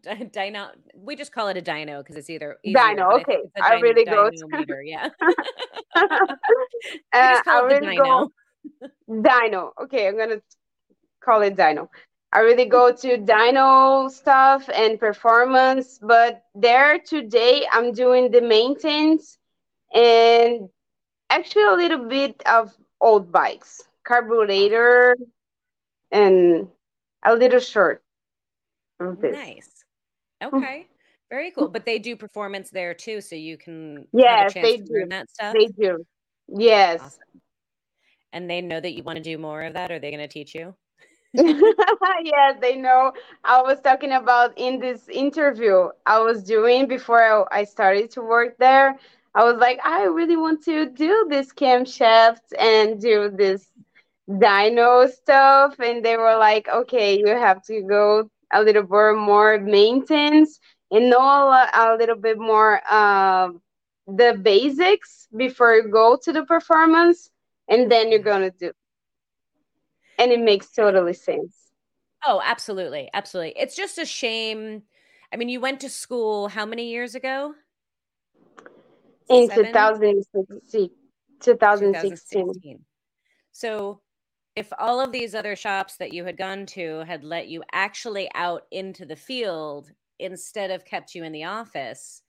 Dyno. 0.04 0.70
We 0.96 1.16
just 1.16 1.32
call 1.32 1.50
it 1.50 1.58
a 1.58 1.62
dyno 1.62 2.00
because 2.00 2.16
it's 2.16 2.30
either 2.30 2.58
easier, 2.64 2.80
dyno. 2.80 3.22
Okay, 3.22 3.40
I, 3.62 3.76
really 3.80 4.06
go. 4.06 4.30
To... 4.30 4.48
Yeah. 4.84 5.10
uh, 5.96 6.06
I 7.12 7.62
really 7.66 7.98
go. 7.98 8.32
dyno. 9.10 9.72
Okay, 9.84 10.08
I'm 10.08 10.18
gonna 10.18 10.42
call 11.24 11.42
it 11.42 11.56
dyno. 11.56 11.90
I 12.34 12.40
really 12.40 12.66
go 12.66 12.94
to 12.94 13.18
dyno 13.18 14.10
stuff 14.10 14.70
and 14.74 14.98
performance, 14.98 16.00
but 16.02 16.44
there 16.56 17.00
today 17.00 17.68
I'm 17.72 17.92
doing 17.92 18.32
the 18.32 18.42
maintenance 18.42 19.38
and 19.94 20.70
actually 21.30 21.64
a 21.64 21.74
little 21.74 22.08
bit 22.08 22.42
of 22.46 22.74
old 23.02 23.32
bikes, 23.34 23.84
carburetor, 24.06 25.18
and 26.12 26.70
a 27.26 27.36
little 27.36 27.60
short. 27.60 28.02
Nice. 29.00 29.84
Okay. 30.42 30.88
Very 31.30 31.52
cool. 31.52 31.68
But 31.68 31.86
they 31.86 32.00
do 32.00 32.16
performance 32.16 32.70
there 32.70 32.94
too, 32.94 33.20
so 33.22 33.36
you 33.36 33.58
can 33.58 34.08
yes, 34.14 34.54
they 34.54 34.78
do 34.78 35.06
that 35.10 35.30
stuff. 35.30 35.54
They 35.54 35.68
do. 35.68 36.06
Yes. 36.48 37.02
Awesome. 37.02 37.42
And 38.34 38.50
they 38.50 38.62
know 38.62 38.80
that 38.80 38.94
you 38.94 39.04
want 39.04 39.18
to 39.18 39.24
do 39.24 39.38
more 39.38 39.64
of 39.64 39.74
that. 39.74 39.92
Are 39.92 40.00
they 40.00 40.12
going 40.12 40.22
to 40.22 40.28
teach 40.28 40.56
you? 40.56 40.76
Yes, 41.34 42.58
they 42.62 42.76
know. 42.76 43.14
I 43.44 43.62
was 43.62 43.80
talking 43.82 44.12
about 44.12 44.54
in 44.58 44.80
this 44.80 45.08
interview 45.08 45.90
I 46.06 46.20
was 46.20 46.44
doing 46.44 46.88
before 46.88 47.52
I 47.54 47.64
started 47.64 48.12
to 48.12 48.22
work 48.22 48.58
there. 48.58 48.98
I 49.34 49.44
was 49.46 49.58
like, 49.58 49.80
I 49.86 50.04
really 50.06 50.36
want 50.36 50.64
to 50.66 50.88
do 50.90 51.28
this 51.30 51.54
camshaft 51.54 52.42
and 52.60 53.00
do 53.00 53.30
this 53.30 53.72
dyno 54.30 55.10
stuff. 55.10 55.80
And 55.80 56.04
they 56.04 56.18
were 56.18 56.38
like, 56.38 56.68
okay, 56.68 57.18
you 57.18 57.28
have 57.28 57.64
to 57.66 57.82
go 57.82 58.30
a 58.54 58.62
little 58.62 58.84
bit 58.84 59.16
more 59.18 59.58
maintenance 59.60 60.60
and 60.92 61.10
know 61.10 61.22
a, 61.22 61.96
little 61.98 62.18
bit 62.18 62.38
more 62.40 62.82
uh, 62.90 63.50
the 64.08 64.38
basics 64.42 65.28
before 65.36 65.76
you 65.76 65.90
go 65.90 66.18
to 66.24 66.34
the 66.34 66.44
performance. 66.46 67.30
And 67.70 67.90
then 67.92 68.12
you're 68.12 68.20
going 68.20 68.52
to 68.52 68.58
do. 68.58 68.72
And 70.22 70.32
it 70.32 70.40
makes 70.40 70.72
totally 70.72 71.14
sense. 71.14 71.56
Oh, 72.26 72.42
absolutely. 72.44 73.10
Absolutely. 73.14 73.54
It's 73.58 73.76
just 73.76 73.98
a 73.98 74.06
shame. 74.06 74.84
I 75.34 75.38
mean, 75.38 75.50
you 75.50 75.60
went 75.60 75.80
to 75.80 75.90
school 75.90 76.48
how 76.48 76.66
many 76.66 76.90
years 76.90 77.16
ago? 77.16 77.54
in 79.32 79.50
2016, 79.50 80.90
2016. 81.40 82.80
So 83.52 84.02
if 84.56 84.72
all 84.78 85.00
of 85.00 85.12
these 85.12 85.34
other 85.34 85.56
shops 85.56 85.98
that 85.98 86.14
you 86.14 86.26
had 86.26 86.38
gone 86.38 86.66
to 86.68 87.00
had 87.00 87.24
let 87.24 87.48
you 87.48 87.64
actually 87.72 88.30
out 88.36 88.64
into 88.72 89.06
the 89.06 89.16
field 89.16 89.92
instead 90.20 90.72
of 90.72 90.86
kept 90.86 91.16
you 91.16 91.24
in 91.24 91.32
the 91.32 91.46
office, 91.46 92.22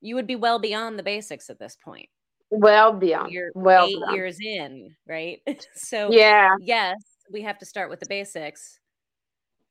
you 0.00 0.14
would 0.14 0.26
be 0.26 0.36
well 0.36 0.58
beyond 0.58 0.98
the 0.98 1.02
basics 1.02 1.50
at 1.50 1.58
this 1.58 1.76
point. 1.76 2.08
Well 2.50 2.92
beyond. 2.92 3.30
You're 3.32 3.52
well 3.54 3.86
eight 3.86 3.96
beyond. 3.96 4.16
years 4.16 4.38
in, 4.40 4.96
right? 5.06 5.40
so 5.74 6.10
yeah, 6.10 6.56
yes, 6.60 6.96
we 7.30 7.42
have 7.42 7.58
to 7.58 7.66
start 7.66 7.90
with 7.90 8.00
the 8.00 8.06
basics. 8.06 8.78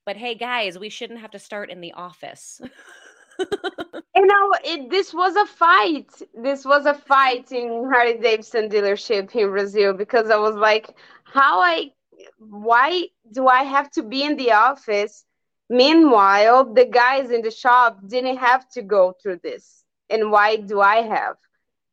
But 0.05 0.17
hey, 0.17 0.35
guys, 0.35 0.79
we 0.79 0.89
shouldn't 0.89 1.19
have 1.19 1.31
to 1.31 1.39
start 1.39 1.69
in 1.69 1.81
the 1.81 1.93
office. 1.93 2.61
you 3.39 4.25
know, 4.25 4.53
it, 4.63 4.89
this 4.89 5.13
was 5.13 5.35
a 5.35 5.45
fight. 5.45 6.09
This 6.33 6.65
was 6.65 6.85
a 6.85 6.93
fight 6.93 7.51
in 7.51 7.89
Harley 7.91 8.17
Davidson 8.17 8.69
dealership 8.69 9.35
in 9.35 9.49
Brazil 9.49 9.93
because 9.93 10.29
I 10.29 10.37
was 10.37 10.55
like, 10.55 10.95
how 11.25 11.61
I, 11.61 11.91
why 12.37 13.07
do 13.31 13.47
I 13.47 13.63
have 13.63 13.91
to 13.91 14.03
be 14.03 14.23
in 14.23 14.35
the 14.35 14.51
office? 14.53 15.25
Meanwhile, 15.69 16.73
the 16.73 16.85
guys 16.85 17.29
in 17.29 17.41
the 17.41 17.51
shop 17.51 17.99
didn't 18.07 18.37
have 18.37 18.67
to 18.71 18.81
go 18.81 19.15
through 19.21 19.41
this. 19.43 19.83
And 20.09 20.31
why 20.31 20.55
do 20.55 20.81
I 20.81 21.03
have? 21.03 21.35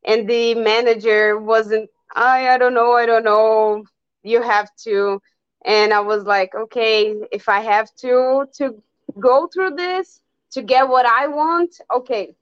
And 0.05 0.29
the 0.29 0.55
manager 0.55 1.39
wasn't, 1.39 1.91
I, 2.14 2.49
I 2.49 2.59
don't 2.59 2.73
know, 2.73 2.93
I 2.93 3.05
don't 3.05 3.25
know. 3.25 3.85
You 4.23 4.41
have 4.41 4.71
to. 4.85 5.21
And 5.67 5.93
I 5.93 6.01
was 6.01 6.23
like, 6.23 6.55
okay, 6.55 7.14
if 7.33 7.49
I 7.49 7.61
have 7.61 7.95
to 7.97 8.47
to 8.55 8.83
go 9.19 9.49
through 9.49 9.73
this, 9.75 10.21
to 10.53 10.62
get 10.62 10.89
what 10.89 11.07
I 11.07 11.27
want, 11.27 11.81
okay, 11.95 12.35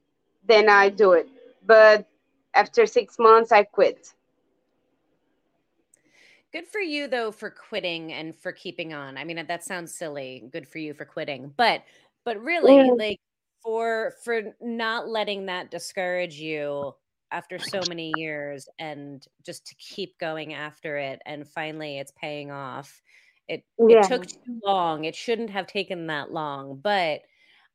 then 0.47 0.69
I 0.69 0.89
do 0.89 1.13
it. 1.13 1.27
But 1.65 2.07
after 2.53 2.85
six 2.85 3.17
months, 3.19 3.51
I 3.51 3.63
quit. 3.63 4.13
Good 6.53 6.67
for 6.67 6.79
you 6.79 7.07
though 7.07 7.31
for 7.31 7.49
quitting 7.49 8.13
and 8.13 8.33
for 8.33 8.53
keeping 8.53 8.93
on. 8.93 9.17
I 9.17 9.25
mean, 9.25 9.45
that 9.45 9.63
sounds 9.63 9.93
silly. 9.93 10.47
Good 10.53 10.67
for 10.67 10.77
you 10.77 10.93
for 10.93 11.03
quitting, 11.03 11.51
but 11.57 11.83
but 12.23 12.41
really, 12.41 12.77
yeah. 12.77 12.93
like 12.93 13.19
for 13.61 14.13
for 14.23 14.53
not 14.61 15.09
letting 15.09 15.47
that 15.47 15.71
discourage 15.71 16.39
you 16.39 16.93
after 17.35 17.59
so 17.59 17.81
many 17.89 18.13
years 18.17 18.67
and 18.79 19.25
just 19.45 19.65
to 19.67 19.75
keep 19.75 20.17
going 20.19 20.53
after 20.53 20.97
it 20.97 21.19
and 21.25 21.47
finally 21.47 21.99
it's 21.99 22.13
paying 22.19 22.49
off 22.51 23.01
it 23.47 23.63
yeah. 23.77 23.99
it 23.99 24.07
took 24.07 24.25
too 24.25 24.59
long 24.63 25.03
it 25.03 25.15
shouldn't 25.15 25.49
have 25.49 25.67
taken 25.67 26.07
that 26.07 26.31
long 26.31 26.79
but 26.81 27.21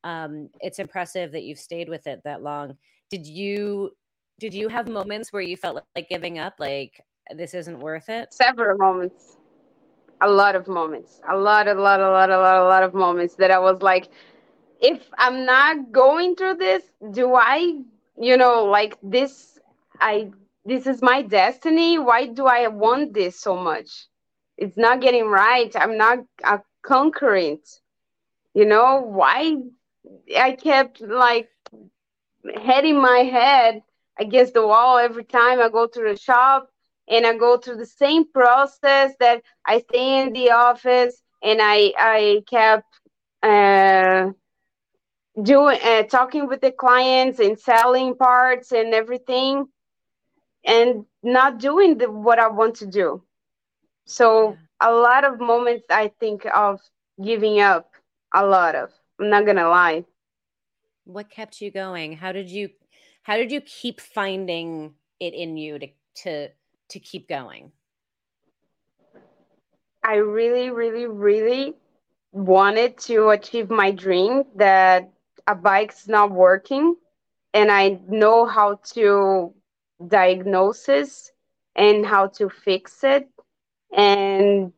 um, 0.04 0.48
it's 0.60 0.78
impressive 0.78 1.32
that 1.32 1.42
you've 1.42 1.58
stayed 1.58 1.88
with 1.88 2.06
it 2.06 2.22
that 2.24 2.42
long. 2.42 2.76
Did 3.10 3.26
you 3.26 3.90
did 4.38 4.54
you 4.54 4.68
have 4.68 4.88
moments 4.88 5.32
where 5.32 5.42
you 5.42 5.56
felt 5.56 5.84
like 5.94 6.08
giving 6.08 6.38
up 6.38 6.54
like 6.58 7.02
this 7.36 7.52
isn't 7.52 7.78
worth 7.78 8.08
it 8.08 8.32
several 8.32 8.76
moments 8.78 9.36
a 10.22 10.28
lot 10.28 10.56
of 10.56 10.66
moments 10.66 11.20
a 11.28 11.36
lot 11.36 11.68
a 11.68 11.74
lot 11.74 12.00
a 12.00 12.10
lot 12.10 12.30
a 12.30 12.38
lot 12.38 12.56
a 12.56 12.64
lot 12.64 12.82
of 12.82 12.94
moments 12.94 13.34
that 13.34 13.50
i 13.50 13.58
was 13.58 13.82
like 13.82 14.08
if 14.80 15.10
i'm 15.18 15.44
not 15.44 15.92
going 15.92 16.34
through 16.34 16.54
this 16.54 16.84
do 17.12 17.34
i 17.34 17.78
you 18.20 18.36
know 18.36 18.64
like 18.66 18.96
this 19.02 19.58
i 20.00 20.30
this 20.66 20.86
is 20.86 21.02
my 21.02 21.22
destiny. 21.22 21.98
Why 21.98 22.26
do 22.26 22.46
i 22.46 22.68
want 22.68 23.14
this 23.14 23.40
so 23.40 23.56
much? 23.56 24.08
It's 24.58 24.76
not 24.78 25.00
getting 25.00 25.26
right. 25.26 25.74
I'm 25.76 25.96
not 25.98 26.18
a 26.44 26.60
conquering 26.82 27.60
you 28.54 28.64
know 28.66 29.00
why 29.02 29.56
i 30.36 30.52
kept 30.52 31.00
like 31.00 31.48
hitting 32.62 33.00
my 33.00 33.18
head 33.20 33.82
against 34.18 34.54
the 34.54 34.66
wall 34.66 34.98
every 34.98 35.24
time 35.24 35.60
i 35.60 35.68
go 35.68 35.86
to 35.86 36.00
the 36.00 36.16
shop 36.16 36.70
and 37.08 37.26
i 37.26 37.36
go 37.36 37.56
through 37.56 37.76
the 37.76 37.86
same 37.86 38.24
process 38.32 39.14
that 39.20 39.42
i 39.66 39.78
stay 39.80 40.20
in 40.22 40.32
the 40.32 40.50
office 40.50 41.22
and 41.42 41.60
i 41.62 41.92
i 41.98 42.42
kept 42.48 42.86
uh 43.42 44.30
doing 45.42 45.78
uh, 45.82 46.02
talking 46.04 46.46
with 46.46 46.60
the 46.60 46.72
clients 46.72 47.38
and 47.38 47.58
selling 47.58 48.14
parts 48.14 48.72
and 48.72 48.94
everything 48.94 49.66
and 50.64 51.04
not 51.22 51.58
doing 51.58 51.98
the, 51.98 52.10
what 52.10 52.38
i 52.38 52.48
want 52.48 52.74
to 52.76 52.86
do. 52.86 53.22
So 54.04 54.56
a 54.80 54.92
lot 54.92 55.24
of 55.24 55.40
moments 55.40 55.86
i 55.90 56.12
think 56.20 56.46
of 56.46 56.80
giving 57.22 57.60
up. 57.60 57.90
A 58.34 58.46
lot 58.46 58.74
of 58.74 58.90
i'm 59.18 59.30
not 59.30 59.46
gonna 59.46 59.68
lie. 59.68 60.04
What 61.04 61.30
kept 61.30 61.60
you 61.60 61.70
going? 61.70 62.16
How 62.16 62.32
did 62.32 62.50
you 62.50 62.70
how 63.22 63.36
did 63.36 63.50
you 63.52 63.60
keep 63.60 64.00
finding 64.00 64.94
it 65.18 65.34
in 65.34 65.56
you 65.56 65.78
to 65.78 65.88
to 66.22 66.48
to 66.88 66.98
keep 66.98 67.28
going? 67.28 67.72
I 70.02 70.14
really 70.16 70.70
really 70.70 71.06
really 71.06 71.74
wanted 72.32 72.96
to 72.98 73.30
achieve 73.30 73.70
my 73.70 73.90
dream 73.90 74.44
that 74.54 75.10
a 75.46 75.54
bike's 75.54 76.08
not 76.08 76.30
working 76.30 76.96
and 77.52 77.70
I 77.70 78.00
know 78.08 78.46
how 78.46 78.80
to 78.94 79.54
diagnose 80.06 80.88
it 80.88 81.10
and 81.76 82.06
how 82.06 82.28
to 82.28 82.48
fix 82.48 83.02
it 83.04 83.28
and 83.96 84.72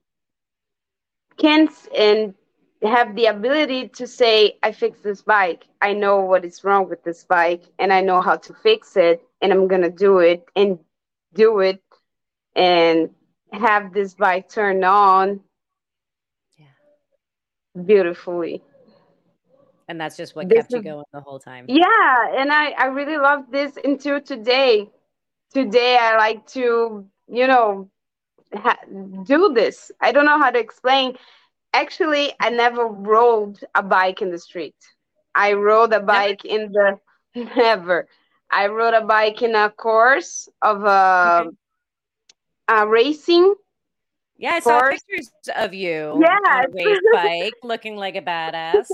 can 1.38 1.68
and 1.96 2.34
have 2.82 3.14
the 3.14 3.26
ability 3.26 3.88
to 3.88 4.06
say 4.06 4.58
I 4.62 4.72
fixed 4.72 5.02
this 5.02 5.22
bike. 5.22 5.64
I 5.80 5.92
know 5.92 6.20
what 6.20 6.44
is 6.44 6.64
wrong 6.64 6.88
with 6.88 7.04
this 7.04 7.24
bike 7.24 7.64
and 7.78 7.92
I 7.92 8.00
know 8.00 8.20
how 8.20 8.36
to 8.36 8.54
fix 8.54 8.96
it 8.96 9.22
and 9.40 9.52
I'm 9.52 9.68
going 9.68 9.82
to 9.82 9.90
do 9.90 10.18
it 10.18 10.44
and 10.56 10.78
do 11.34 11.60
it 11.60 11.82
and 12.56 13.10
have 13.52 13.92
this 13.92 14.14
bike 14.14 14.48
turn 14.48 14.82
on 14.84 15.40
yeah. 16.58 16.66
beautifully 17.84 18.62
and 19.92 20.00
that's 20.00 20.16
just 20.16 20.34
what 20.34 20.48
this 20.48 20.60
kept 20.60 20.72
is, 20.72 20.76
you 20.78 20.82
going 20.82 21.04
the 21.12 21.20
whole 21.20 21.38
time. 21.38 21.66
Yeah 21.68 22.34
and 22.38 22.50
i 22.50 22.70
i 22.70 22.86
really 22.86 23.18
love 23.18 23.44
this 23.50 23.78
until 23.84 24.20
today. 24.20 24.90
Today 25.52 25.98
i 26.00 26.16
like 26.16 26.46
to 26.58 27.06
you 27.28 27.46
know 27.46 27.90
ha- 28.54 28.84
do 29.24 29.52
this. 29.54 29.92
I 30.00 30.10
don't 30.12 30.24
know 30.24 30.38
how 30.38 30.50
to 30.50 30.58
explain. 30.58 31.16
Actually 31.74 32.32
i 32.40 32.48
never 32.48 32.86
rode 32.86 33.58
a 33.74 33.82
bike 33.82 34.22
in 34.22 34.30
the 34.30 34.38
street. 34.38 34.80
I 35.34 35.52
rode 35.52 35.92
a 35.92 36.00
bike 36.00 36.40
never? 36.44 36.56
in 36.56 36.72
the 36.72 36.98
never. 37.56 38.08
I 38.50 38.66
rode 38.68 38.94
a 38.94 39.04
bike 39.04 39.42
in 39.42 39.54
a 39.54 39.68
course 39.70 40.48
of 40.62 40.84
uh, 40.84 41.44
okay. 41.44 41.56
a 42.68 42.86
racing 42.86 43.54
yeah, 44.42 44.54
I 44.54 44.60
saw 44.60 44.90
pictures 44.90 45.30
of 45.56 45.72
you 45.72 46.20
yeah. 46.20 46.38
on 46.46 46.64
a 46.64 46.68
race 46.74 46.98
bike 47.12 47.54
looking 47.62 47.96
like 47.96 48.16
a 48.16 48.22
badass. 48.22 48.86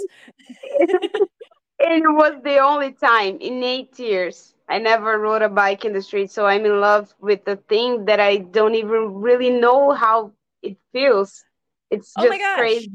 it 1.79 2.03
was 2.05 2.35
the 2.45 2.59
only 2.59 2.93
time 2.93 3.39
in 3.41 3.63
eight 3.63 3.99
years 3.99 4.55
I 4.69 4.79
never 4.79 5.19
rode 5.19 5.41
a 5.41 5.49
bike 5.49 5.87
in 5.87 5.95
the 5.95 6.03
street. 6.03 6.31
So 6.31 6.47
I'm 6.47 6.67
in 6.67 6.81
love 6.81 7.15
with 7.21 7.45
the 7.45 7.57
thing 7.57 8.05
that 8.05 8.21
I 8.21 8.39
don't 8.39 8.75
even 8.75 9.15
really 9.15 9.49
know 9.49 9.93
how 9.93 10.33
it 10.63 10.77
feels. 10.93 11.43
It's 11.91 12.13
oh 12.19 12.25
just 12.25 12.41
oh 12.43 12.55
crazy. 12.59 12.93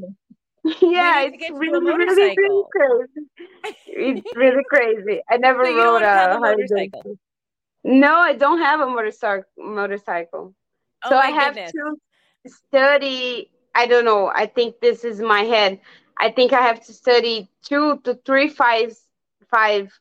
yeah, 0.82 1.24
it's 1.24 1.50
really, 1.52 1.80
really, 1.86 2.06
really 2.06 2.64
crazy. 2.72 3.28
it's 3.88 4.36
really 4.36 4.64
crazy. 4.70 5.22
I 5.28 5.38
never 5.38 5.66
so 5.66 5.76
rode 5.76 6.04
a, 6.04 6.36
a 6.36 6.40
motorcycle. 6.40 7.18
No, 7.84 8.16
I 8.16 8.34
don't 8.34 8.60
have 8.60 8.80
a 8.80 8.86
motorcycle. 8.86 9.50
Motorcycle. 9.58 10.54
Oh 11.06 11.10
so 11.10 11.18
I 11.18 11.32
have 11.32 11.56
goodness. 11.56 11.72
to 11.72 11.96
study 12.48 13.50
i 13.76 13.86
don't 13.86 14.06
know 14.06 14.32
i 14.34 14.46
think 14.46 14.80
this 14.80 15.04
is 15.04 15.20
my 15.20 15.42
head. 15.42 15.80
I 16.18 16.30
think 16.32 16.54
i 16.54 16.62
have 16.62 16.84
to 16.86 16.94
study 16.94 17.50
two 17.64 18.00
to 18.04 18.16
three 18.26 18.50
five 18.50 18.96
five 19.52 19.92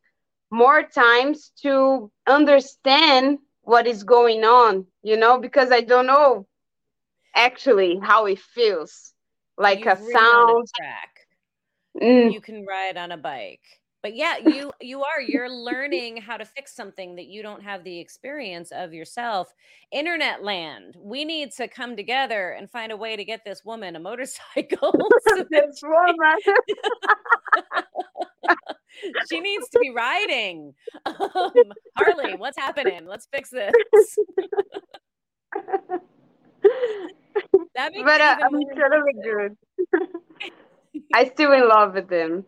more 0.51 0.82
times 0.82 1.53
to 1.62 2.11
understand 2.26 3.38
what 3.62 3.86
is 3.86 4.05
going 4.05 4.45
on 4.45 4.86
you 5.03 5.16
know 5.16 5.38
because 5.38 5.70
i 5.72 5.80
don't 5.80 6.07
know 6.07 6.47
actually 7.34 7.99
how 8.03 8.26
it 8.26 8.38
feels. 8.38 9.14
Like 9.59 9.80
You've 9.80 9.88
a 9.88 9.97
sound 9.97 10.64
a 10.64 10.80
track. 10.80 11.11
Mm. 12.01 12.32
you 12.32 12.40
can 12.40 12.64
ride 12.66 12.97
on 12.97 13.12
a 13.12 13.16
bike 13.16 13.82
but 14.03 14.14
yeah 14.16 14.36
you 14.38 14.72
you 14.80 15.03
are 15.03 15.20
you're 15.20 15.50
learning 15.50 16.16
how 16.16 16.36
to 16.36 16.44
fix 16.44 16.74
something 16.74 17.14
that 17.16 17.26
you 17.26 17.42
don't 17.42 17.62
have 17.62 17.84
the 17.84 17.98
experience 17.98 18.72
of 18.72 18.92
yourself. 18.92 19.55
Internet 19.90 20.42
land 20.42 20.96
we 20.98 21.24
need 21.24 21.53
to 21.53 21.68
come 21.68 21.96
together 21.96 22.50
and 22.50 22.70
find 22.70 22.92
a 22.92 22.96
way 22.96 23.16
to 23.16 23.24
get 23.24 23.44
this 23.44 23.64
woman 23.64 23.96
a 23.96 24.00
motorcycle 24.00 24.92
so 25.28 25.44
this 25.50 25.80
woman. 25.82 26.36
She 29.30 29.40
needs 29.40 29.68
to 29.70 29.78
be 29.80 29.90
riding. 29.90 30.74
Um, 31.07 31.50
harley 31.96 32.34
what's 32.36 32.59
happening? 32.59 33.07
Let's 33.07 33.26
fix 33.32 33.48
this. 33.48 33.72
That 37.74 37.92
makes 37.92 38.05
but 38.05 38.20
uh, 38.20 38.36
i'm 38.42 38.53
totally 38.76 39.14
good. 39.24 39.57
I 41.14 41.24
still 41.28 41.53
in 41.53 41.68
love 41.68 41.94
with 41.94 42.11
him 42.11 42.44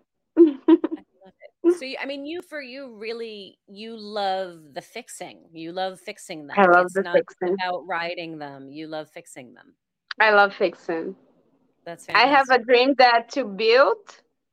so 1.79 1.85
you, 1.85 1.97
I 2.01 2.07
mean, 2.07 2.27
you 2.27 2.43
for 2.43 2.61
you 2.61 2.95
really 2.97 3.59
you 3.67 3.97
love 3.97 4.75
the 4.75 4.83
fixing. 4.83 5.41
You 5.53 5.73
love 5.73 6.01
fixing 6.01 6.47
them. 6.47 6.57
I 6.59 6.67
love 6.67 6.87
it's 6.87 6.95
the 6.95 7.03
not 7.03 7.17
fixing. 7.17 7.57
About 7.61 7.87
riding 7.87 8.39
them, 8.39 8.71
you 8.71 8.87
love 8.87 9.09
fixing 9.11 9.55
them. 9.55 9.75
I 10.21 10.31
love 10.31 10.55
fixing. 10.55 11.17
That's 11.85 12.07
fantastic. 12.07 12.33
I 12.33 12.37
have 12.37 12.51
a 12.51 12.65
dream 12.65 12.95
that 12.99 13.31
to 13.33 13.45
build 13.45 13.99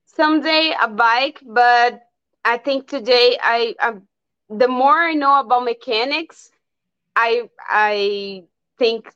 someday 0.05 0.73
a 0.81 0.87
bike, 0.87 1.41
but 1.45 2.01
I 2.43 2.57
think 2.57 2.87
today 2.87 3.37
I, 3.41 3.75
I 3.79 3.93
the 4.49 4.67
more 4.67 4.97
I 4.97 5.13
know 5.13 5.39
about 5.39 5.63
mechanics, 5.63 6.51
I 7.15 7.49
I 7.69 8.43
think 8.77 9.13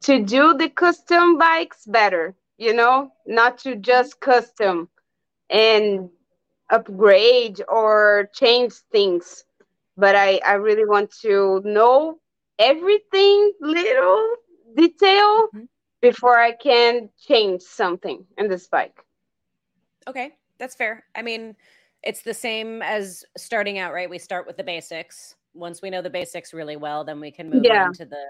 to 0.00 0.22
do 0.22 0.54
the 0.54 0.68
custom 0.68 1.38
bikes 1.38 1.86
better. 1.86 2.34
You 2.58 2.74
know, 2.74 3.12
not 3.26 3.58
to 3.58 3.76
just 3.76 4.18
custom 4.20 4.88
and 5.50 6.10
upgrade 6.70 7.62
or 7.68 8.30
change 8.34 8.72
things. 8.92 9.44
But 9.96 10.14
i 10.14 10.40
i 10.46 10.52
really 10.52 10.84
want 10.84 11.10
to 11.22 11.62
know 11.64 12.18
everything 12.58 13.52
little 13.60 14.34
detail 14.76 15.48
mm-hmm. 15.48 15.64
before 16.02 16.38
i 16.38 16.52
can 16.52 17.08
change 17.18 17.62
something 17.62 18.24
in 18.36 18.48
this 18.48 18.68
bike 18.68 18.98
okay 20.06 20.32
that's 20.58 20.74
fair. 20.74 21.04
I 21.14 21.22
mean 21.22 21.56
it's 22.02 22.22
the 22.22 22.34
same 22.34 22.82
as 22.82 23.24
starting 23.36 23.78
out 23.78 23.92
right? 23.92 24.08
We 24.08 24.18
start 24.18 24.46
with 24.46 24.56
the 24.56 24.62
basics. 24.62 25.34
Once 25.54 25.82
we 25.82 25.90
know 25.90 26.02
the 26.02 26.10
basics 26.10 26.52
really 26.52 26.76
well 26.76 27.04
then 27.04 27.20
we 27.20 27.30
can 27.30 27.50
move 27.50 27.64
yeah. 27.64 27.84
on 27.84 27.92
to 27.94 28.04
the 28.04 28.24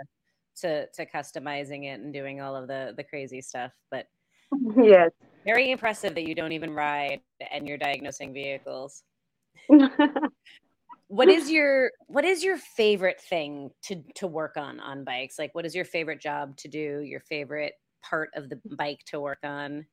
to 0.61 0.87
to 0.89 1.07
customizing 1.07 1.85
it 1.85 2.01
and 2.01 2.13
doing 2.13 2.41
all 2.41 2.57
of 2.57 2.69
the 2.69 2.95
the 2.97 3.05
crazy 3.05 3.41
stuff. 3.41 3.73
But 3.91 4.09
yes 4.77 5.11
very 5.47 5.71
impressive 5.71 6.15
that 6.17 6.29
you 6.29 6.35
don't 6.35 6.53
even 6.53 6.75
ride 6.75 7.21
and 7.53 7.67
you're 7.69 7.79
diagnosing 7.79 8.35
vehicles. 8.35 9.05
what 11.09 11.29
is 11.29 11.51
your 11.51 11.93
what 12.09 12.25
is 12.25 12.43
your 12.43 12.59
favorite 12.59 13.21
thing 13.21 13.71
to 13.85 14.03
to 14.17 14.27
work 14.27 14.57
on 14.57 14.81
on 14.81 15.05
bikes? 15.05 15.39
Like 15.39 15.55
what 15.55 15.65
is 15.65 15.75
your 15.75 15.85
favorite 15.85 16.21
job 16.21 16.57
to 16.59 16.69
do? 16.69 17.01
Your 17.01 17.21
favorite 17.21 17.75
part 18.03 18.31
of 18.35 18.51
the 18.51 18.61
bike 18.77 19.01
to 19.07 19.21
work 19.21 19.39
on? 19.45 19.87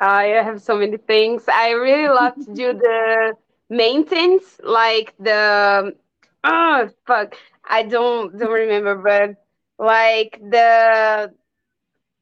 I 0.00 0.24
have 0.24 0.62
so 0.62 0.76
many 0.76 0.96
things. 0.96 1.44
I 1.48 1.70
really 1.70 2.08
love 2.08 2.34
to 2.36 2.54
do 2.54 2.72
the 2.72 3.34
maintenance, 3.68 4.58
like 4.62 5.14
the 5.20 5.94
oh 6.44 6.88
fuck, 7.06 7.36
I 7.68 7.82
don't 7.82 8.38
don't 8.38 8.50
remember, 8.50 8.96
but 8.96 9.84
like 9.84 10.40
the 10.40 11.32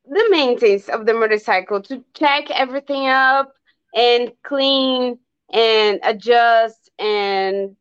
the 0.08 0.26
maintenance 0.30 0.88
of 0.88 1.06
the 1.06 1.14
motorcycle 1.14 1.80
to 1.82 2.04
check 2.14 2.50
everything 2.50 3.06
up 3.06 3.52
and 3.94 4.32
clean 4.42 5.18
and 5.52 6.00
adjust 6.02 6.90
and 6.98 7.76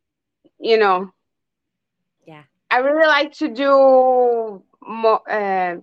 you 0.60 0.78
know. 0.78 1.12
Yeah. 2.26 2.44
I 2.72 2.78
really 2.80 3.08
like 3.08 3.32
to 3.34 3.48
do 3.50 4.64
more 4.82 5.22
uh, 5.30 5.78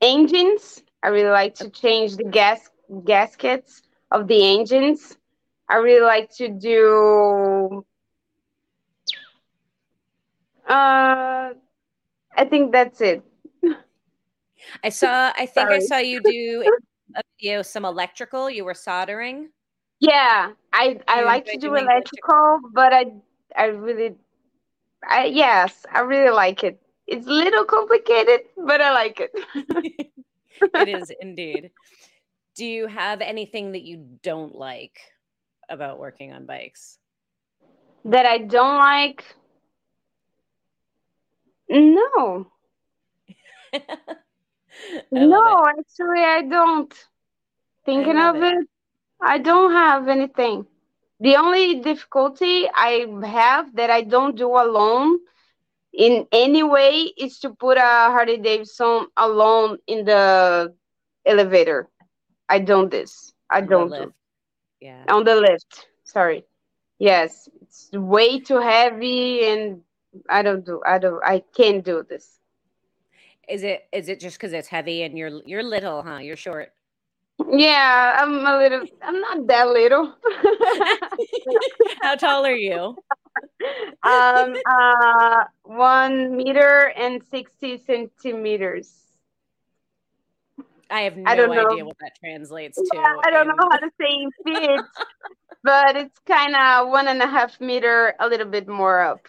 engines. 0.00 0.82
I 1.02 1.08
really 1.08 1.30
like 1.30 1.54
to 1.56 1.70
change 1.70 2.16
the 2.16 2.24
gas 2.24 2.70
gaskets 3.04 3.82
of 4.10 4.26
the 4.28 4.54
engines. 4.56 5.16
I 5.68 5.76
really 5.76 6.04
like 6.06 6.30
to 6.36 6.48
do. 6.48 7.84
Uh, 10.68 11.52
I 12.36 12.44
think 12.48 12.72
that's 12.72 13.00
it. 13.00 13.22
I 14.82 14.88
saw. 14.88 15.32
I 15.36 15.46
think 15.46 15.68
Sorry. 15.68 15.76
I 15.76 15.80
saw 15.80 15.98
you 15.98 16.20
do 16.20 16.64
a 17.16 17.22
video 17.38 17.62
some 17.62 17.84
electrical. 17.84 18.50
You 18.50 18.64
were 18.64 18.74
soldering. 18.74 19.50
Yeah, 20.00 20.52
I 20.72 21.00
I 21.08 21.22
like 21.22 21.46
to 21.46 21.56
do 21.56 21.74
electrical, 21.74 22.34
electrical, 22.34 22.70
but 22.72 22.92
I 22.92 23.12
I 23.56 23.66
really, 23.66 24.14
I 25.08 25.26
yes, 25.26 25.86
I 25.92 26.00
really 26.00 26.30
like 26.30 26.64
it. 26.64 26.80
It's 27.06 27.26
a 27.26 27.30
little 27.30 27.64
complicated, 27.64 28.40
but 28.56 28.80
I 28.80 28.92
like 28.92 29.20
it. 29.20 29.30
it 30.74 30.88
is 30.88 31.12
indeed. 31.20 31.70
Do 32.56 32.66
you 32.66 32.86
have 32.86 33.20
anything 33.20 33.72
that 33.72 33.82
you 33.82 34.06
don't 34.22 34.54
like 34.54 34.98
about 35.68 35.98
working 35.98 36.32
on 36.32 36.46
bikes? 36.46 36.98
That 38.04 38.26
I 38.26 38.38
don't 38.38 38.78
like? 38.78 39.24
No. 41.68 42.50
no, 45.12 45.64
it. 45.64 45.74
actually, 45.78 46.24
I 46.24 46.42
don't. 46.42 46.92
Thinking 47.84 48.16
I 48.16 48.30
of 48.30 48.36
it. 48.36 48.54
it, 48.54 48.68
I 49.20 49.38
don't 49.38 49.72
have 49.72 50.08
anything. 50.08 50.66
The 51.20 51.36
only 51.36 51.80
difficulty 51.80 52.68
I 52.74 53.06
have 53.24 53.74
that 53.76 53.90
I 53.90 54.02
don't 54.02 54.36
do 54.36 54.48
alone 54.48 55.18
in 55.92 56.26
any 56.30 56.62
way 56.62 57.12
is 57.16 57.38
to 57.40 57.50
put 57.50 57.78
a 57.78 58.10
Harley 58.12 58.36
Davidson 58.36 59.06
alone 59.16 59.78
in 59.86 60.04
the 60.04 60.74
elevator. 61.24 61.88
I 62.48 62.58
don't 62.58 62.90
this. 62.90 63.32
I 63.50 63.62
don't 63.62 63.90
do. 63.90 64.12
Yeah. 64.80 65.04
On 65.08 65.24
the 65.24 65.36
lift. 65.36 65.88
Sorry. 66.04 66.44
Yes, 66.98 67.48
it's 67.62 67.90
way 67.92 68.40
too 68.40 68.58
heavy 68.58 69.44
and 69.44 69.80
I 70.28 70.42
don't 70.42 70.64
do 70.64 70.80
I 70.86 70.98
don't 70.98 71.22
I 71.24 71.42
can't 71.56 71.84
do 71.84 72.04
this. 72.08 72.38
Is 73.48 73.62
it 73.62 73.86
is 73.92 74.08
it 74.08 74.20
just 74.20 74.38
cuz 74.40 74.52
it's 74.52 74.68
heavy 74.68 75.02
and 75.02 75.16
you're 75.16 75.40
you're 75.46 75.62
little, 75.62 76.02
huh? 76.02 76.18
You're 76.18 76.36
short. 76.36 76.72
Yeah, 77.50 78.16
I'm 78.18 78.44
a 78.46 78.58
little 78.58 78.82
I'm 79.02 79.20
not 79.20 79.46
that 79.46 79.68
little. 79.68 80.14
How 82.02 82.14
tall 82.16 82.44
are 82.44 82.56
you? 82.56 82.96
Um 84.02 84.56
uh 84.66 85.44
1 85.62 86.36
meter 86.36 86.92
and 86.96 87.22
60 87.22 87.78
centimeters. 87.78 89.02
I 90.90 91.00
have 91.02 91.16
no 91.16 91.30
I 91.30 91.34
don't 91.34 91.50
idea 91.50 91.78
know. 91.78 91.86
what 91.86 91.96
that 92.00 92.12
translates 92.18 92.76
to. 92.78 92.90
Yeah, 92.94 93.14
I 93.24 93.30
don't 93.30 93.48
know 93.48 93.68
how 93.70 93.78
to 93.78 93.90
say 94.00 94.06
in 94.08 94.30
feet, 94.44 94.80
but 95.62 95.96
it's 95.96 96.18
kind 96.26 96.54
of 96.54 96.88
one 96.88 97.08
and 97.08 97.20
a 97.20 97.26
half 97.26 97.60
meter, 97.60 98.14
a 98.20 98.28
little 98.28 98.46
bit 98.46 98.68
more 98.68 99.00
up. 99.00 99.26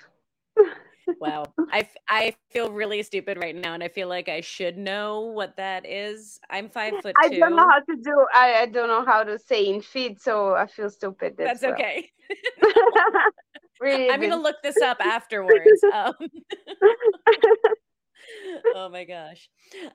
Wow, 1.20 1.45
I, 1.72 1.88
I 2.10 2.36
feel 2.51 2.72
really 2.72 3.03
stupid 3.03 3.38
right 3.38 3.55
now, 3.55 3.74
and 3.74 3.84
I 3.84 3.88
feel 3.88 4.08
like 4.08 4.30
I 4.30 4.41
should 4.41 4.78
know 4.78 5.22
what 5.22 5.55
that 5.58 5.86
is. 5.86 6.39
I'm 6.49 6.70
five 6.70 6.93
foot 7.01 7.16
two. 7.24 7.36
I 7.36 7.39
don't 7.39 7.55
know 7.55 7.68
how 7.68 7.80
to 7.80 7.95
do. 8.01 8.26
I, 8.34 8.62
I 8.62 8.66
don't 8.66 8.88
know 8.88 9.05
how 9.05 9.24
to 9.24 9.38
say 9.38 9.68
in 9.68 9.82
feet, 9.82 10.22
so 10.22 10.55
I 10.55 10.68
feel 10.68 10.89
stupid. 10.89 11.36
That's 11.38 11.62
well. 11.62 11.74
okay. 11.74 12.10
really 13.80 14.10
I'm 14.12 14.22
gonna 14.22 14.38
look 14.38 14.58
this 14.64 14.82
up 14.82 14.97
afterwards. 15.01 15.84
Um, 15.93 16.14
oh 18.76 18.89
my 18.89 19.05
gosh, 19.05 19.49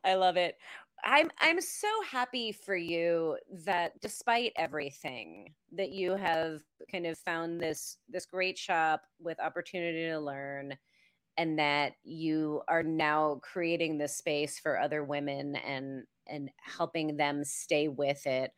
I 0.05 0.15
love 0.15 0.37
it. 0.37 0.57
I'm 1.05 1.31
I'm 1.41 1.61
so 1.61 1.89
happy 2.09 2.53
for 2.53 2.77
you 2.77 3.37
that 3.65 4.01
despite 4.01 4.53
everything 4.57 5.53
that 5.73 5.91
you 5.91 6.13
have 6.13 6.61
kind 6.91 7.07
of 7.07 7.19
found 7.19 7.61
this 7.61 7.99
this 8.09 8.27
great 8.27 8.57
shop 8.57 9.03
with 9.21 9.41
opportunity 9.41 10.07
to 10.07 10.19
learn 10.19 10.75
and 11.37 11.59
that 11.59 11.95
you 12.05 12.63
are 12.69 12.83
now 12.83 13.41
creating 13.43 13.99
this 13.99 14.17
space 14.17 14.59
for 14.59 14.79
other 14.79 15.05
women 15.05 15.57
and 15.57 16.05
and 16.29 16.51
helping 16.63 17.17
them 17.17 17.45
stay 17.45 17.89
with 17.89 18.27
it. 18.27 18.53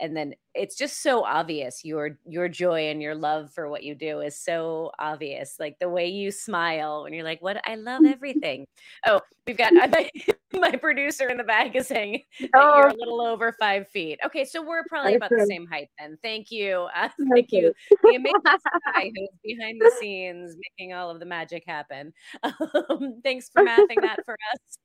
And 0.00 0.16
then 0.16 0.34
it's 0.54 0.76
just 0.76 1.02
so 1.02 1.24
obvious 1.24 1.84
your 1.84 2.18
your 2.26 2.48
joy 2.48 2.88
and 2.90 3.02
your 3.02 3.14
love 3.16 3.52
for 3.52 3.68
what 3.68 3.82
you 3.82 3.94
do 3.94 4.20
is 4.20 4.38
so 4.38 4.92
obvious. 4.98 5.56
Like 5.58 5.78
the 5.80 5.88
way 5.88 6.06
you 6.08 6.30
smile 6.30 7.02
when 7.04 7.12
you're 7.12 7.24
like 7.24 7.42
what? 7.42 7.60
I 7.68 7.74
love 7.76 8.04
everything. 8.06 8.66
Oh 9.06 9.20
we've 9.46 9.56
got 9.56 9.72
my, 10.60 10.70
producer 10.72 11.28
in 11.28 11.36
the 11.36 11.44
back 11.44 11.74
is 11.74 11.86
saying 11.86 12.22
oh. 12.54 12.76
you're 12.76 12.88
a 12.88 12.94
little 12.94 13.20
over 13.20 13.54
five 13.58 13.88
feet 13.88 14.18
okay 14.24 14.44
so 14.44 14.62
we're 14.62 14.84
probably 14.88 15.14
about 15.14 15.30
the 15.30 15.46
same 15.48 15.66
height 15.66 15.88
then 15.98 16.16
thank 16.22 16.50
you 16.50 16.88
uh, 16.96 17.08
thank 17.32 17.50
you 17.50 17.72
the 18.02 18.14
amazing 18.14 18.32
guy 18.94 19.10
who's 19.14 19.28
behind 19.44 19.80
the 19.80 19.92
scenes 20.00 20.56
making 20.78 20.94
all 20.94 21.10
of 21.10 21.18
the 21.20 21.26
magic 21.26 21.64
happen 21.66 22.12
um, 22.42 23.20
thanks 23.22 23.50
for 23.52 23.62
mathing 23.62 24.00
that 24.00 24.18
for 24.24 24.36
us 24.54 24.78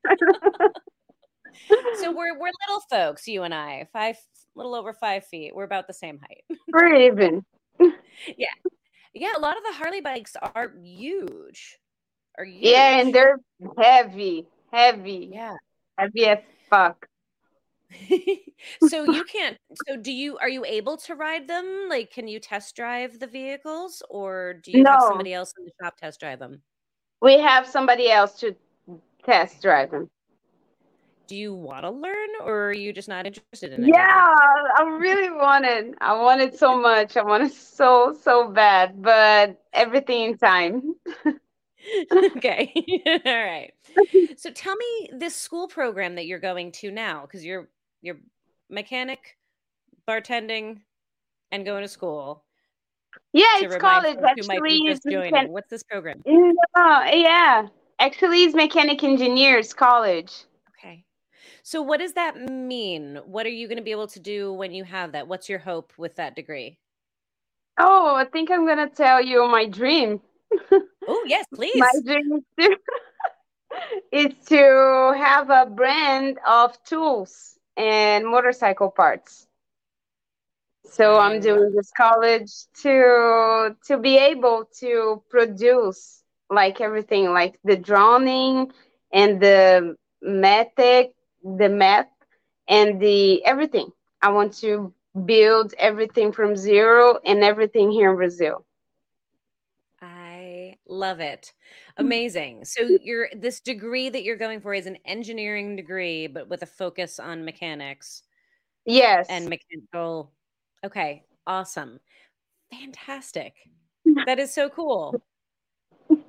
so 2.00 2.12
we're 2.12 2.38
we're 2.38 2.52
little 2.68 2.84
folks, 2.90 3.28
you 3.28 3.44
and 3.44 3.54
I, 3.54 3.88
five, 3.94 4.18
little 4.56 4.76
over 4.76 4.94
five 4.94 5.26
feet. 5.26 5.56
We're 5.56 5.64
about 5.64 5.88
the 5.88 5.94
same 5.94 6.20
height. 6.20 6.44
We're 6.72 6.96
even. 6.96 7.46
yeah, 8.38 8.48
yeah. 9.14 9.32
A 9.38 9.40
lot 9.40 9.58
of 9.58 9.64
the 9.64 9.74
Harley 9.74 10.02
bikes 10.02 10.36
are 10.42 10.74
huge. 10.82 11.78
Are 12.38 12.46
huge. 12.46 12.64
Yeah, 12.64 13.00
and 13.00 13.14
they're 13.14 13.40
heavy, 13.78 14.48
heavy. 14.74 15.30
Yeah, 15.32 15.56
heavy 15.98 16.26
as 16.26 16.40
fuck. 16.70 17.08
so 18.90 19.04
you 19.04 19.24
can't 19.26 19.56
so 19.88 19.96
do 19.96 20.12
you 20.12 20.36
are 20.40 20.50
you 20.50 20.66
able 20.66 20.98
to 20.98 21.14
ride 21.14 21.48
them 21.48 21.86
like 21.90 22.12
can 22.12 22.28
you 22.28 22.40
test 22.40 22.76
drive 22.76 23.20
the 23.20 23.28
vehicles 23.28 24.02
or 24.10 24.56
do 24.64 24.72
you 24.72 24.84
no. 24.84 24.92
have 24.92 25.04
somebody 25.04 25.32
else 25.32 25.54
in 25.60 25.66
the 25.66 25.72
shop 25.80 25.96
test 25.98 26.20
drive 26.20 26.40
them 26.40 26.60
we 27.22 27.40
have 27.40 27.68
somebody 27.68 28.10
else 28.10 28.40
to 28.40 28.56
test 29.24 29.62
drive 29.62 29.92
them 29.92 30.10
do 31.28 31.36
you 31.36 31.54
want 31.54 31.84
to 31.84 31.90
learn 31.90 32.30
or 32.44 32.68
are 32.68 32.74
you 32.74 32.94
just 32.94 33.08
not 33.08 33.26
interested 33.26 33.74
in 33.74 33.84
it? 33.84 33.90
Yeah, 33.96 34.04
I 34.04 34.98
really 35.00 35.32
wanted. 35.32 35.96
I 36.02 36.14
wanted 36.20 36.56
so 36.56 36.78
much. 36.78 37.18
I 37.18 37.24
wanted 37.24 37.54
so 37.54 38.16
so 38.22 38.50
bad, 38.50 39.02
but 39.02 39.60
everything 39.74 40.32
in 40.32 40.38
time. 40.38 40.96
okay. 42.12 42.74
All 43.08 43.22
right. 43.26 43.74
So 44.36 44.50
tell 44.52 44.76
me 44.76 45.10
this 45.14 45.36
school 45.36 45.68
program 45.68 46.16
that 46.16 46.26
you're 46.26 46.40
going 46.40 46.72
to 46.74 46.92
now 46.92 47.22
because 47.22 47.46
you're 47.46 47.70
you're 48.02 48.18
mechanic, 48.70 49.38
bartending 50.08 50.82
and 51.52 51.64
going 51.64 51.84
to 51.84 51.88
school. 51.88 52.44
Yeah, 53.32 53.46
it's 53.60 53.78
college. 53.78 54.18
Actually, 54.18 54.82
just 54.86 55.04
joining. 55.04 55.34
Mechan- 55.34 55.50
What's 55.50 55.70
this 55.70 55.84
program? 55.84 56.22
No, 56.26 56.54
yeah. 56.76 57.68
Actually, 58.00 58.44
it's 58.44 58.56
mechanic 58.56 59.04
engineers 59.04 59.74
college. 59.74 60.46
Okay. 60.78 61.06
So, 61.62 61.82
what 61.82 62.00
does 62.00 62.14
that 62.14 62.36
mean? 62.36 63.20
What 63.26 63.46
are 63.46 63.50
you 63.50 63.68
going 63.68 63.78
to 63.78 63.84
be 63.84 63.92
able 63.92 64.08
to 64.08 64.20
do 64.20 64.52
when 64.52 64.74
you 64.74 64.84
have 64.84 65.14
that? 65.14 65.28
What's 65.28 65.48
your 65.48 65.60
hope 65.60 65.94
with 65.98 66.16
that 66.16 66.36
degree? 66.36 66.80
Oh, 67.78 68.16
I 68.16 68.26
think 68.26 68.52
I'm 68.52 68.66
going 68.66 68.90
to 68.90 68.94
tell 68.94 69.24
you 69.24 69.48
my 69.48 69.68
dream. 69.68 70.22
Oh, 71.08 71.24
yes, 71.28 71.46
please. 71.54 71.74
my 71.76 71.92
dream 72.06 72.32
is 72.38 72.44
to, 72.60 72.78
is 74.12 74.48
to 74.48 75.14
have 75.18 75.50
a 75.50 75.66
brand 75.70 76.40
of 76.48 76.82
tools 76.84 77.58
and 77.78 78.26
motorcycle 78.26 78.90
parts. 78.92 79.48
So 80.86 81.18
I'm 81.18 81.40
doing 81.40 81.74
this 81.76 81.92
college 81.96 82.52
to 82.84 83.76
to 83.88 83.98
be 83.98 84.18
able 84.18 84.66
to 84.80 85.24
produce 85.30 86.24
like 86.50 86.82
everything, 86.82 87.32
like 87.32 87.60
the 87.64 87.76
drawing 87.78 88.72
and 89.12 89.42
the 89.42 89.96
method 90.22 91.10
the 91.44 91.70
math 91.70 92.08
and 92.68 93.00
the 93.00 93.44
everything. 93.46 93.92
I 94.22 94.30
want 94.30 94.54
to 94.60 94.94
build 95.26 95.74
everything 95.78 96.32
from 96.32 96.56
zero 96.56 97.20
and 97.26 97.44
everything 97.44 97.92
here 97.92 98.12
in 98.12 98.16
Brazil. 98.18 98.66
Love 100.88 101.20
it. 101.20 101.54
Hmm. 101.98 102.06
Amazing. 102.06 102.66
So 102.66 102.86
hmm. 102.86 102.96
you're 103.02 103.30
this 103.36 103.60
degree 103.60 104.10
that 104.10 104.24
you're 104.24 104.38
going 104.38 104.62
for 104.62 104.74
is 104.74 104.86
an 104.86 104.98
engineering 105.06 105.76
degree 105.76 106.28
but 106.28 106.50
with 106.50 106.64
a 106.64 106.68
focus 106.68 107.20
on 107.20 107.46
mechanics. 107.46 108.24
Yes. 108.86 109.28
And 109.30 109.50
mechanical. 109.50 110.32
Okay, 110.86 111.24
awesome. 111.48 112.00
Fantastic. 112.72 113.54
That 114.28 114.38
is 114.38 114.54
so 114.54 114.70
cool. 114.70 115.16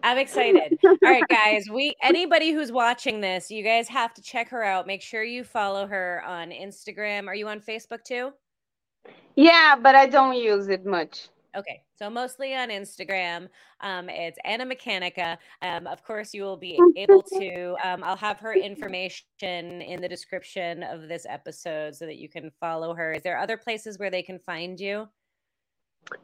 I'm 0.03 0.17
excited. 0.17 0.79
All 0.85 0.97
right, 1.03 1.25
guys. 1.29 1.69
We 1.71 1.95
anybody 2.03 2.53
who's 2.53 2.71
watching 2.71 3.21
this, 3.21 3.51
you 3.51 3.65
guys 3.65 3.89
have 3.89 4.15
to 4.15 4.23
check 4.23 4.49
her 4.51 4.63
out. 4.63 4.87
Make 4.87 5.03
sure 5.03 5.25
you 5.25 5.45
follow 5.45 5.87
her 5.87 6.23
on 6.27 6.51
Instagram. 6.51 7.27
Are 7.27 7.35
you 7.35 7.49
on 7.49 7.61
Facebook 7.61 8.05
too? 8.05 8.33
Yeah, 9.35 9.77
but 9.81 9.95
I 9.95 10.07
don't 10.07 10.37
use 10.37 10.69
it 10.69 10.87
much. 10.87 11.29
Okay, 11.57 11.83
so 11.95 12.11
mostly 12.11 12.55
on 12.55 12.69
Instagram. 12.69 13.49
Um, 13.81 14.09
it's 14.09 14.39
Ana 14.45 14.67
Mechanica. 14.67 15.37
Um, 15.63 15.87
of 15.87 16.03
course, 16.03 16.35
you 16.35 16.43
will 16.43 16.57
be 16.57 16.79
able 16.97 17.23
to. 17.39 17.77
Um, 17.85 18.03
I'll 18.03 18.17
have 18.17 18.41
her 18.41 18.55
information 18.55 19.27
in 19.41 20.01
the 20.01 20.09
description 20.09 20.83
of 20.83 21.09
this 21.09 21.27
episode 21.29 21.95
so 21.95 22.07
that 22.07 22.17
you 22.17 22.29
can 22.29 22.51
follow 22.61 22.95
her. 22.95 23.13
Is 23.13 23.23
there 23.23 23.39
other 23.39 23.57
places 23.57 23.99
where 23.99 24.11
they 24.11 24.23
can 24.23 24.39
find 24.39 24.79
you? 24.81 25.09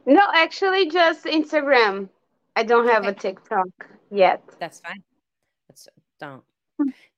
No, 0.07 0.23
actually, 0.35 0.91
just 0.91 1.25
Instagram. 1.25 2.09
I 2.57 2.63
don't 2.65 2.89
have 2.89 3.05
okay. 3.05 3.11
a 3.11 3.15
TikTok 3.15 3.69
yet. 4.11 4.43
That's 4.59 4.81
fine. 4.81 5.03
That's 5.69 5.89
don't. 6.19 6.43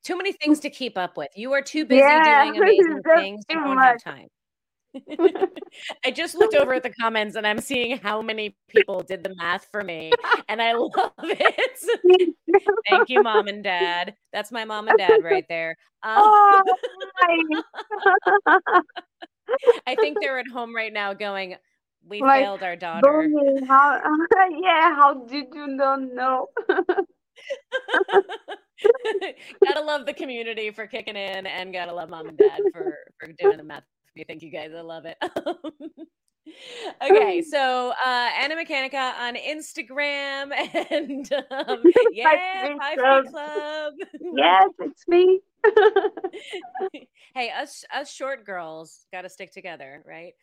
Too 0.05 0.17
many 0.17 0.33
things 0.33 0.61
to 0.61 0.71
keep 0.71 0.99
up 0.99 1.17
with. 1.17 1.31
You 1.37 1.53
are 1.53 1.63
too 1.63 1.85
busy 1.85 2.01
yeah, 2.01 2.45
doing 2.53 2.63
amazing 2.63 3.03
things. 3.17 3.45
You 3.49 3.57
don't 3.61 3.77
much. 3.77 4.03
have 4.05 4.15
time. 4.15 4.29
I 6.05 6.11
just 6.11 6.35
looked 6.35 6.55
over 6.55 6.75
at 6.75 6.83
the 6.83 6.91
comments 6.91 7.37
and 7.37 7.47
I'm 7.47 7.61
seeing 7.61 7.99
how 7.99 8.21
many 8.21 8.57
people 8.69 9.03
did 9.03 9.25
the 9.25 9.35
math 9.37 9.67
for 9.71 9.83
me, 9.83 10.13
and 10.49 10.61
I 10.61 10.73
love 10.77 11.13
it. 11.23 12.35
Thank 12.89 13.09
you, 13.09 13.23
mom 13.23 13.49
and 13.49 13.65
dad. 13.65 14.15
That's 14.33 14.53
my 14.53 14.65
mom 14.65 14.89
and 14.89 14.99
dad 14.99 15.23
right 15.23 15.47
there. 15.49 15.77
Um, 16.03 16.15
oh, 16.19 16.63
I 19.87 19.95
think 19.97 20.19
they're 20.21 20.39
at 20.39 20.49
home 20.49 20.75
right 20.75 20.93
now 20.93 21.15
going, 21.15 21.57
We 22.07 22.21
like, 22.21 22.43
failed 22.43 22.63
our 22.63 22.77
daughter. 22.77 23.31
How, 23.67 24.01
yeah, 24.63 24.95
how 24.95 25.25
did 25.27 25.47
you 25.55 25.67
not 25.69 26.01
know? 26.01 26.49
gotta 29.65 29.81
love 29.85 30.07
the 30.07 30.13
community 30.13 30.71
for 30.71 30.87
kicking 30.87 31.17
in 31.17 31.47
and 31.47 31.73
gotta 31.73 31.93
love 31.93 32.11
mom 32.11 32.29
and 32.29 32.37
dad 32.37 32.61
for 32.73 32.99
for 33.19 33.29
doing 33.39 33.57
the 33.57 33.63
math 33.63 33.85
Thank 34.27 34.43
you 34.43 34.51
guys. 34.51 34.71
I 34.77 34.81
love 34.81 35.05
it. 35.07 35.17
okay, 37.03 37.43
so 37.43 37.93
uh 38.05 38.29
Ana 38.41 38.57
Mechanica 38.57 39.15
on 39.19 39.37
Instagram 39.37 40.53
and 40.91 41.33
um, 41.33 41.83
yeah, 42.13 42.77
Five 42.79 43.25
Feet 43.25 43.31
Club. 43.31 43.95
yes, 44.21 44.69
it's 44.81 45.09
me. 45.09 45.41
hey, 47.35 47.51
us 47.51 47.85
us 47.95 48.13
short 48.13 48.45
girls 48.45 49.07
got 49.13 49.23
to 49.23 49.29
stick 49.29 49.53
together, 49.53 50.03
right? 50.07 50.35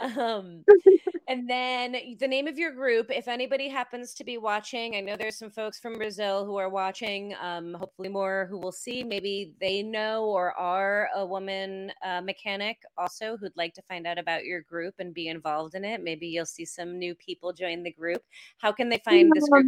Um, 0.00 0.64
and 1.28 1.48
then 1.48 1.96
the 2.18 2.28
name 2.28 2.46
of 2.46 2.58
your 2.58 2.72
group, 2.72 3.10
if 3.10 3.28
anybody 3.28 3.68
happens 3.68 4.14
to 4.14 4.24
be 4.24 4.38
watching, 4.38 4.96
I 4.96 5.00
know 5.00 5.16
there's 5.16 5.38
some 5.38 5.50
folks 5.50 5.78
from 5.78 5.94
Brazil 5.94 6.44
who 6.44 6.56
are 6.56 6.68
watching. 6.68 7.34
Um, 7.40 7.74
hopefully, 7.74 8.08
more 8.08 8.46
who 8.50 8.58
will 8.58 8.72
see. 8.72 9.02
Maybe 9.02 9.54
they 9.60 9.82
know 9.82 10.24
or 10.24 10.52
are 10.52 11.08
a 11.14 11.26
woman 11.26 11.92
uh, 12.04 12.20
mechanic 12.20 12.78
also 12.96 13.36
who'd 13.36 13.56
like 13.56 13.74
to 13.74 13.82
find 13.82 14.06
out 14.06 14.18
about 14.18 14.44
your 14.44 14.62
group 14.62 14.94
and 14.98 15.12
be 15.12 15.28
involved 15.28 15.74
in 15.74 15.84
it. 15.84 16.02
Maybe 16.02 16.26
you'll 16.26 16.46
see 16.46 16.64
some 16.64 16.98
new 16.98 17.14
people 17.14 17.52
join 17.52 17.82
the 17.82 17.92
group. 17.92 18.22
How 18.58 18.72
can 18.72 18.88
they 18.88 19.00
find 19.04 19.30
this 19.34 19.48
group? 19.48 19.66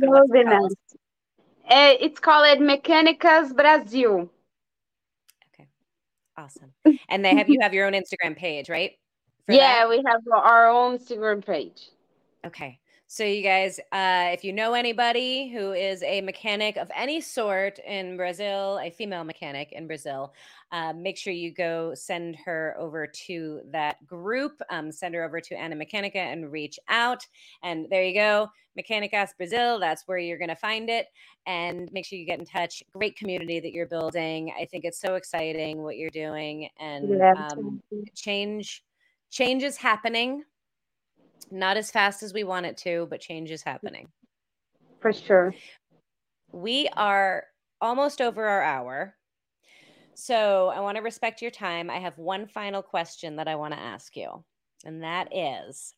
Uh, 1.69 1.95
it's 2.01 2.19
called 2.19 2.59
Mecânicas 2.59 3.55
Brasil. 3.55 4.31
Awesome. 6.43 6.73
And 7.09 7.25
they 7.25 7.37
have 7.37 7.49
you 7.49 7.59
have 7.61 7.73
your 7.73 7.87
own 7.87 7.93
Instagram 7.93 8.37
page, 8.37 8.69
right? 8.69 8.93
yeah, 9.49 9.81
that? 9.81 9.89
we 9.89 10.03
have 10.07 10.21
our 10.33 10.69
own 10.69 10.99
Instagram 10.99 11.45
page. 11.45 11.91
Okay. 12.45 12.81
So 13.13 13.25
you 13.25 13.43
guys, 13.43 13.79
uh, 13.93 14.31
if 14.33 14.43
you 14.43 14.55
know 14.55 14.73
anybody 14.73 15.51
who 15.51 15.75
is 15.75 16.03
a 16.03 16.23
mechanic 16.23 16.79
of 16.79 16.91
any 16.97 17.21
sort 17.21 17.79
in 17.81 18.17
Brazil, 18.17 18.81
a 18.83 18.89
female 18.89 19.23
mechanic 19.23 19.73
in 19.73 19.87
Brazil, 19.87 20.33
uh, 20.71 20.95
make 20.95 21.19
sure 21.19 21.35
you 21.35 21.53
go 21.53 21.93
send 21.95 22.37
her 22.37 22.75
over 22.79 23.07
to 23.27 23.61
that 23.71 24.07
group. 24.07 24.63
Um, 24.71 24.91
send 24.91 25.15
her 25.15 25.25
over 25.25 25.43
to 25.43 25.55
Ana 25.55 25.77
Mechanica 25.77 26.17
and 26.17 26.51
reach 26.51 26.79
out. 26.89 27.23
And 27.63 27.87
there 27.91 28.03
you 28.03 28.15
go, 28.15 28.49
Mechanicas 28.77 29.35
Brazil. 29.37 29.79
That's 29.79 30.05
where 30.09 30.17
you're 30.17 30.39
going 30.39 30.49
to 30.49 30.57
find 30.57 30.89
it. 30.89 31.09
And 31.45 31.93
make 31.93 32.07
sure 32.07 32.19
you 32.19 32.25
get 32.25 32.39
in 32.39 32.47
touch. 32.47 32.83
Great 32.95 33.15
community 33.17 33.61
that 33.61 33.75
you're 33.75 33.85
building. 33.85 34.55
I 34.59 34.65
think 34.65 34.87
it's 34.87 34.99
so 34.99 35.17
exciting 35.17 35.83
what 35.83 35.99
you're 35.99 36.09
doing, 36.09 36.71
and 36.81 37.21
um, 37.21 37.83
change 38.15 38.83
change 39.31 39.63
is 39.63 39.77
happening 39.77 40.45
not 41.53 41.77
as 41.77 41.91
fast 41.91 42.23
as 42.23 42.33
we 42.33 42.45
want 42.45 42.67
it 42.67 42.77
to, 42.79 43.07
but 43.11 43.21
change 43.21 43.51
is 43.51 43.63
mm. 43.63 43.67
happening. 43.67 44.09
For 45.01 45.13
sure. 45.13 45.55
We 46.53 46.89
are 46.97 47.45
almost 47.81 48.21
over 48.21 48.47
our 48.47 48.63
hour. 48.63 49.15
So 50.15 50.69
I 50.69 50.81
want 50.81 50.97
to 50.97 51.03
respect 51.03 51.43
your 51.43 51.51
time. 51.51 51.91
I 51.91 51.99
have 51.99 52.19
one 52.19 52.47
final 52.47 52.83
question 52.83 53.37
that 53.37 53.49
I 53.49 53.57
want 53.57 53.75
to 53.75 53.81
ask 53.81 54.17
you, 54.17 54.45
and 54.85 55.03
that 55.03 55.35
is 55.35 55.95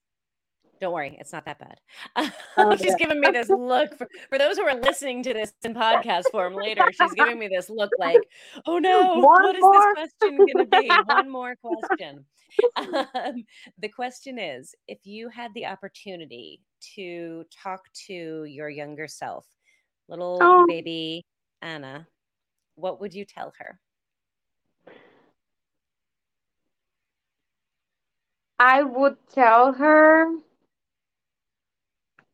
don't 0.85 0.93
worry, 0.93 1.17
it's 1.19 1.33
not 1.33 1.47
that 1.47 1.59
bad. 1.59 1.81
Oh, 2.57 2.77
she's 2.77 2.95
giving 2.97 3.21
me 3.21 3.31
this 3.33 3.49
look 3.51 3.97
for, 3.97 4.07
for 4.29 4.39
those 4.39 4.59
who 4.59 4.65
are 4.65 4.77
listening 4.77 5.23
to 5.25 5.33
this 5.33 5.53
in 5.65 5.75
podcast 5.75 6.25
form 6.31 6.55
later. 6.55 6.85
She's 6.93 7.13
giving 7.15 7.39
me 7.39 7.49
this 7.49 7.69
look 7.71 7.91
like, 7.99 8.21
oh 8.67 8.79
no, 8.79 9.15
One 9.15 9.23
what 9.23 9.57
more? 9.61 9.99
is 9.99 10.05
this 10.05 10.13
question 10.21 10.37
going 10.37 10.71
to 10.71 10.81
be? 10.81 10.91
One 11.07 11.31
more 11.31 11.57
question. 11.57 12.25
Um, 12.77 13.45
the 13.79 13.89
question 13.89 14.39
is 14.39 14.75
if 14.87 14.99
you 15.05 15.29
had 15.31 15.53
the 15.55 15.67
opportunity 15.67 16.61
to 16.95 17.45
talk 17.63 17.81
to 18.07 18.45
your 18.45 18.69
younger 18.69 19.09
self, 19.09 19.47
little 20.09 20.39
oh. 20.41 20.67
baby 20.69 21.25
Ana, 21.63 22.07
what 22.77 23.01
would 23.01 23.15
you 23.15 23.25
tell 23.25 23.53
her? 23.59 23.81
I 28.59 28.83
would 28.83 29.17
tell 29.33 29.73
her 29.73 30.29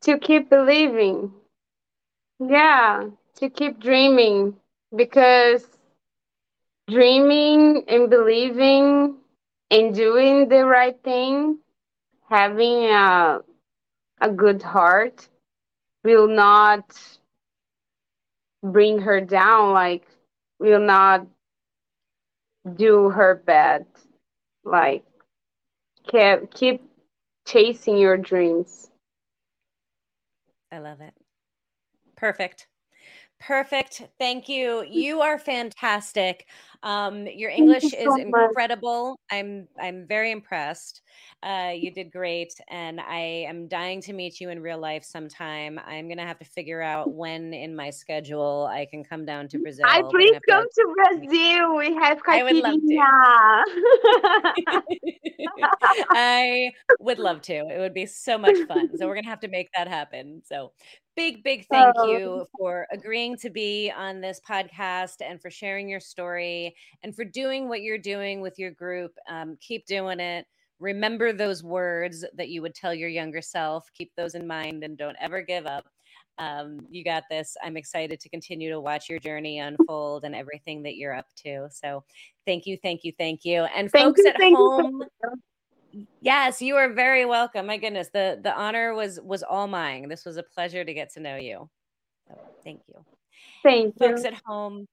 to 0.02 0.18
keep 0.18 0.50
believing. 0.50 1.32
Yeah, 2.40 3.10
to 3.36 3.48
keep 3.50 3.78
dreaming 3.80 4.56
because 4.94 5.78
dreaming 6.88 7.84
and 7.88 8.10
believing 8.10 9.16
and 9.70 9.94
doing 9.94 10.48
the 10.48 10.64
right 10.64 11.00
thing, 11.02 11.58
having 12.28 12.84
a, 12.86 13.40
a 14.20 14.30
good 14.30 14.62
heart 14.62 15.28
will 16.04 16.28
not 16.28 16.84
bring 18.62 19.00
her 19.00 19.20
down, 19.20 19.72
like, 19.72 20.06
will 20.58 20.80
not 20.80 21.26
do 22.76 23.10
her 23.10 23.34
bad. 23.34 23.86
Like, 24.64 25.04
keep, 26.10 26.52
keep 26.52 26.82
chasing 27.46 27.98
your 27.98 28.16
dreams. 28.18 28.89
I 30.72 30.78
love 30.78 31.00
it. 31.00 31.14
Perfect. 32.16 32.68
Perfect. 33.40 34.02
Thank 34.18 34.50
you. 34.50 34.84
You 34.86 35.22
are 35.22 35.38
fantastic. 35.38 36.46
Um, 36.82 37.26
your 37.26 37.50
English 37.50 37.84
you 37.84 37.90
so 37.90 38.16
is 38.16 38.18
incredible. 38.18 39.10
Much. 39.10 39.18
I'm 39.32 39.66
I'm 39.80 40.06
very 40.06 40.30
impressed. 40.30 41.00
Uh, 41.42 41.72
you 41.74 41.90
did 41.90 42.12
great, 42.12 42.52
and 42.68 43.00
I 43.00 43.46
am 43.48 43.66
dying 43.66 44.02
to 44.02 44.12
meet 44.12 44.40
you 44.40 44.50
in 44.50 44.60
real 44.60 44.78
life 44.78 45.04
sometime. 45.04 45.80
I'm 45.86 46.06
gonna 46.06 46.26
have 46.26 46.38
to 46.40 46.44
figure 46.44 46.82
out 46.82 47.14
when 47.14 47.54
in 47.54 47.74
my 47.74 47.88
schedule 47.88 48.68
I 48.70 48.86
can 48.90 49.02
come 49.02 49.24
down 49.24 49.48
to 49.48 49.58
Brazil. 49.58 49.86
I 49.88 50.02
please 50.02 50.38
come 50.48 50.64
to, 50.64 50.82
to 50.82 50.94
Brazil. 51.18 51.76
We 51.76 51.94
have 51.94 52.20
I 52.26 52.42
would 52.42 52.56
love 52.56 52.74
to. 52.74 53.00
I 56.10 56.72
would 57.00 57.18
love 57.18 57.40
to. 57.42 57.54
It 57.54 57.78
would 57.78 57.94
be 57.94 58.04
so 58.04 58.36
much 58.36 58.56
fun. 58.68 58.90
So 58.98 59.06
we're 59.06 59.14
gonna 59.14 59.28
have 59.28 59.40
to 59.40 59.48
make 59.48 59.70
that 59.76 59.88
happen. 59.88 60.42
So 60.44 60.72
big, 61.20 61.42
big 61.42 61.66
thank 61.70 61.94
oh. 61.98 62.06
you 62.06 62.46
for 62.58 62.86
agreeing 62.90 63.36
to 63.36 63.50
be 63.50 63.92
on 63.94 64.22
this 64.22 64.40
podcast 64.48 65.16
and 65.20 65.40
for 65.40 65.50
sharing 65.50 65.86
your 65.86 66.00
story 66.00 66.74
and 67.02 67.14
for 67.14 67.24
doing 67.24 67.68
what 67.68 67.82
you're 67.82 67.98
doing 67.98 68.40
with 68.40 68.58
your 68.58 68.70
group. 68.70 69.12
Um, 69.28 69.58
keep 69.60 69.84
doing 69.84 70.18
it. 70.18 70.46
Remember 70.78 71.34
those 71.34 71.62
words 71.62 72.24
that 72.34 72.48
you 72.48 72.62
would 72.62 72.74
tell 72.74 72.94
your 72.94 73.10
younger 73.10 73.42
self. 73.42 73.90
Keep 73.92 74.12
those 74.16 74.34
in 74.34 74.46
mind 74.46 74.82
and 74.82 74.96
don't 74.96 75.16
ever 75.20 75.42
give 75.42 75.66
up. 75.66 75.86
Um, 76.38 76.86
you 76.90 77.04
got 77.04 77.24
this. 77.28 77.54
I'm 77.62 77.76
excited 77.76 78.18
to 78.18 78.30
continue 78.30 78.70
to 78.70 78.80
watch 78.80 79.10
your 79.10 79.18
journey 79.18 79.58
unfold 79.58 80.24
and 80.24 80.34
everything 80.34 80.82
that 80.84 80.96
you're 80.96 81.14
up 81.14 81.26
to. 81.44 81.68
So, 81.70 82.02
thank 82.46 82.64
you, 82.64 82.78
thank 82.82 83.04
you, 83.04 83.12
thank 83.18 83.44
you. 83.44 83.64
And 83.76 83.90
thank 83.90 84.16
folks 84.16 84.22
you, 84.24 84.28
at 84.30 84.40
home, 84.40 85.04
Yes, 86.20 86.62
you 86.62 86.76
are 86.76 86.92
very 86.92 87.24
welcome. 87.24 87.66
My 87.66 87.76
goodness, 87.76 88.08
the 88.12 88.38
the 88.42 88.54
honor 88.54 88.94
was 88.94 89.20
was 89.20 89.42
all 89.42 89.66
mine. 89.66 90.08
This 90.08 90.24
was 90.24 90.36
a 90.36 90.42
pleasure 90.42 90.84
to 90.84 90.94
get 90.94 91.12
to 91.14 91.20
know 91.20 91.36
you. 91.36 91.68
So, 92.28 92.38
thank 92.64 92.82
you. 92.88 93.04
Thank 93.62 93.98
Folks 93.98 94.22
you. 94.22 94.28
at 94.28 94.40
home, 94.44 94.86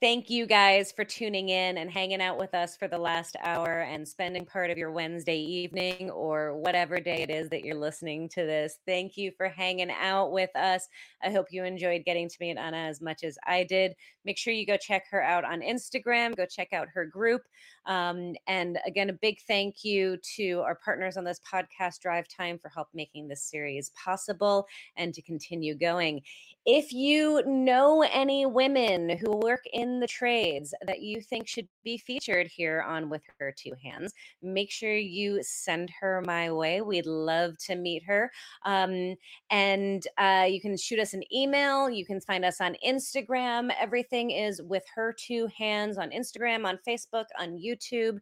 Thank 0.00 0.28
you 0.28 0.44
guys 0.46 0.92
for 0.92 1.04
tuning 1.04 1.50
in 1.50 1.78
and 1.78 1.88
hanging 1.88 2.20
out 2.20 2.36
with 2.36 2.52
us 2.52 2.76
for 2.76 2.88
the 2.88 2.98
last 2.98 3.36
hour 3.42 3.82
and 3.82 4.06
spending 4.06 4.44
part 4.44 4.70
of 4.70 4.76
your 4.76 4.90
Wednesday 4.90 5.38
evening 5.38 6.10
or 6.10 6.56
whatever 6.58 6.98
day 6.98 7.22
it 7.22 7.30
is 7.30 7.48
that 7.50 7.64
you're 7.64 7.76
listening 7.76 8.28
to 8.30 8.44
this. 8.44 8.78
Thank 8.86 9.16
you 9.16 9.30
for 9.36 9.48
hanging 9.48 9.92
out 9.92 10.32
with 10.32 10.54
us. 10.56 10.88
I 11.22 11.30
hope 11.30 11.46
you 11.50 11.64
enjoyed 11.64 12.04
getting 12.04 12.28
to 12.28 12.36
meet 12.40 12.58
Ana 12.58 12.76
as 12.76 13.00
much 13.00 13.22
as 13.22 13.38
I 13.46 13.62
did. 13.62 13.94
Make 14.24 14.36
sure 14.36 14.52
you 14.52 14.66
go 14.66 14.76
check 14.76 15.04
her 15.10 15.22
out 15.22 15.44
on 15.44 15.60
Instagram, 15.60 16.36
go 16.36 16.44
check 16.44 16.72
out 16.72 16.88
her 16.92 17.06
group. 17.06 17.42
Um, 17.86 18.34
and 18.46 18.78
again, 18.86 19.10
a 19.10 19.14
big 19.14 19.38
thank 19.46 19.84
you 19.84 20.18
to 20.36 20.60
our 20.66 20.74
partners 20.74 21.16
on 21.16 21.24
this 21.24 21.40
podcast, 21.40 22.00
Drive 22.00 22.26
Time, 22.28 22.58
for 22.58 22.68
help 22.68 22.88
making 22.94 23.28
this 23.28 23.44
series 23.44 23.90
possible 23.90 24.66
and 24.96 25.14
to 25.14 25.22
continue 25.22 25.74
going. 25.74 26.22
If 26.66 26.92
you 26.92 27.42
know 27.46 28.02
any 28.10 28.46
women 28.46 29.18
who 29.18 29.36
work 29.36 29.64
in 29.84 30.00
the 30.00 30.06
trades 30.06 30.74
that 30.86 31.02
you 31.02 31.20
think 31.20 31.46
should 31.46 31.68
be 31.84 31.98
featured 31.98 32.46
here 32.46 32.82
on 32.86 33.10
With 33.10 33.20
Her 33.38 33.54
Two 33.56 33.72
Hands, 33.82 34.10
make 34.42 34.70
sure 34.70 34.96
you 34.96 35.40
send 35.42 35.90
her 36.00 36.22
my 36.26 36.50
way. 36.50 36.80
We'd 36.80 37.04
love 37.06 37.58
to 37.66 37.76
meet 37.76 38.02
her. 38.04 38.30
Um, 38.64 39.16
and 39.50 40.02
uh, 40.16 40.46
you 40.48 40.60
can 40.60 40.78
shoot 40.78 40.98
us 40.98 41.12
an 41.12 41.22
email. 41.32 41.90
You 41.90 42.06
can 42.06 42.20
find 42.20 42.44
us 42.46 42.60
on 42.62 42.76
Instagram. 42.86 43.70
Everything 43.78 44.30
is 44.30 44.62
With 44.62 44.84
Her 44.94 45.14
Two 45.16 45.48
Hands 45.56 45.98
on 45.98 46.10
Instagram, 46.10 46.64
on 46.64 46.78
Facebook, 46.88 47.26
on 47.38 47.58
YouTube. 47.58 48.18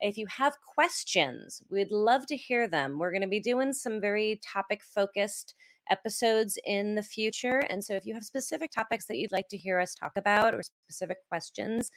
If 0.00 0.16
you 0.16 0.26
have 0.26 0.54
questions, 0.74 1.62
we'd 1.70 1.92
love 1.92 2.26
to 2.28 2.36
hear 2.36 2.66
them. 2.66 2.98
We're 2.98 3.12
going 3.12 3.20
to 3.22 3.28
be 3.28 3.40
doing 3.40 3.74
some 3.74 4.00
very 4.00 4.40
topic 4.42 4.80
focused 4.82 5.54
episodes 5.90 6.58
in 6.66 6.94
the 6.94 7.02
future. 7.02 7.60
And 7.70 7.82
so 7.84 7.94
if 7.94 8.06
you 8.06 8.14
have 8.14 8.24
specific 8.24 8.70
topics 8.70 9.06
that 9.06 9.18
you'd 9.18 9.32
like 9.32 9.48
to 9.48 9.56
hear 9.56 9.78
us 9.80 9.94
talk 9.94 10.12
about 10.16 10.54
or 10.54 10.62
specific 10.62 11.18
questions 11.28 11.90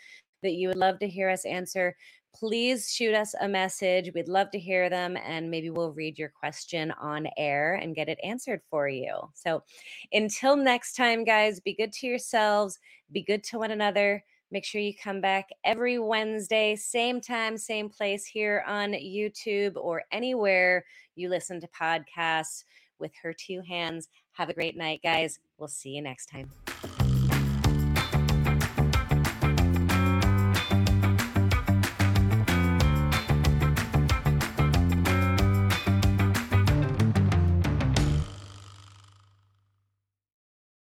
that 0.44 0.54
you 0.54 0.68
would 0.68 0.78
love 0.78 1.00
to 1.00 1.08
hear 1.08 1.30
us 1.30 1.46
answer, 1.46 1.96
please 2.36 2.92
shoot 2.92 3.16
us 3.16 3.34
a 3.40 3.48
message. 3.48 4.12
We'd 4.14 4.28
love 4.28 4.52
to 4.52 4.60
hear 4.60 4.90
them 4.90 5.18
and 5.18 5.50
maybe 5.50 5.70
we'll 5.70 5.94
read 5.94 6.20
your 6.20 6.30
question 6.30 6.92
on 7.00 7.28
air 7.38 7.76
and 7.76 7.96
get 7.96 8.10
it 8.10 8.20
answered 8.24 8.62
for 8.70 8.90
you. 8.90 9.16
So 9.34 9.64
until 10.12 10.56
next 10.56 10.96
time, 10.96 11.24
guys, 11.24 11.60
be 11.60 11.74
good 11.74 11.94
to 11.94 12.08
yourselves, 12.08 12.78
be 13.12 13.24
good 13.24 13.44
to 13.46 13.60
one 13.60 13.72
another. 13.72 14.24
Make 14.52 14.66
sure 14.66 14.82
you 14.82 14.94
come 15.02 15.22
back 15.22 15.50
every 15.64 15.98
Wednesday, 15.98 16.76
same 16.76 17.20
time, 17.20 17.58
same 17.58 17.90
place 17.90 18.26
here 18.26 18.64
on 18.68 18.92
YouTube 18.92 19.76
or 19.76 20.04
anywhere 20.12 20.86
you 21.16 21.30
listen 21.30 21.60
to 21.62 21.68
podcasts 21.68 22.64
with 23.00 23.12
her 23.24 23.34
two 23.34 23.62
hands. 23.62 24.10
Have 24.34 24.50
a 24.50 24.54
great 24.54 24.78
night, 24.78 25.02
guys. 25.04 25.40
We'll 25.58 25.68
see 25.68 25.90
you 25.90 26.02
next 26.02 26.28
time. 26.28 27.05